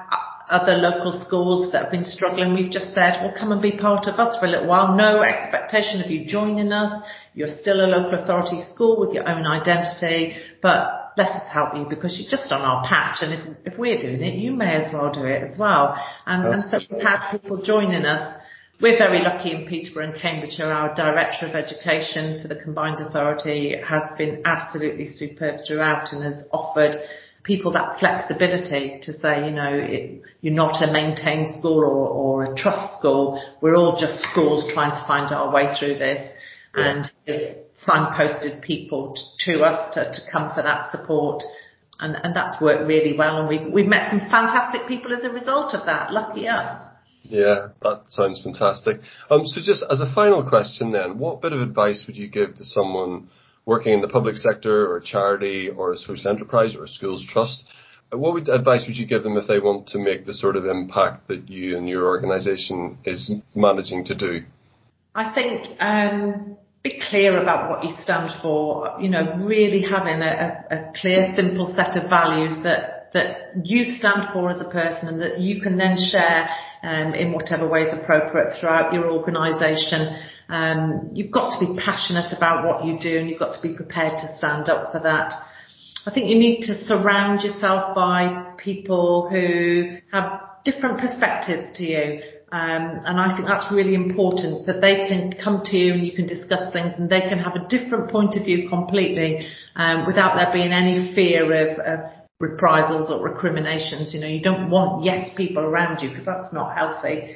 other 0.49 0.73
local 0.73 1.23
schools 1.25 1.71
that 1.71 1.83
have 1.83 1.91
been 1.91 2.03
struggling, 2.03 2.53
we've 2.53 2.71
just 2.71 2.93
said, 2.93 3.21
well, 3.21 3.33
come 3.37 3.51
and 3.51 3.61
be 3.61 3.77
part 3.77 4.07
of 4.07 4.19
us 4.19 4.37
for 4.39 4.47
a 4.47 4.49
little 4.49 4.67
while. 4.67 4.97
No 4.97 5.21
expectation 5.21 6.01
of 6.01 6.09
you 6.09 6.25
joining 6.25 6.71
us. 6.71 7.03
You're 7.35 7.55
still 7.61 7.85
a 7.85 7.87
local 7.87 8.23
authority 8.23 8.59
school 8.73 8.99
with 8.99 9.13
your 9.13 9.29
own 9.29 9.45
identity, 9.45 10.35
but 10.61 11.13
let 11.17 11.29
us 11.29 11.43
help 11.51 11.75
you 11.75 11.85
because 11.87 12.17
you're 12.19 12.29
just 12.29 12.51
on 12.51 12.61
our 12.61 12.83
patch. 12.87 13.17
And 13.21 13.33
if, 13.33 13.73
if 13.73 13.79
we're 13.79 13.99
doing 14.01 14.23
it, 14.23 14.39
you 14.39 14.51
may 14.51 14.73
as 14.73 14.91
well 14.91 15.13
do 15.13 15.25
it 15.25 15.43
as 15.43 15.57
well. 15.59 15.95
And, 16.25 16.45
and 16.45 16.63
so 16.69 16.79
we've 16.89 17.05
had 17.05 17.31
people 17.31 17.61
joining 17.61 18.05
us. 18.05 18.35
We're 18.81 18.97
very 18.97 19.21
lucky 19.21 19.51
in 19.51 19.67
Peterborough 19.67 20.11
and 20.11 20.21
Cambridgeshire. 20.21 20.71
Our 20.71 20.95
Director 20.95 21.47
of 21.47 21.53
Education 21.53 22.41
for 22.41 22.47
the 22.47 22.55
Combined 22.63 23.01
Authority 23.01 23.75
has 23.85 24.03
been 24.17 24.41
absolutely 24.45 25.05
superb 25.05 25.59
throughout 25.67 26.13
and 26.13 26.23
has 26.23 26.45
offered 26.51 26.95
people 27.43 27.71
that 27.73 27.99
flexibility 27.99 28.99
to 29.01 29.13
say, 29.13 29.45
you 29.45 29.51
know, 29.51 29.71
it, 29.71 30.21
you're 30.41 30.53
not 30.53 30.83
a 30.83 30.91
maintained 30.91 31.47
school 31.59 31.79
or, 31.79 32.09
or 32.09 32.53
a 32.53 32.55
trust 32.55 32.99
school. 32.99 33.41
We're 33.61 33.75
all 33.75 33.97
just 33.99 34.21
schools 34.31 34.69
trying 34.73 34.91
to 34.91 35.07
find 35.07 35.31
our 35.33 35.53
way 35.53 35.73
through 35.77 35.97
this. 35.97 36.35
Yeah. 36.77 36.91
And 36.91 37.11
has 37.27 37.55
signposted 37.87 38.61
people 38.61 39.15
to 39.45 39.63
us 39.63 39.93
to, 39.95 40.03
to 40.03 40.31
come 40.31 40.53
for 40.53 40.61
that 40.61 40.91
support. 40.91 41.41
And, 41.99 42.15
and 42.23 42.35
that's 42.35 42.61
worked 42.61 42.87
really 42.87 43.17
well. 43.17 43.39
And 43.39 43.49
we've, 43.49 43.73
we've 43.73 43.87
met 43.87 44.11
some 44.11 44.19
fantastic 44.19 44.87
people 44.87 45.13
as 45.13 45.23
a 45.23 45.29
result 45.29 45.73
of 45.73 45.85
that. 45.85 46.13
Lucky 46.13 46.47
us. 46.47 46.89
Yeah, 47.23 47.69
that 47.81 48.03
sounds 48.07 48.41
fantastic. 48.43 49.01
Um, 49.29 49.45
so 49.45 49.61
just 49.63 49.83
as 49.89 49.99
a 49.99 50.11
final 50.13 50.47
question 50.47 50.91
then, 50.91 51.19
what 51.19 51.41
bit 51.41 51.53
of 51.53 51.61
advice 51.61 52.03
would 52.07 52.15
you 52.15 52.27
give 52.27 52.55
to 52.55 52.63
someone 52.63 53.29
working 53.69 53.93
in 53.93 54.01
the 54.01 54.07
public 54.07 54.35
sector 54.35 54.87
or 54.89 54.97
a 54.97 55.03
charity 55.03 55.69
or 55.69 55.91
a 55.91 55.97
social 55.97 56.27
enterprise 56.27 56.75
or 56.75 56.85
a 56.85 56.87
schools 56.87 57.23
trust, 57.31 57.63
what 58.11 58.33
would, 58.33 58.49
advice 58.49 58.83
would 58.87 58.97
you 58.97 59.05
give 59.05 59.21
them 59.21 59.37
if 59.37 59.47
they 59.47 59.59
want 59.59 59.87
to 59.87 59.99
make 59.99 60.25
the 60.25 60.33
sort 60.33 60.55
of 60.55 60.65
impact 60.65 61.27
that 61.27 61.47
you 61.47 61.77
and 61.77 61.87
your 61.87 62.07
organisation 62.07 62.97
is 63.05 63.31
managing 63.55 64.03
to 64.05 64.15
do? 64.15 64.41
I 65.13 65.31
think 65.35 65.79
um, 65.79 66.57
be 66.83 66.99
clear 67.09 67.39
about 67.39 67.69
what 67.69 67.83
you 67.83 67.95
stand 68.01 68.41
for. 68.41 68.97
You 68.99 69.09
know, 69.09 69.37
really 69.37 69.83
having 69.83 70.21
a, 70.21 70.65
a, 70.71 70.91
clear, 70.99 71.31
simple 71.35 71.71
set 71.75 71.95
of 71.95 72.09
values 72.09 72.55
that 72.63 72.98
that 73.13 73.65
you 73.65 73.83
stand 73.97 74.29
for 74.33 74.49
as 74.49 74.61
a 74.61 74.69
person 74.69 75.07
and 75.09 75.21
that 75.21 75.39
you 75.39 75.61
can 75.61 75.77
then 75.77 75.97
share 75.97 76.49
um, 76.83 77.13
in 77.13 77.31
whatever 77.31 77.67
way 77.67 77.81
is 77.81 77.93
appropriate 77.93 78.53
throughout 78.59 78.93
your 78.93 79.09
organisation. 79.11 80.15
Um, 80.47 81.11
you've 81.13 81.31
got 81.31 81.59
to 81.59 81.65
be 81.65 81.79
passionate 81.79 82.35
about 82.35 82.65
what 82.65 82.85
you 82.85 82.99
do 82.99 83.19
and 83.19 83.29
you've 83.29 83.39
got 83.39 83.59
to 83.59 83.67
be 83.67 83.75
prepared 83.75 84.19
to 84.19 84.37
stand 84.37 84.69
up 84.69 84.91
for 84.91 84.99
that. 85.01 85.33
I 86.05 86.13
think 86.13 86.29
you 86.29 86.39
need 86.39 86.61
to 86.61 86.83
surround 86.85 87.43
yourself 87.43 87.93
by 87.93 88.53
people 88.57 89.29
who 89.29 89.97
have 90.11 90.41
different 90.63 90.99
perspectives 90.99 91.77
to 91.77 91.83
you. 91.83 92.21
Um, 92.51 93.01
and 93.05 93.19
I 93.19 93.35
think 93.35 93.47
that's 93.47 93.71
really 93.71 93.93
important 93.93 94.65
that 94.65 94.81
they 94.81 95.07
can 95.07 95.33
come 95.43 95.61
to 95.65 95.77
you 95.77 95.93
and 95.93 96.03
you 96.03 96.13
can 96.13 96.25
discuss 96.25 96.73
things 96.73 96.93
and 96.97 97.07
they 97.07 97.21
can 97.21 97.37
have 97.37 97.53
a 97.55 97.67
different 97.67 98.09
point 98.09 98.33
of 98.35 98.45
view 98.45 98.67
completely 98.69 99.45
um, 99.75 100.07
without 100.07 100.35
there 100.35 100.51
being 100.51 100.73
any 100.73 101.13
fear 101.13 101.45
of, 101.45 101.77
of 101.77 102.18
reprisals 102.39 103.09
or 103.09 103.23
recriminations. 103.23 104.13
You 104.13 104.21
know, 104.21 104.27
you 104.27 104.41
don't 104.41 104.69
want 104.69 105.03
yes 105.03 105.29
people 105.35 105.63
around 105.63 106.01
you 106.01 106.09
because 106.09 106.25
that's 106.25 106.53
not 106.53 106.75
healthy. 106.75 107.35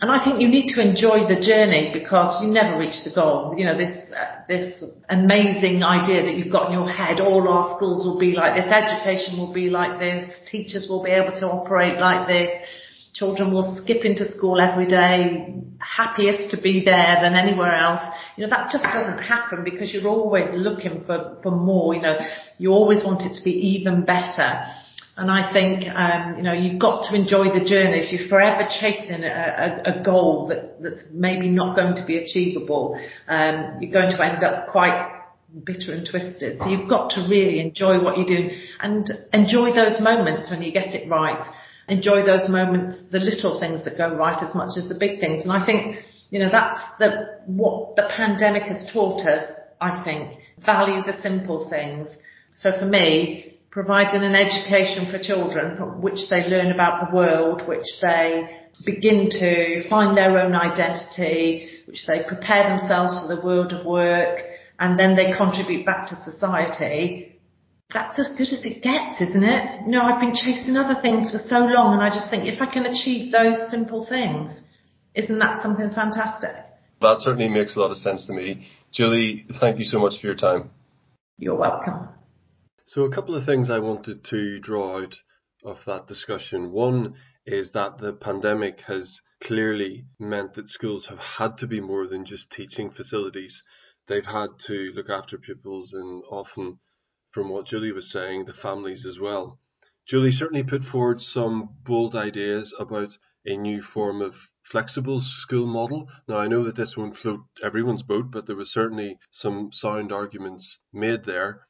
And 0.00 0.10
I 0.10 0.18
think 0.24 0.40
you 0.40 0.48
need 0.48 0.74
to 0.74 0.82
enjoy 0.82 1.30
the 1.30 1.38
journey 1.38 1.90
because 1.94 2.42
you 2.42 2.48
never 2.50 2.76
reach 2.76 3.04
the 3.04 3.12
goal. 3.14 3.54
You 3.56 3.66
know, 3.66 3.78
this, 3.78 3.94
uh, 4.10 4.42
this 4.48 4.82
amazing 5.08 5.84
idea 5.84 6.26
that 6.26 6.34
you've 6.34 6.50
got 6.50 6.66
in 6.66 6.72
your 6.72 6.90
head, 6.90 7.20
all 7.20 7.46
our 7.48 7.76
schools 7.76 8.04
will 8.04 8.18
be 8.18 8.34
like 8.34 8.58
this, 8.58 8.66
education 8.66 9.38
will 9.38 9.54
be 9.54 9.70
like 9.70 10.00
this, 10.00 10.26
teachers 10.50 10.88
will 10.90 11.04
be 11.04 11.12
able 11.12 11.30
to 11.38 11.46
operate 11.46 12.00
like 12.00 12.26
this, 12.26 12.50
children 13.22 13.52
will 13.52 13.78
skip 13.80 14.04
into 14.04 14.24
school 14.32 14.60
every 14.60 14.88
day, 14.88 15.54
happiest 15.78 16.50
to 16.50 16.60
be 16.60 16.82
there 16.84 17.18
than 17.22 17.34
anywhere 17.34 17.72
else. 17.72 18.00
You 18.36 18.44
know, 18.44 18.50
that 18.50 18.72
just 18.72 18.82
doesn't 18.82 19.22
happen 19.22 19.62
because 19.62 19.94
you're 19.94 20.08
always 20.08 20.48
looking 20.52 21.04
for, 21.06 21.38
for 21.40 21.52
more, 21.52 21.94
you 21.94 22.00
know, 22.00 22.18
you 22.58 22.70
always 22.70 23.04
want 23.04 23.22
it 23.22 23.36
to 23.38 23.44
be 23.44 23.52
even 23.78 24.04
better. 24.04 24.50
And 25.16 25.30
I 25.30 25.52
think, 25.52 25.84
um, 25.86 26.36
you 26.38 26.42
know, 26.42 26.52
you've 26.52 26.80
got 26.80 27.08
to 27.10 27.14
enjoy 27.14 27.44
the 27.56 27.64
journey. 27.64 28.00
If 28.02 28.12
you're 28.12 28.28
forever 28.28 28.68
chasing 28.80 29.22
a, 29.22 29.82
a, 29.86 30.00
a 30.00 30.02
goal 30.02 30.48
that, 30.48 30.82
that's 30.82 31.06
maybe 31.12 31.48
not 31.48 31.76
going 31.76 31.94
to 31.94 32.04
be 32.04 32.18
achievable, 32.18 32.98
um, 33.28 33.78
you're 33.80 33.92
going 33.92 34.10
to 34.10 34.20
end 34.24 34.42
up 34.42 34.72
quite 34.72 34.98
bitter 35.62 35.92
and 35.92 36.08
twisted. 36.10 36.58
So 36.58 36.68
you've 36.68 36.88
got 36.88 37.10
to 37.10 37.20
really 37.30 37.60
enjoy 37.60 38.02
what 38.02 38.16
you're 38.16 38.26
doing 38.26 38.58
and 38.80 39.06
enjoy 39.32 39.74
those 39.74 40.00
moments 40.00 40.50
when 40.50 40.62
you 40.62 40.72
get 40.72 40.94
it 40.94 41.08
right. 41.08 41.44
Enjoy 41.88 42.24
those 42.24 42.48
moments, 42.48 42.98
the 43.10 43.18
little 43.18 43.58
things 43.58 43.84
that 43.84 43.98
go 43.98 44.14
right 44.14 44.40
as 44.42 44.54
much 44.54 44.76
as 44.76 44.88
the 44.88 44.96
big 44.98 45.20
things. 45.20 45.42
And 45.42 45.52
I 45.52 45.64
think, 45.66 46.04
you 46.30 46.38
know, 46.38 46.50
that's 46.50 46.78
the, 46.98 47.40
what 47.46 47.96
the 47.96 48.08
pandemic 48.16 48.62
has 48.64 48.90
taught 48.92 49.26
us, 49.26 49.50
I 49.80 50.02
think. 50.04 50.38
Value 50.64 51.02
the 51.02 51.20
simple 51.20 51.68
things. 51.68 52.08
So 52.54 52.70
for 52.78 52.86
me, 52.86 53.56
providing 53.70 54.22
an 54.22 54.34
education 54.34 55.10
for 55.10 55.18
children 55.18 55.76
from 55.76 56.02
which 56.02 56.28
they 56.30 56.46
learn 56.48 56.70
about 56.70 57.10
the 57.10 57.16
world, 57.16 57.66
which 57.66 57.86
they 58.02 58.44
begin 58.84 59.28
to 59.30 59.88
find 59.88 60.16
their 60.16 60.38
own 60.38 60.54
identity, 60.54 61.70
which 61.86 62.06
they 62.06 62.22
prepare 62.28 62.76
themselves 62.76 63.18
for 63.18 63.34
the 63.34 63.44
world 63.44 63.72
of 63.72 63.84
work, 63.84 64.38
and 64.78 64.98
then 64.98 65.16
they 65.16 65.34
contribute 65.36 65.86
back 65.86 66.08
to 66.08 66.30
society. 66.30 67.31
That's 67.92 68.18
as 68.18 68.34
good 68.36 68.48
as 68.48 68.64
it 68.64 68.82
gets, 68.82 69.20
isn't 69.20 69.44
it? 69.44 69.82
You 69.86 69.92
know, 69.92 70.02
I've 70.02 70.20
been 70.20 70.34
chasing 70.34 70.76
other 70.76 71.00
things 71.00 71.30
for 71.30 71.38
so 71.38 71.58
long 71.58 71.94
and 71.94 72.02
I 72.02 72.08
just 72.08 72.30
think 72.30 72.46
if 72.46 72.60
I 72.60 72.66
can 72.66 72.86
achieve 72.86 73.32
those 73.32 73.70
simple 73.70 74.06
things, 74.06 74.52
isn't 75.14 75.38
that 75.38 75.62
something 75.62 75.90
fantastic? 75.90 76.56
That 77.00 77.18
certainly 77.20 77.48
makes 77.48 77.76
a 77.76 77.80
lot 77.80 77.90
of 77.90 77.98
sense 77.98 78.26
to 78.26 78.32
me. 78.32 78.68
Julie, 78.92 79.46
thank 79.60 79.78
you 79.78 79.84
so 79.84 79.98
much 79.98 80.20
for 80.20 80.26
your 80.26 80.36
time. 80.36 80.70
You're 81.36 81.56
welcome. 81.56 82.08
So 82.86 83.04
a 83.04 83.10
couple 83.10 83.34
of 83.34 83.44
things 83.44 83.70
I 83.70 83.80
wanted 83.80 84.24
to 84.24 84.58
draw 84.60 85.02
out 85.02 85.16
of 85.64 85.84
that 85.84 86.06
discussion. 86.06 86.72
One 86.72 87.14
is 87.44 87.72
that 87.72 87.98
the 87.98 88.12
pandemic 88.12 88.80
has 88.82 89.20
clearly 89.40 90.04
meant 90.18 90.54
that 90.54 90.68
schools 90.68 91.06
have 91.06 91.18
had 91.18 91.58
to 91.58 91.66
be 91.66 91.80
more 91.80 92.06
than 92.06 92.24
just 92.24 92.52
teaching 92.52 92.90
facilities. 92.90 93.62
They've 94.06 94.24
had 94.24 94.58
to 94.66 94.92
look 94.94 95.10
after 95.10 95.38
pupils 95.38 95.92
and 95.92 96.22
often, 96.30 96.78
from 97.32 97.48
what 97.48 97.66
Julie 97.66 97.92
was 97.92 98.10
saying, 98.10 98.44
the 98.44 98.54
families 98.54 99.06
as 99.06 99.18
well. 99.18 99.58
Julie 100.04 100.32
certainly 100.32 100.62
put 100.62 100.84
forward 100.84 101.20
some 101.20 101.70
bold 101.82 102.14
ideas 102.14 102.74
about 102.78 103.16
a 103.44 103.56
new 103.56 103.80
form 103.82 104.20
of 104.20 104.48
flexible 104.62 105.20
school 105.20 105.66
model. 105.66 106.10
Now, 106.28 106.36
I 106.36 106.48
know 106.48 106.64
that 106.64 106.76
this 106.76 106.96
won't 106.96 107.16
float 107.16 107.40
everyone's 107.62 108.02
boat, 108.02 108.30
but 108.30 108.46
there 108.46 108.56
was 108.56 108.70
certainly 108.70 109.18
some 109.30 109.72
sound 109.72 110.12
arguments 110.12 110.78
made 110.92 111.24
there. 111.24 111.66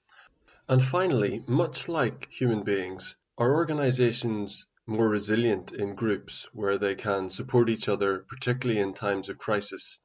And 0.68 0.82
finally, 0.82 1.44
much 1.46 1.88
like 1.88 2.28
human 2.30 2.64
beings, 2.64 3.16
are 3.38 3.54
organizations 3.54 4.66
more 4.86 5.08
resilient 5.08 5.72
in 5.72 5.94
groups 5.94 6.48
where 6.52 6.78
they 6.78 6.94
can 6.96 7.30
support 7.30 7.70
each 7.70 7.88
other, 7.88 8.24
particularly 8.28 8.80
in 8.80 8.94
times 8.94 9.28
of 9.28 9.38
crisis? 9.38 9.98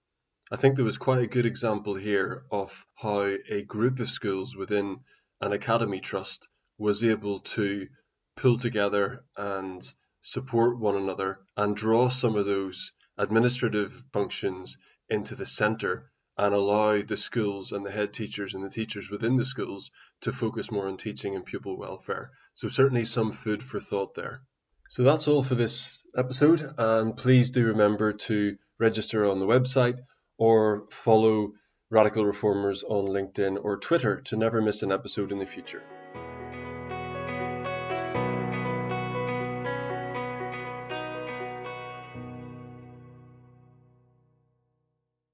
I 0.51 0.55
think 0.55 0.75
there 0.75 0.85
was 0.85 0.97
quite 0.97 1.23
a 1.23 1.27
good 1.27 1.45
example 1.45 1.95
here 1.95 2.45
of 2.51 2.85
how 2.95 3.35
a 3.49 3.63
group 3.63 3.99
of 3.99 4.09
schools 4.09 4.55
within 4.55 5.01
an 5.41 5.51
academy 5.51 5.99
trust 5.99 6.47
was 6.77 7.03
able 7.03 7.39
to 7.39 7.87
pull 8.35 8.57
together 8.57 9.23
and 9.37 9.81
support 10.21 10.79
one 10.79 10.95
another 10.95 11.39
and 11.55 11.75
draw 11.75 12.09
some 12.09 12.35
of 12.35 12.45
those 12.45 12.91
administrative 13.17 14.03
functions 14.11 14.77
into 15.09 15.35
the 15.35 15.45
center 15.45 16.11
and 16.37 16.53
allow 16.53 17.01
the 17.01 17.17
schools 17.17 17.71
and 17.71 17.85
the 17.85 17.91
head 17.91 18.13
teachers 18.13 18.53
and 18.53 18.63
the 18.63 18.69
teachers 18.69 19.09
within 19.09 19.35
the 19.35 19.45
schools 19.45 19.89
to 20.21 20.31
focus 20.31 20.71
more 20.71 20.87
on 20.87 20.97
teaching 20.97 21.35
and 21.35 21.45
pupil 21.45 21.77
welfare. 21.77 22.31
So 22.53 22.67
certainly 22.67 23.05
some 23.05 23.31
food 23.31 23.63
for 23.63 23.79
thought 23.79 24.13
there. 24.13 24.41
So 24.89 25.03
that's 25.03 25.27
all 25.27 25.43
for 25.43 25.55
this 25.55 26.05
episode 26.15 26.73
and 26.77 27.17
please 27.17 27.51
do 27.51 27.67
remember 27.67 28.13
to 28.13 28.57
register 28.79 29.29
on 29.29 29.39
the 29.39 29.47
website 29.47 29.99
or 30.37 30.87
follow 30.89 31.53
Radical 31.89 32.25
Reformers 32.25 32.83
on 32.83 33.05
LinkedIn 33.05 33.63
or 33.63 33.77
Twitter 33.77 34.19
to 34.25 34.35
never 34.35 34.61
miss 34.61 34.83
an 34.83 34.91
episode 34.91 35.31
in 35.31 35.39
the 35.39 35.45
future. 35.45 35.81